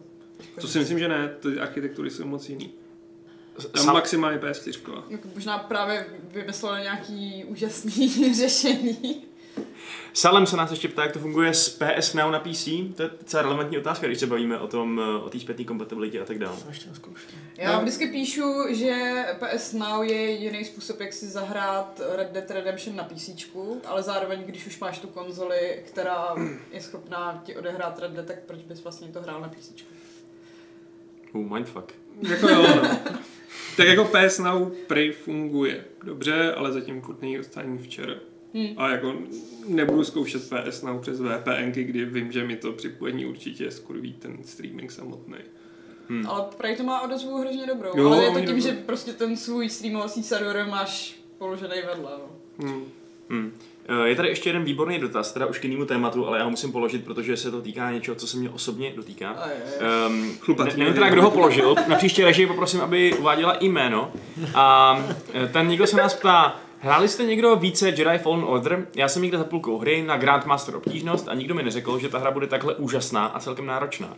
[0.61, 2.73] To si myslím, že ne, ty architektury jsou moc jiný.
[3.73, 5.03] Tam Sam- maximálně PS4.
[5.09, 9.25] Jako možná právě vymysleli nějaký úžasný řešení.
[10.15, 12.65] Salem se nás ještě ptá, jak to funguje s PS Now na PC.
[12.97, 16.21] To je docela relevantní otázka, když se bavíme o tom, eh, o té zpětné kompatibilitě
[16.21, 16.57] a tak dále.
[17.59, 17.81] Já No.
[17.81, 23.05] vždycky píšu, že PS Now je jediný způsob, jak si zahrát Red Dead Redemption na
[23.05, 23.31] PC,
[23.87, 26.35] ale zároveň, když už máš tu konzoli, která
[26.73, 29.71] je schopná ti odehrát Red Dead, tak proč bys vlastně to hrál na PC?
[31.33, 31.93] Uh, mindfuck.
[32.31, 32.99] Jako jo, no.
[33.77, 38.15] Tak jako PS Now prej funguje dobře, ale zatím furt není dostání včera.
[38.55, 38.69] Hmm.
[38.77, 39.15] A jako
[39.69, 44.37] nebudu zkoušet PS Now přes VPNky, kdy vím, že mi to připojení určitě skurví ten
[44.45, 45.37] streaming samotný.
[46.09, 46.27] Hmm.
[46.27, 48.63] Ale prej to má odezvu hrozně dobrou, Jo, ale je to tím, dobrou.
[48.63, 52.11] že prostě ten svůj streamovací server máš položený vedle.
[52.19, 52.29] No.
[52.69, 52.85] Hmm.
[53.31, 53.53] Hmm.
[53.89, 56.51] Eh, Je tady ještě jeden výborný dotaz, teda už k jinému tématu, ale já ho
[56.51, 59.49] musím položit, protože se to týká něčeho, co se mě osobně dotýká.
[60.09, 61.75] Um, Chlupatý ne, nevím teda, kdo ho položil.
[61.89, 64.13] Na příště režii poprosím, aby uváděla jméno.
[64.55, 64.97] A
[65.35, 68.87] eh, ten někdo se nás ptá, hráli jste někdo více Jedi Fallen Order?
[68.95, 72.19] Já jsem někde za půlkou hry na Grandmaster obtížnost a nikdo mi neřekl, že ta
[72.19, 74.17] hra bude takhle úžasná a celkem náročná.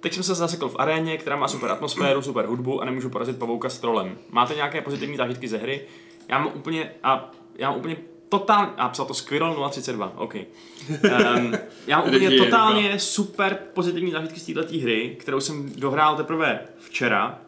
[0.00, 3.38] Teď jsem se zasekl v aréně, která má super atmosféru, super hudbu a nemůžu porazit
[3.38, 4.18] pavouka s trolem.
[4.30, 5.80] Máte nějaké pozitivní zážitky ze hry?
[6.28, 7.96] Já mám úplně, a já mám úplně
[8.28, 10.34] totálně, a psal to Squirrel 032, OK.
[10.34, 11.52] Um,
[11.86, 17.38] já mám úplně totálně super pozitivní zážitky z této hry, kterou jsem dohrál teprve včera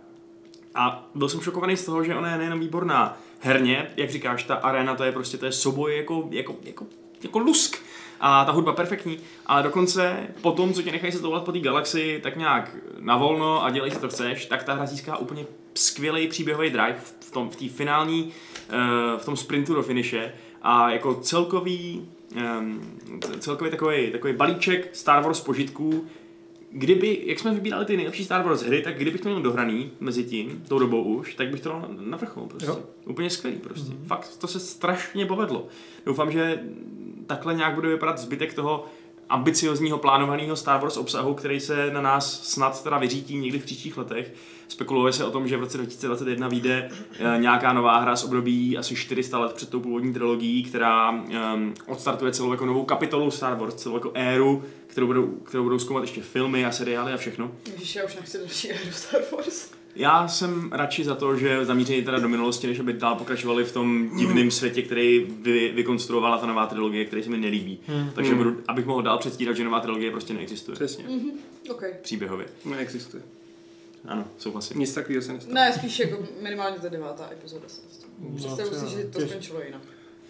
[0.74, 3.18] a byl jsem šokovaný z toho, že ona je nejenom výborná.
[3.40, 6.86] Herně, jak říkáš, ta arena, to je prostě, to je souboj jako, jako, jako,
[7.22, 7.76] jako lusk.
[8.20, 11.60] A ta hudba perfektní, ale dokonce po tom, co tě nechají se toulat po té
[11.60, 15.46] galaxii tak nějak na volno a dělej si to chceš, tak ta hra získá úplně
[15.74, 18.32] skvělý příběhový drive v tom, v té finální,
[18.68, 20.32] eh, v tom sprintu do finiše.
[20.62, 22.08] A jako celkový,
[22.58, 22.98] um,
[23.38, 26.06] celkový takový, takový balíček Star Wars požitků,
[26.72, 30.24] kdyby, jak jsme vybírali ty nejlepší Star Wars hry, tak kdybych to měl dohraný mezi
[30.24, 32.68] tím, tou dobou už, tak bych to dal na vrchol prostě.
[32.68, 32.80] Jo.
[33.06, 33.92] Úplně skvělý prostě.
[33.92, 34.06] Mm-hmm.
[34.06, 35.66] Fakt, to se strašně povedlo.
[36.06, 36.62] Doufám, že
[37.26, 38.86] takhle nějak bude vypadat zbytek toho
[39.28, 43.98] ambiciozního plánovaného Star Wars obsahu, který se na nás snad teda vyřítí někdy v příštích
[43.98, 44.34] letech.
[44.68, 48.78] Spekuluje se o tom, že v roce 2021 vyjde eh, nějaká nová hra z období
[48.78, 53.58] asi 400 let před tou původní trilogií, která um, odstartuje celou jako novou kapitolu Star
[53.58, 54.62] Wars, celou jako éru,
[54.92, 57.52] kterou budou, kterou budou zkoumat ještě filmy a seriály a všechno.
[57.72, 59.70] Ježiš, já už nechci další éru Star Wars.
[59.96, 63.72] Já jsem radši za to, že zamíření teda do minulosti, než aby dál pokračovali v
[63.72, 67.78] tom divném světě, který vy, vykonstruovala ta nová trilogie, který se mi nelíbí.
[67.86, 68.10] Hmm.
[68.14, 68.38] Takže Hmm.
[68.44, 70.74] budu, abych mohl dál předstírat, že nová trilogie prostě neexistuje.
[70.74, 71.04] Přesně.
[71.70, 71.82] OK.
[72.02, 72.46] Příběhově.
[72.64, 73.22] Neexistuje.
[74.08, 74.78] Ano, souhlasím.
[74.80, 75.54] Nic takového se nestalo.
[75.54, 77.80] Ne, spíš jako minimálně ta devátá epizoda se
[78.18, 79.82] No, Představu to si, že to Těž- skončilo jinak.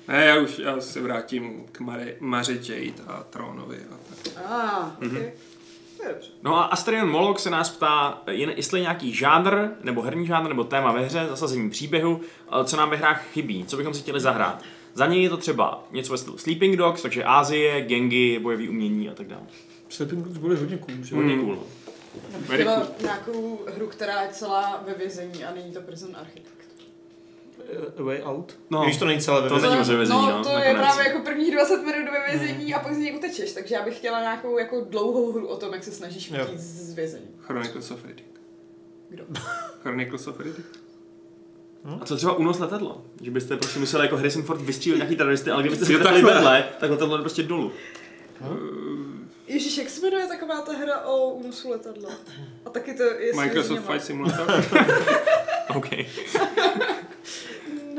[0.09, 3.77] Ne, já už já se vrátím k Mare, Maře Jade a Trónovi.
[3.77, 4.45] A tak.
[4.45, 5.13] A, ah, OK.
[5.97, 6.29] To je dobře.
[6.43, 10.49] No a Asterion Molok se nás ptá, jen jestli je nějaký žánr, nebo herní žánr,
[10.49, 12.21] nebo téma ve hře, zasazení příběhu,
[12.65, 14.63] co nám ve hrách chybí, co bychom si chtěli zahrát.
[14.95, 19.09] Za něj je to třeba něco ve stylu Sleeping Dogs, takže Ázie, gengy, bojové umění
[19.09, 19.43] a tak dále.
[19.89, 21.17] Sleeping Dogs bude hodně cool, že?
[21.17, 21.55] Hodně cool.
[21.55, 21.63] no.
[22.33, 26.62] Já bych chtěla nějakou hru, která je celá ve vězení a není to Prison Architect.
[27.99, 28.59] A Way Out?
[28.71, 28.79] No.
[28.79, 28.85] No.
[28.85, 29.71] Když to není celé ve To vězení.
[29.71, 32.75] není moc ve vězení, no, no, to je právě jako prvních 20 minut ve vězení
[32.75, 35.73] a pak z něj utečeš, takže já bych chtěla nějakou jako dlouhou hru o tom,
[35.75, 37.27] jak se snažíš utíct z vězení.
[37.41, 38.29] Chronicles of Riddick.
[39.09, 39.25] Kdo?
[39.83, 40.67] Chronicles of Riddick.
[42.01, 42.99] A co třeba unos letadla?
[43.23, 46.23] Že byste prostě museli jako Harrison Ford vystřílet nějaký teroristy, ale kdybyste se takhle.
[46.35, 47.73] vedle, tak letadlo jde prostě dolů.
[49.47, 52.11] Ježíš, jak se jmenuje taková ta hra o únosu letadla?
[52.65, 53.85] A taky to je Microsoft.
[53.85, 54.65] Flight Simulator.
[55.77, 55.89] OK.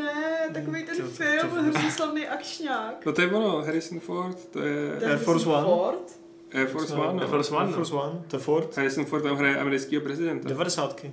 [0.03, 3.05] Ne, takový ten co- film, co- hrozně slavný akčňák.
[3.05, 5.63] No to je ono, Harrison Ford, to je Air Force One.
[5.63, 6.11] Ford?
[6.53, 7.07] Air Force One.
[7.07, 7.27] Air No.
[7.27, 7.75] Force One, Air no.
[7.75, 8.77] Force One, to je Ford.
[8.77, 10.49] Harrison Ford tam hraje amerického prezidenta.
[10.49, 11.05] 90.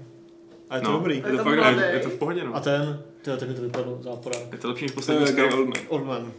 [0.71, 0.97] A je to No.
[0.99, 1.17] dobrý.
[1.17, 1.77] Je to to fakt.
[1.79, 2.61] Je, je to v pohodě, A no.
[2.61, 4.53] ten, tyjo, ten mi to vypadlo záporák.
[4.53, 5.55] Je to lepší než poslední je Gary.
[5.55, 5.73] Oldman.
[5.89, 6.33] Old Man.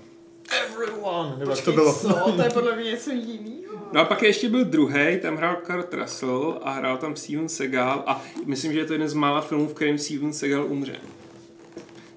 [0.64, 1.36] Everyone.
[1.38, 1.94] Nebo to bylo.
[1.94, 2.14] Co?
[2.36, 3.74] To je podle mě něco jiného.
[3.94, 8.04] No a pak ještě byl druhý, tam hrál Kurt Russell a hrál tam Steven Seagal
[8.08, 10.96] a myslím, že je to jeden z mála filmů, v kterém Steven Seagal umře.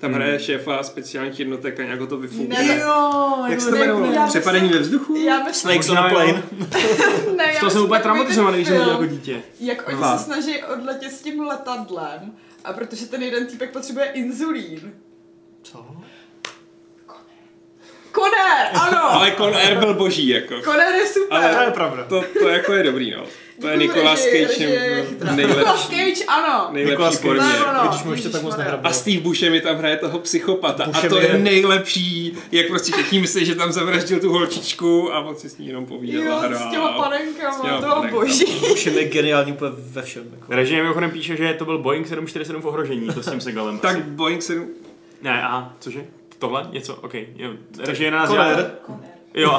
[0.04, 0.22] Tam Hmm.
[0.22, 2.62] hraje šéfa speciálních jednotek a nějak ho to vyfunguje.
[2.64, 4.26] Ne, Jo, Jak se to jmenovalo?
[4.28, 5.14] Přepadení ve vzduchu?
[5.16, 6.14] Já myslím, Snakes on a jo.
[6.14, 6.42] plane.
[7.36, 9.42] ne, To jsem úplně takový traumatizovaný, když ten jsem jako dítě.
[9.60, 10.18] Jak oni Dva.
[10.18, 12.32] se snaží odletět s tím letadlem
[12.64, 14.92] a protože ten jeden týpek potřebuje inzulín.
[15.62, 15.86] Co?
[18.12, 19.04] Koner, ano!
[19.04, 20.62] Ale Conair byl boží, jako.
[20.62, 21.40] Koner je super.
[21.40, 22.04] To je Ale pravda.
[22.04, 23.24] to, to jako je dobrý, no.
[23.60, 24.66] To je režie, Cage
[25.36, 26.68] nejlepší, Cage, ano.
[26.72, 27.16] nejlepší Cage.
[27.18, 27.42] formě.
[27.60, 27.88] No, no, no.
[27.90, 28.90] Když mu ještě tak moc nehrabal.
[28.90, 30.84] A Steve Buscemi tam hraje toho psychopata.
[30.84, 35.14] Buscemi a to je je- nejlepší, jak prostě všichni myslí, že tam zavraždil tu holčičku
[35.14, 36.68] a on si s ní jenom povídal a Jo, hrál.
[36.68, 38.46] s těma panenkama, to boží.
[38.74, 40.24] Všem je geniální úplně ve všem.
[40.34, 40.46] Jako.
[40.54, 43.78] Režie mimochodem píše, že to byl Boeing 747 v ohrožení, to s tím Segalem.
[43.78, 44.02] Tak Asi.
[44.06, 44.68] Boeing 7...
[45.22, 46.04] Ne, aha, cože?
[46.38, 46.66] Tohle?
[46.72, 46.94] Něco?
[46.94, 47.14] OK.
[47.14, 47.50] Jo.
[47.78, 48.30] Režie na nás
[49.34, 49.58] Jo,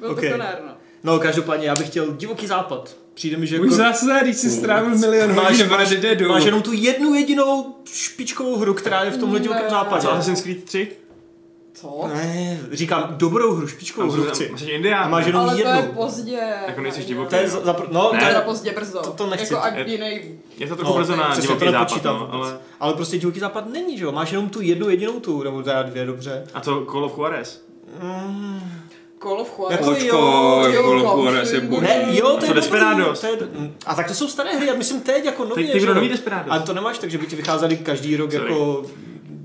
[0.00, 0.72] Byl to Koner, no.
[1.04, 2.96] No, každopádně já bych chtěl divoký západ.
[3.14, 6.28] Přijde mi, že Už zase, když jsi strávil milion máš, hodin máš, Deadu.
[6.28, 10.08] máš jenom tu jednu jedinou špičkovou hru, která je v tomhle divokém západě.
[10.08, 10.88] Assassin's Creed 3?
[11.74, 12.04] Co?
[12.14, 14.48] Ne, říkám dobrou hru, špičkovou hru chci.
[14.52, 15.10] Máš Indián.
[15.10, 15.92] Máš jenom Ale to je jednu.
[15.92, 16.40] pozdě.
[16.66, 17.30] Jako nejseš divoký.
[17.30, 18.20] To je za, za, no, Ne.
[18.20, 18.98] to je pozdě brzo.
[19.02, 19.54] To- to nechci.
[19.54, 20.22] Jako a Je-.
[20.58, 22.58] Je to trochu no, brzo na divoký to západ, nepočítám no, ale...
[22.80, 24.12] ale prostě divoký západ není, že jo?
[24.12, 26.44] Máš jenom tu jednu jedinou tu, nebo teda dvě, dobře.
[26.54, 27.64] A to Call of Juarez?
[29.22, 29.80] Call of Juarez.
[29.80, 31.82] Jako Počkej, jo, Call of jo, Juarez je jo, boží.
[31.82, 33.22] Ne, jo, to je Desperados?
[33.22, 35.72] dobrý, to je, mm, a tak to jsou staré hry, já myslím teď jako nově.
[35.72, 35.94] Teď jo?
[35.94, 36.50] nový Desperados.
[36.50, 38.52] Ale to nemáš tak, že by ti vycházely každý rok Sorry.
[38.52, 38.84] jako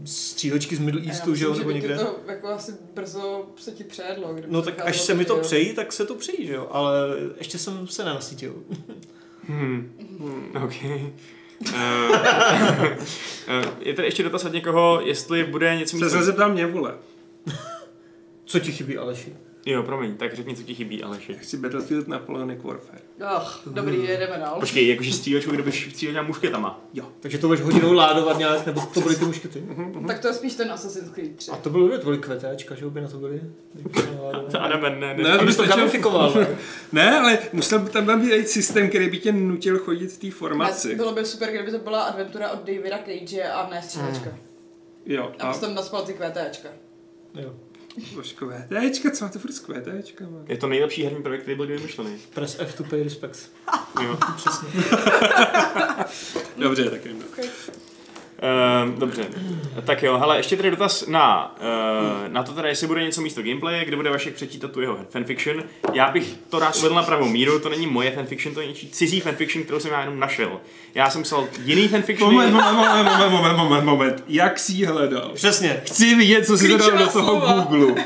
[0.06, 1.98] střílečky z Middle Eastu, že jo, myslím, nebo někde.
[1.98, 4.36] To jako asi brzo se ti přejedlo.
[4.48, 5.42] No to tak až se mi to jo.
[5.42, 6.92] přejí, tak se to přejí, že jo, ale
[7.38, 8.56] ještě jsem se nenasytil.
[9.48, 9.92] Hmm.
[10.64, 10.74] OK.
[11.62, 12.16] Uh,
[13.80, 16.94] je tady ještě dotaz od někoho, jestli bude něco Se se zeptal mě, vole.
[18.46, 19.36] Co ti chybí, Aleši?
[19.68, 21.34] Jo, promiň, tak řekni, co ti chybí, Aleši.
[21.34, 23.00] Chci Battlefield Napoleonic Warfare.
[23.26, 24.60] Ach, dobrý, jedeme dál.
[24.60, 26.82] Počkej, jakože střílečku, kde budeš střílet mušketama.
[26.94, 27.06] Jo.
[27.20, 29.64] Takže to budeš hodinou ládovat nějak, nebo to byly ty muškety?
[30.08, 31.52] Tak to je spíš ten Assassin's Creed 3.
[31.52, 33.42] A to bylo, to byly kvetéčka, že by na to byly?
[34.52, 35.38] To Adam, ne, ne, Ne, ne.
[35.40, 36.34] Abys to gamifikoval.
[36.92, 40.96] Ne, ale musel by tam být systém, který by tě nutil chodit v té formaci.
[40.96, 44.30] Bylo by super, kdyby to byla adventura od Davida Cage a ne střílečka.
[45.06, 46.70] Jo, A a bys tam naspal ty QTčka.
[47.36, 47.54] Jo.
[48.20, 50.38] Už kvétéčka, co máte furt s kvétéčkama?
[50.48, 52.18] Je to nejlepší herní projekt, který byl kdy vymyšlený.
[52.34, 53.50] Press F to pay respects.
[54.04, 54.18] Jo.
[54.36, 54.70] Přesně.
[56.58, 57.18] Dobře, tak jdem.
[57.32, 57.50] Okay.
[58.38, 59.26] Uh, dobře,
[59.84, 63.42] tak jo, hele, ještě tady dotaz na, uh, na to teda, jestli bude něco místo
[63.44, 65.64] gameplaye, kde bude Vašek přečítat tu jeho fanfiction.
[65.94, 68.90] Já bych to rád uvedl na pravou míru, to není moje fanfiction, to je něčí
[68.90, 70.60] cizí fanfiction, kterou jsem já jenom našel.
[70.96, 72.34] Já jsem psal jiný fanfiction.
[72.34, 74.24] Moment, moment, moment, moment, moment, moment, moment.
[74.28, 75.32] Jak jsi ji hledal?
[75.34, 75.82] Přesně.
[75.86, 77.62] Chci vidět, co jsi Klíčová dodal do toho.
[77.62, 78.04] Google.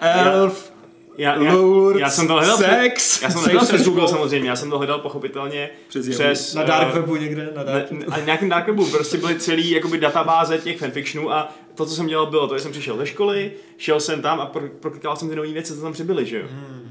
[0.00, 0.71] Elf,
[1.18, 3.22] já, já, Lords, já, jsem to hledal sex.
[3.22, 6.62] Já jsem to hledal přes Google samozřejmě, já jsem to hledal pochopitelně Přes přes, Na
[6.62, 9.98] eh, dark webu někde, na dark Ne, a nějakým dark webu prostě byly celý jakoby
[9.98, 13.52] databáze těch fanfictionů a to, co jsem dělal, bylo to, že jsem přišel ze školy,
[13.78, 16.46] šel jsem tam a pro, proklikal jsem ty nové věci, co tam přibyly, že jo.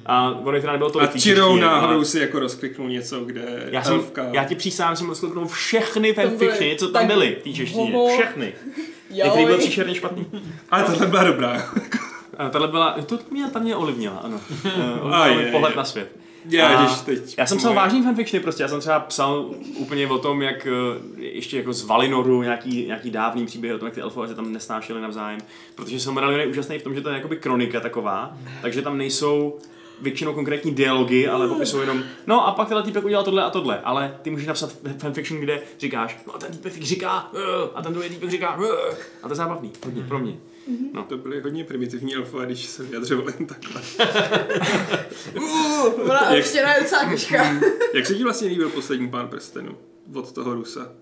[0.06, 1.12] A ono teda nebylo A tolik.
[1.12, 4.30] těch čirou náhodou ale si jako rozkliknul něco, kde Já, jsem, elfka...
[4.32, 7.94] já ti přísám, jsem rozkliknul všechny fanfictiony, co tam byly v té češtině.
[8.14, 8.54] Všechny.
[9.10, 9.60] Některý byl Joj.
[9.60, 10.26] příšerně špatný.
[10.70, 11.72] Ale tohle byla dobrá.
[12.42, 14.40] A tahle byla, to mě, ta mě ovlivnila, ano.
[15.12, 16.16] Aj, aj, pohled na svět.
[16.50, 17.38] Já, A teď...
[17.38, 21.00] Já jsem psal vážný fanfictiony prostě, já jsem třeba psal úplně o tom, jak eh,
[21.18, 24.54] ještě jako z Valinoru nějaký, nějaký dávný příběh o tom, jak ty elfové se tam
[24.54, 25.40] nesnášeli navzájem,
[25.76, 29.60] protože Silmarillion je úžasný v tom, že to je jakoby kronika taková, takže tam nejsou
[30.02, 33.82] většinou konkrétní dialogy, ale popisují jenom, no a pak tenhle týpek udělal tohle a tohle,
[33.84, 37.94] ale ty můžeš napsat fanfiction, kde říkáš, no a ten týpek říká, "Eh", a ten
[37.94, 40.34] druhý týpek říká, "Eh", a to je zábavný, hodně, pro mě.
[40.94, 41.04] No.
[41.04, 43.82] To byly hodně primitivní elfové, když se vyjadřovali takhle.
[45.42, 47.04] uh, jak, ještě ne docela
[47.94, 49.78] jak se ti vlastně líbil poslední pán prstenů
[50.14, 50.94] od toho Rusa?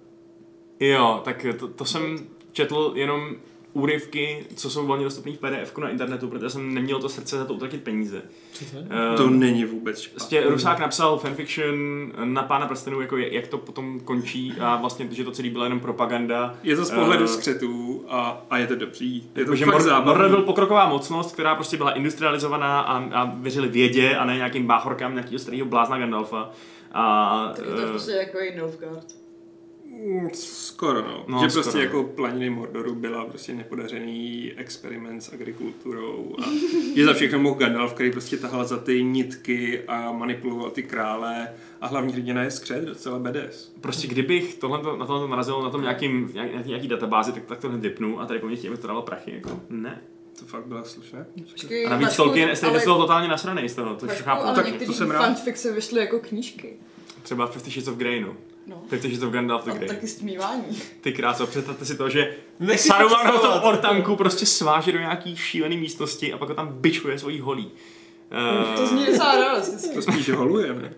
[0.80, 3.36] Jo, tak to, to jsem četl jenom
[3.74, 7.46] úryvky, co jsou volně dostupné v PDF na internetu, protože jsem neměl to srdce za
[7.46, 8.22] to utratit peníze.
[8.74, 10.20] Uh, to není vůbec špatné.
[10.20, 11.78] Vlastně Rusák napsal fanfiction
[12.24, 15.80] na Pána prstenů, jako jak to potom končí a vlastně, že to celý byla jenom
[15.80, 16.56] propaganda.
[16.64, 19.24] Je to z pohledu uh, skřetů a, a je to dobrý.
[19.36, 24.16] Je to fakt Mordor byl pokroková mocnost, která prostě byla industrializovaná a, a věřili vědě
[24.16, 26.52] a ne nějakým báchorkám nějakého starého blázna Gandalfa.
[26.92, 29.19] A, tak je to uh, prostě jako i Nilfgaard.
[29.92, 31.26] Mm, skoro, no.
[31.28, 31.64] no že skoro.
[31.64, 36.44] prostě jako planiny Mordoru byla prostě nepodařený experiment s agrikulturou a
[36.96, 41.48] že za všechno mohl Gandalf, který prostě tahal za ty nitky a manipuloval ty krále
[41.82, 43.74] a hlavní hrdina je skřet, docela bedes.
[43.82, 47.70] Prostě kdybych tohle, na tohle narazil na tom nějakým, nějaký, nějaký databázi, tak, tak to
[47.70, 50.02] hned vypnu a tady po mě chtějí, to dalo prachy, jako ne.
[50.40, 51.26] To fakt byla slušné.
[51.86, 54.44] A navíc Tolkien je z toho totálně nasranej z toho, to chápu.
[54.44, 55.20] Ale tak to jsem rád.
[55.20, 56.74] fanfixe vyšly jako knížky.
[57.24, 58.36] Třeba Fifty Shades of Grey, no.
[58.70, 58.82] No.
[58.90, 59.88] Tak to, že to Gandalf the Grey.
[59.88, 60.82] taky stmívání.
[61.02, 62.36] Ty kráso, představte si to, že
[62.76, 67.20] Saruman ho to ortanku prostě sváže do nějaký šílený místnosti a pak ho tam bičuje
[67.20, 67.72] svojí holí.
[68.68, 69.96] Uh, to zní docela realisticky.
[69.96, 70.94] To spíš holuje, ne?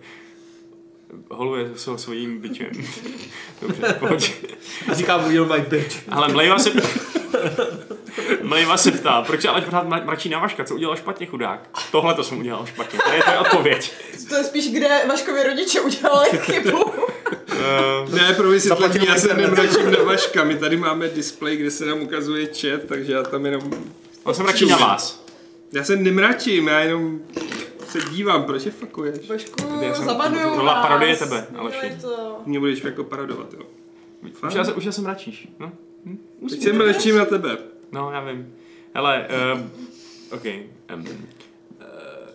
[1.30, 2.70] holuje se svým bičem.
[3.60, 4.32] Dobře, pojď.
[4.88, 6.08] A říká mu, you're my bitch.
[6.08, 6.70] Ale Mlejva se...
[8.42, 11.68] Mlejva se ptá, proč ale pořád mračí na Vaška, co udělal špatně chudák?
[11.92, 13.92] Tohle to jsem udělal špatně, to je, to je odpověď.
[14.28, 16.91] To je spíš, kde Vaškovi rodiče udělali chybu.
[17.62, 21.86] Uh, ne, pro vysvětlení, já se nemračím na Vaška, my tady máme display, kde se
[21.86, 23.70] nám ukazuje chat, takže já tam jenom...
[24.22, 25.24] On se mračí na vás.
[25.72, 27.20] Já se nemračím, já jenom
[27.88, 29.28] se dívám, proč je fakuješ?
[29.28, 31.96] Vašku, zabanuju Tohle parodie tebe, Aleši.
[32.46, 33.60] Mě budeš jako parodovat, jo.
[34.46, 35.72] Už já, se, už já se mračíš, no.
[36.04, 36.18] Hm?
[36.50, 37.58] Teď se mračím na tebe.
[37.92, 38.54] No, já vím.
[38.94, 39.60] Hele, uh,
[40.36, 40.44] OK.
[40.94, 41.06] Um, uh,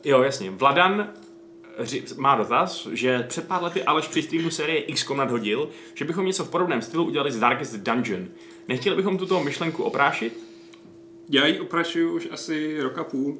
[0.03, 0.51] jo, jasně.
[0.51, 1.09] Vladan
[2.17, 6.45] má dotaz, že před pár lety Aleš při streamu série XCOM nadhodil, že bychom něco
[6.45, 8.27] v podobném stylu udělali z Darkest Dungeon.
[8.67, 10.39] Nechtěli bychom tuto myšlenku oprášit?
[11.29, 13.37] Já ji oprašuju už asi roka půl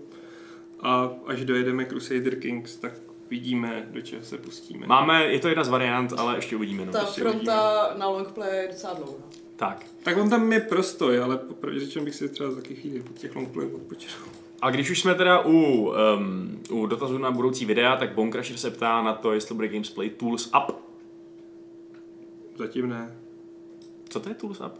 [0.80, 2.94] a až dojedeme Crusader Kings, tak
[3.30, 4.88] vidíme, do čeho se pustíme.
[4.88, 6.86] Máme, je to jedna z variant, ale ještě uvidíme.
[6.86, 6.92] No.
[6.92, 8.00] Ta ještě fronta uvidíme.
[8.00, 9.24] na longplay je docela dlouhá.
[9.56, 9.86] Tak.
[10.04, 13.14] Tak on tam je prostoj, ale popravdě řečeno bych si třeba za taky chvíli po
[13.14, 14.12] těch longplayů odpočil.
[14.62, 15.52] A když už jsme teda u,
[16.18, 20.10] um, u dotazů na budoucí videa, tak Bonecrusher se ptá na to, jestli bude Gamesplay
[20.10, 20.76] Tools Up.
[22.58, 23.18] Zatím ne.
[24.10, 24.74] Co to je Tools Up?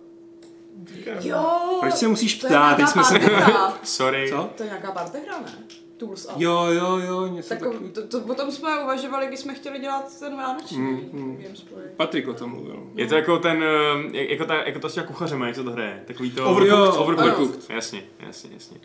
[1.22, 2.76] Jo, Proč se musíš ptát?
[2.76, 3.20] Teď jsme se...
[3.84, 4.30] Sorry.
[4.30, 4.50] Co?
[4.58, 5.54] To je nějaká partehra, ne?
[5.98, 6.32] Tools Up.
[6.42, 7.90] Jo, jo, jo, něco tak, taky.
[7.90, 11.38] To, to, potom jsme uvažovali, když jsme chtěli dělat ten vánoční mm, mm.
[11.38, 11.86] Gamesplay.
[11.98, 12.90] Patrik o tom mluvil.
[12.96, 13.64] Je to jako ten,
[14.12, 16.04] jako, ta, jako to s těma kuchařema, jak se to hraje?
[16.08, 16.50] Takový to...
[16.50, 16.96] Overcooked.
[16.96, 17.70] Jo, overcooked.
[17.70, 18.78] Jasně, jasně, jasně.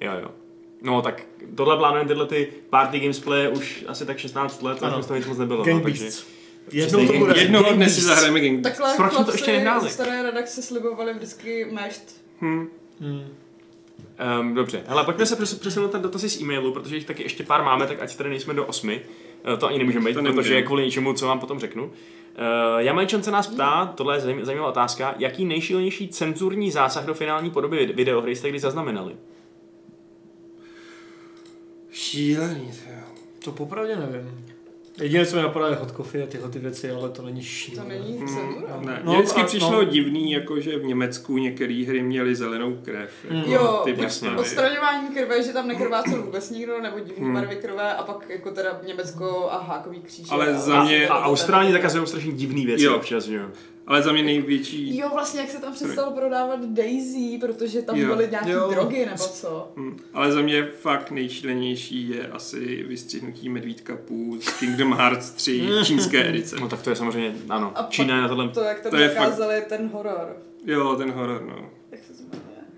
[0.00, 0.30] Jo, jo.
[0.82, 5.06] No tak tohle plánujeme tyhle ty party gamesplay už asi tak 16 let, a už
[5.06, 5.64] to nic moc nebylo.
[5.64, 6.10] Gang no, takže...
[6.72, 7.40] Jednou to bude.
[7.40, 9.90] Jednoho dne si zahrajeme Gang Takhle Proč to ještě nehráli?
[9.90, 12.24] staré redakce slibovali vždycky mešt.
[12.40, 12.68] Hmm.
[13.00, 13.26] Hmm.
[14.40, 17.64] Um, dobře, hele, pojďme se přesunout ten dotazy z e-mailu, protože jich taky ještě pár
[17.64, 19.00] máme, tak ať tady nejsme do osmi.
[19.50, 21.84] Uh, to ani nemůžeme být, to protože je kvůli něčemu, co vám potom řeknu.
[21.84, 21.90] Uh,
[22.78, 27.86] Jamajčan se nás ptá, tohle je zajímavá otázka, jaký nejšílenější cenzurní zásah do finální podoby
[27.86, 29.16] videohry jste kdy zaznamenali?
[31.98, 32.72] Šílený,
[33.44, 34.44] to popravdě nevím.
[35.00, 37.96] Jediné, co mi napadá, je hot coffee a tyhle ty věci, ale to není šílené.
[37.96, 38.18] To není.
[38.18, 39.84] Mm, ne, no, mě vždycky a, přišlo no.
[39.84, 43.10] divný, jako že v Německu některé hry měly zelenou krev.
[43.30, 44.30] Jako jo, ty jasně.
[44.30, 47.34] odstraňování krve, že tam nekrvácel vůbec nikdo, nebo divný hmm.
[47.34, 50.26] barvy krve a pak jako teda Německo a hákový kříž.
[50.30, 51.08] Ale za mě...
[51.08, 52.96] A, a Austrálii zakazují strašně divný věci jo.
[52.96, 53.42] občas, jo.
[53.88, 54.98] Ale za mě největší...
[54.98, 58.08] Jo, vlastně jak se tam přestalo prodávat Daisy, protože tam jo.
[58.08, 58.70] byly nějaké jo.
[58.70, 59.72] drogy nebo co.
[59.76, 59.98] Hmm.
[60.12, 66.28] Ale za mě fakt nejšílenější je asi vystřihnutí medvídka pů z Kingdom Hearts 3 čínské
[66.28, 66.56] edice.
[66.60, 68.48] No tak to je samozřejmě, ano, A Čína je na tohle...
[68.48, 69.68] To, jak tam to zakázali fakt...
[69.68, 70.36] ten horor.
[70.66, 71.70] Jo, ten horor, no.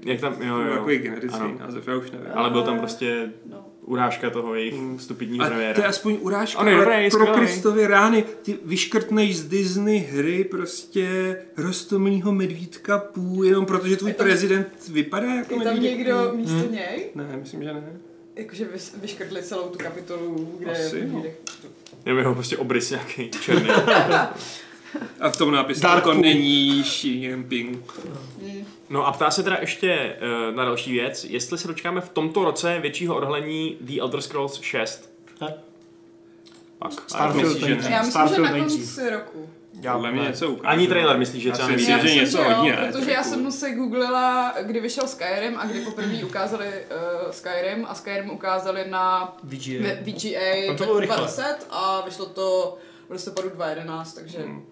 [0.05, 0.75] Jak tam, jo, jo.
[0.75, 2.27] Takový generický název, já už nevím.
[2.35, 4.99] Ale byl tam prostě no urážka toho jejich mm.
[4.99, 5.75] stupidního premiéra.
[5.75, 8.25] to je aspoň urážka, On je dobrý, pro Kristovy rány.
[8.43, 15.35] Ty vyškrtneš z Disney hry prostě rostomilýho medvídka půl, jenom protože tvůj tam, prezident vypadá
[15.35, 16.73] jako Je tam někdo místo hmm.
[16.73, 17.11] něj?
[17.15, 17.93] Ne, myslím, že ne.
[18.37, 18.69] Jakože
[19.01, 20.71] vyškrtli celou tu kapitolu, kde...
[20.71, 21.25] Asi, no.
[22.07, 23.69] Je jeho prostě obrys nějaký černý.
[25.21, 27.93] A v tom nápisu to není Xi Jinping.
[28.43, 28.67] Hmm.
[28.91, 30.17] No a ptá se teda ještě
[30.51, 34.61] uh, na další věc, jestli se dočkáme v tomto roce většího odhalení The Elder Scrolls
[34.61, 35.11] 6.
[35.39, 35.55] Tak.
[36.79, 36.93] Pak.
[37.07, 39.49] Starfield Já myslím, Starfield že na konci roku.
[39.81, 40.77] Já, Podle mě něco ukáže.
[40.77, 42.79] Ani trailer myslíš, že třeba myslím, že něco hodně.
[42.93, 47.95] Protože já jsem se googlila, kdy vyšel Skyrim a kdy poprvé ukázali uh, Skyrim a
[47.95, 50.75] Skyrim ukázali na VGA, VGA
[51.17, 54.39] 20 a vyšlo to v listopadu 2011, takže...
[54.39, 54.65] Hmm.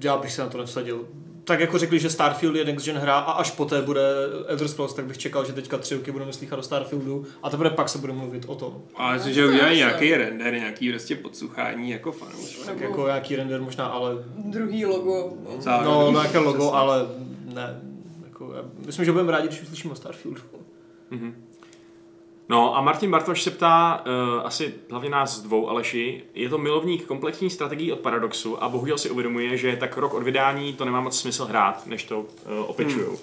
[0.00, 1.06] Já bych se na to nevsadil
[1.44, 4.00] tak jako řekli, že Starfield je next gen hra a až poté bude
[4.46, 7.70] Elder Scrolls, tak bych čekal, že teďka tři roky budeme slychat o Starfieldu a teprve
[7.70, 8.82] pak se bude mluvit o tom.
[8.94, 12.60] Ale že, že udělají nějaký render, nějaký prostě podsuchání jako fanouš.
[12.66, 14.14] Tak jako nějaký render možná, ale...
[14.36, 15.32] Druhý logo.
[15.66, 17.06] No, no nějaké logo, ale
[17.54, 17.80] ne.
[18.24, 18.54] Jako,
[18.86, 20.40] myslím, že budeme rádi, když uslyšíme o Starfieldu.
[21.12, 21.32] Mm-hmm.
[22.48, 27.04] No a Martin Bartoš se ptá, uh, asi hlavně nás dvou Aleši, je to milovník
[27.04, 31.00] komplexní strategií od Paradoxu a bohužel si uvědomuje, že tak rok od vydání to nemá
[31.00, 32.26] moc smysl hrát, než to uh,
[32.66, 33.08] opečujou.
[33.08, 33.18] Hmm.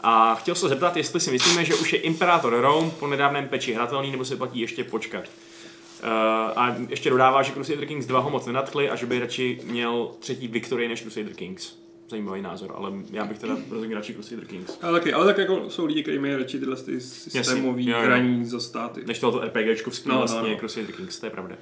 [0.00, 3.74] A chtěl se zeptat, jestli si myslíme, že už je Imperator Rome po nedávném peči
[3.74, 5.24] hratelný, nebo se platí ještě počkat.
[5.24, 6.08] Uh,
[6.56, 10.10] a ještě dodává, že Crusader Kings 2 ho moc nenadchli a že by radši měl
[10.18, 14.78] třetí Victory než Crusader Kings zajímavý názor, ale já bych teda rozhodně radši Crusader Kings.
[14.82, 18.60] Ale taky, ale tak jako jsou lidi, kteří mají radši tyhle ty systémový hraní za
[18.60, 19.04] státy.
[19.06, 20.56] Než tohoto RPGčkovský no, vlastně no, no.
[20.56, 21.56] Crusader Kings, to je pravda.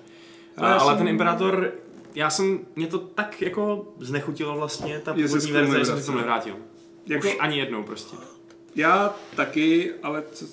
[0.57, 0.99] Ale, ale jsem...
[0.99, 1.73] ten Imperator,
[2.15, 6.15] já jsem, mě to tak jako znechutilo vlastně, ta původní verze, že jsem si to
[6.15, 6.57] nevrátil.
[7.07, 8.17] Jako, Už ani jednou prostě.
[8.77, 10.45] Já taky, ale co...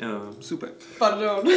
[0.00, 0.34] Uh.
[0.40, 0.72] Super.
[0.98, 1.42] Pardon.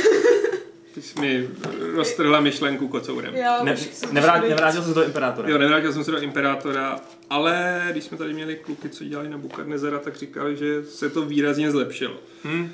[0.98, 1.50] Ty jsi mi
[1.96, 3.34] roztrhla myšlenku kocourem.
[3.64, 3.76] ne,
[4.12, 5.50] nevrát, nevrátil jsem se do Imperátora.
[5.50, 7.00] Jo, nevrátil jsem se do Imperátora,
[7.30, 11.22] ale když jsme tady měli kluky, co dělali na Bukadnezera, tak říkali, že se to
[11.22, 12.14] výrazně zlepšilo.
[12.44, 12.72] Hmm.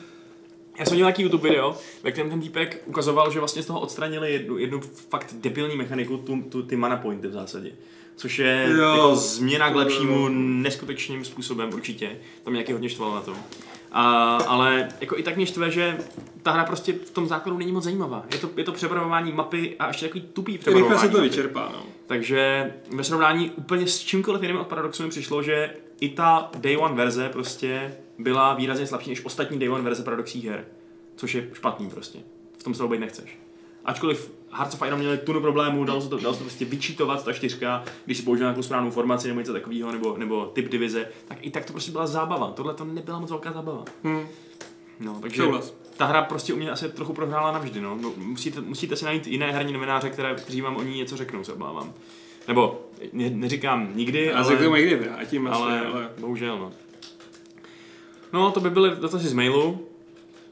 [0.80, 3.80] Já jsem měl nějaký YouTube video, ve kterém ten týpek ukazoval, že vlastně z toho
[3.80, 7.72] odstranili jednu, jednu fakt debilní mechaniku, tu, tu, ty mana pointy v zásadě.
[8.16, 12.18] Což je jo, jako změna k lepšímu neskutečným způsobem určitě.
[12.44, 13.36] To mě nějaký hodně štvalo na tom.
[13.94, 15.98] A, ale jako i tak mě štve, že
[16.44, 18.24] ta hra prostě v tom základu není moc zajímavá.
[18.32, 20.94] Je to, je to přepravování mapy a ještě takový tupý přepravování.
[20.94, 21.84] Rychle se to vyčerpá, no.
[22.08, 26.78] Takže ve srovnání úplně s čímkoliv jiným od Paradoxu mi přišlo, že i ta Day
[26.78, 30.66] One verze prostě byla výrazně slabší než ostatní Day One verze Paradoxích her.
[31.16, 32.20] Což je špatný prostě.
[32.60, 33.43] V tom se být nechceš.
[33.86, 37.26] Ačkoliv Hearts of Iron měli tunu problémů, dalo se to, dalo se to prostě vyčítovat,
[37.26, 41.10] ta čtyřka, když si použil nějakou správnou formaci nebo něco takového, nebo, nebo typ divize,
[41.28, 42.52] tak i tak to prostě byla zábava.
[42.52, 43.86] Tohle to nebyla moc velká zábava.
[44.04, 44.28] Hmm.
[45.00, 45.74] No, takže Souhlas.
[45.98, 47.82] ta hra prostě u mě asi trochu prohrála navždy.
[47.82, 47.98] No.
[48.02, 51.44] no musíte, musíte si najít jiné herní novináře, které, kteří vám o ní něco řeknou,
[51.44, 51.94] se obávám.
[52.48, 52.82] Nebo
[53.14, 54.54] ne, neříkám nikdy, Já ale...
[54.54, 56.72] Já někdy vrátím, ale, ale, bohužel, no.
[58.34, 59.88] No, to by byly dotazy z mailu.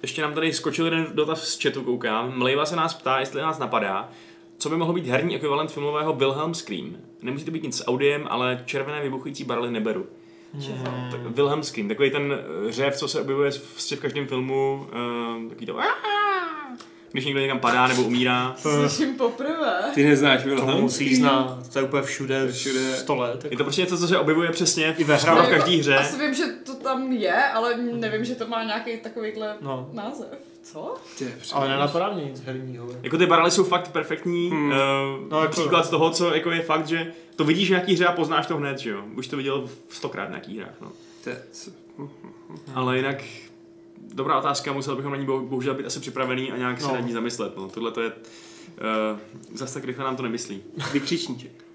[0.01, 2.37] Ještě nám tady skočil jeden dotaz z chatu, koukám.
[2.37, 4.09] Mlejva se nás ptá, jestli nás napadá,
[4.57, 6.97] co by mohlo být herní ekvivalent filmového Wilhelm Scream.
[7.21, 10.07] Nemusí to být nic s audiem, ale červené vybuchující barely neberu.
[10.53, 11.11] Hmm.
[11.11, 14.87] Tak Wilhelm Scream, takový ten řev, co se objevuje v, v každém filmu,
[15.43, 15.73] uh, takový to
[17.11, 18.55] když někdo někam padá nebo umírá.
[18.57, 19.81] Slyším poprvé.
[19.93, 22.95] Ty neznáš Wilhelm To musí znát, to je úplně všude, všude.
[22.95, 23.35] 100 let.
[23.35, 23.47] Jako.
[23.53, 25.97] Je to prostě něco, co se objevuje přesně i ve hře v každé hře.
[25.97, 29.89] Asi vím, že to tam je, ale nevím, že to má nějaký takovýhle no.
[29.93, 30.27] název.
[30.63, 30.95] Co?
[31.53, 32.87] ale nenapadá mě nic herního.
[33.03, 34.71] Jako ty barely jsou fakt perfektní hmm.
[34.71, 34.77] uh,
[35.29, 38.11] no, jako příklad toho, co jako je fakt, že to vidíš v nějaký hře a
[38.11, 39.03] poznáš to hned, že jo?
[39.15, 40.91] Už to viděl v stokrát v nějakých hrách, no.
[42.73, 43.23] Ale jinak
[44.13, 46.87] dobrá otázka, musel bychom na ní bohužel být asi připravený a nějak no.
[46.87, 47.57] se na ní zamyslet.
[47.57, 47.69] No.
[47.69, 49.19] Tohle to je, uh,
[49.53, 50.63] zase tak rychle nám to nemyslí.
[50.93, 51.65] Vykřičníček.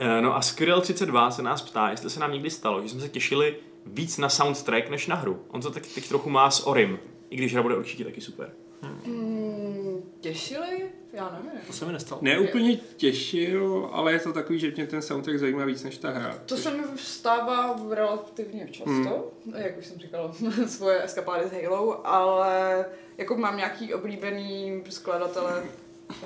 [0.00, 3.08] Uh, no a Skrill32 se nás ptá, jestli se nám někdy stalo, že jsme se
[3.08, 3.56] těšili
[3.86, 5.42] víc na soundtrack než na hru.
[5.48, 6.98] On to tak teď trochu má s Orim,
[7.30, 8.50] i když hra bude určitě taky super.
[8.82, 9.85] Hmm.
[10.26, 10.90] Těšili?
[11.12, 11.60] Já nevím.
[11.66, 12.20] To se mi nestalo.
[12.24, 16.10] Ne úplně těšil, ale je to takový, že mě ten soundtrack zajímá víc než ta
[16.10, 16.38] hra.
[16.46, 16.64] To což...
[16.64, 19.54] se mi stává relativně často, hmm.
[19.54, 20.34] jak už jsem říkala,
[20.66, 22.84] svoje eskapády s Halo, ale
[23.18, 25.64] jako mám nějaký oblíbený skladatele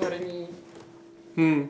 [0.00, 0.48] herní,
[1.36, 1.68] hmm.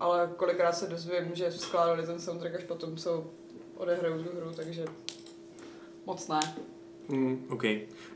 [0.00, 3.26] ale kolikrát se dozvím, že skládali ten soundtrack až potom, co
[3.76, 4.84] odehrajou tu hru, takže
[6.06, 6.40] moc ne.
[7.08, 7.64] Mm, OK.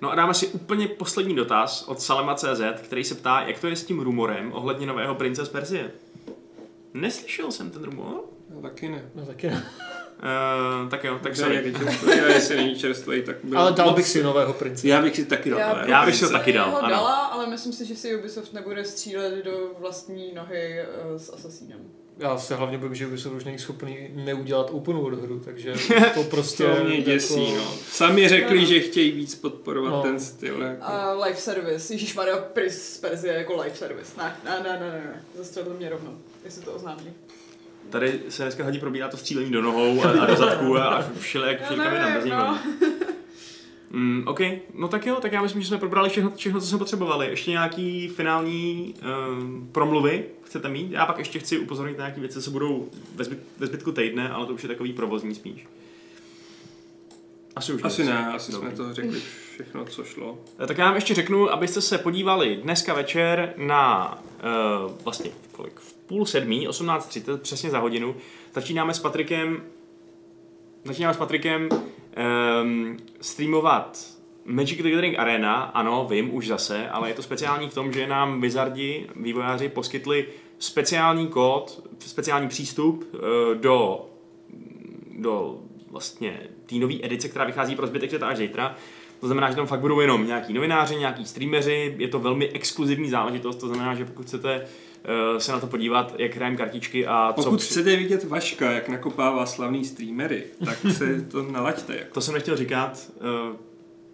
[0.00, 3.76] No a dáme si úplně poslední dotaz od Salema.cz, který se ptá, jak to je
[3.76, 5.90] s tím rumorem ohledně nového prince z Persie.
[6.94, 8.20] Neslyšel jsem ten rumor?
[8.54, 9.10] No, taky ne.
[9.14, 9.64] No taky ne.
[10.82, 11.54] Uh, tak jo, tak se.
[12.16, 14.88] Já, jestli není čerstvý, tak byl Ale dal bych si nového prince.
[14.88, 15.60] Já bych si taky dal.
[15.60, 16.70] Já, já bych si ho taky dal.
[16.70, 20.78] Ho dala, ale myslím si, že si Ubisoft nebude střílet do vlastní nohy
[21.12, 21.80] uh, s Assassinem
[22.18, 25.74] já se hlavně bojím, že Ubisoft už není schopný neudělat open world hru, takže
[26.14, 26.64] to prostě...
[26.64, 27.56] to mě děsí, jako...
[27.56, 27.72] no.
[27.90, 28.64] Sami řekli, no.
[28.64, 30.02] že chtějí víc podporovat no.
[30.02, 30.62] ten styl.
[30.62, 30.86] Jako.
[31.14, 34.12] Uh, live service, Ježíš Mario Pris Perzie jako live service.
[34.18, 37.12] Ne, ne, ne, ne, ne, zastřelil mě rovnou, jestli to oznámí.
[37.90, 41.10] Tady se dneska hodí probíhá to střílení do nohou a, a do zadku a, a
[41.18, 42.58] všelijak všelijka mi no.
[43.90, 44.40] Mm, OK,
[44.74, 47.26] no tak jo, tak já myslím, že jsme probrali všechno, všechno co jsme potřebovali.
[47.26, 48.94] Ještě nějaký finální
[49.38, 50.92] um, promluvy chcete mít?
[50.92, 54.30] Já pak ještě chci upozornit na nějaké věci, co budou ve, zbyt, ve zbytku týdne,
[54.30, 55.66] ale to už je takový provozní spíš.
[57.56, 58.68] Asi už Asi ne, asi Dobrý.
[58.68, 59.20] jsme to řekli
[59.54, 60.38] všechno, co šlo.
[60.58, 64.14] Eh, tak já vám ještě řeknu, abyste se podívali dneska večer na
[64.86, 68.16] uh, vlastně kolik, v půl sedmí, 18.30, přesně za hodinu.
[68.54, 69.62] Začínáme s Patrikem
[70.84, 71.68] začínáme s Patrikem
[72.62, 74.06] um, streamovat
[74.44, 78.06] Magic the Gathering Arena, ano, vím, už zase, ale je to speciální v tom, že
[78.06, 80.26] nám Wizardi, vývojáři, poskytli
[80.58, 83.20] speciální kód, speciální přístup uh,
[83.54, 84.06] do,
[85.18, 85.58] do
[85.90, 88.74] vlastně té nové edice, která vychází pro zbytek světa až zítra.
[89.20, 93.10] To znamená, že tam fakt budou jenom nějaký novináři, nějaký streameři, je to velmi exkluzivní
[93.10, 94.68] záležitost, to znamená, že pokud chcete uh,
[95.38, 97.42] se na to podívat, jak hrajeme kartičky a co...
[97.42, 101.96] Pokud chcete vidět Vaška, jak nakopává slavný streamery, tak se to nalaďte.
[101.96, 102.14] Jako.
[102.14, 103.10] To jsem nechtěl říkat.
[103.50, 103.56] Uh,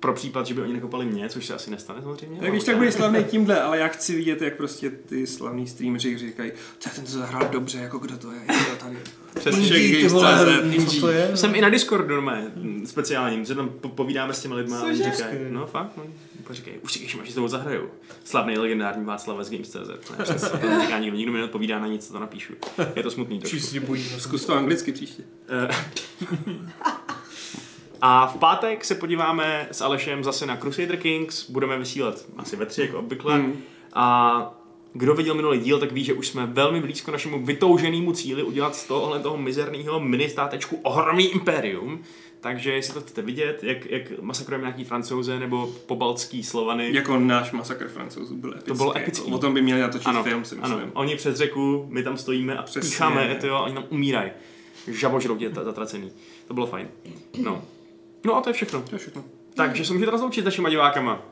[0.01, 2.41] pro případ, že by oni nekopali mě, což se asi nestane samozřejmě.
[2.41, 6.19] Tak když tak bude slavný tímhle, ale já chci vidět, jak prostě ty slavní streameři
[6.19, 6.53] říkají,
[6.95, 8.97] ten to zahrál dobře, jako kdo to je, kdo tady.
[9.35, 11.37] Přesně, co to je?
[11.37, 12.47] Jsem i na Discordu normálně,
[12.85, 16.05] speciálním, že tam povídáme s těmi lidmi a říkají, no fakt, no,
[16.51, 17.91] říkají, už máš, že to zahraju.
[18.25, 20.11] Slavný legendární Václav z Games.cz.
[20.23, 22.53] Přesně, to říká nikdo, nikdo mi neodpovídá na nic, co to napíšu.
[22.97, 23.57] Je to smutný trošku.
[24.19, 25.23] Zkus to anglicky příště.
[25.49, 25.69] Eh,
[28.01, 32.67] a v pátek se podíváme s Alešem zase na Crusader Kings, budeme vysílat asi ve
[32.67, 33.39] tři, jako obvykle.
[33.39, 33.63] Mm.
[33.93, 34.61] A
[34.97, 38.77] kdo viděl minulý díl, tak ví, že už jsme velmi blízko našemu vytouženému cíli udělat
[38.77, 42.03] z tohohle toho mizerného ministátečku ohromný impérium.
[42.45, 46.95] Takže jestli to chcete vidět, jak, jak masakrujeme nějaký francouze nebo pobaltský slovany.
[46.95, 48.69] Jako náš masakr francouzů byl epický.
[48.69, 49.33] To bylo epický.
[49.33, 50.75] O tom by měli natočit ano, film, si myslím.
[50.75, 50.91] Ano.
[50.93, 54.31] Oni přes řeku, my tam stojíme a pícháme, to jo, oni tam umírají.
[54.87, 56.11] Žabožroutě zatracený.
[56.49, 56.89] To bylo fajn.
[57.39, 57.63] No.
[58.25, 58.83] No a to je všechno.
[58.83, 59.25] To je všechno.
[59.55, 61.23] Takže se můžete rozloučit s našimi divákama.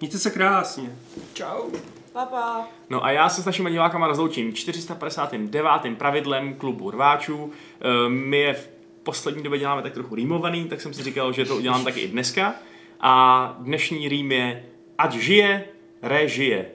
[0.00, 0.96] Mějte se krásně.
[1.34, 1.70] Čau.
[2.12, 2.68] Papa.
[2.90, 5.98] No a já se s našimi divákama rozloučím 459.
[5.98, 7.52] pravidlem klubu rváčů.
[7.80, 8.77] Ehm, my je v
[9.08, 12.08] poslední době děláme tak trochu rýmovaný, tak jsem si říkal, že to udělám taky i
[12.08, 12.54] dneska.
[13.00, 14.64] A dnešní rým je
[14.98, 15.64] Ať žije,
[16.02, 16.70] režije.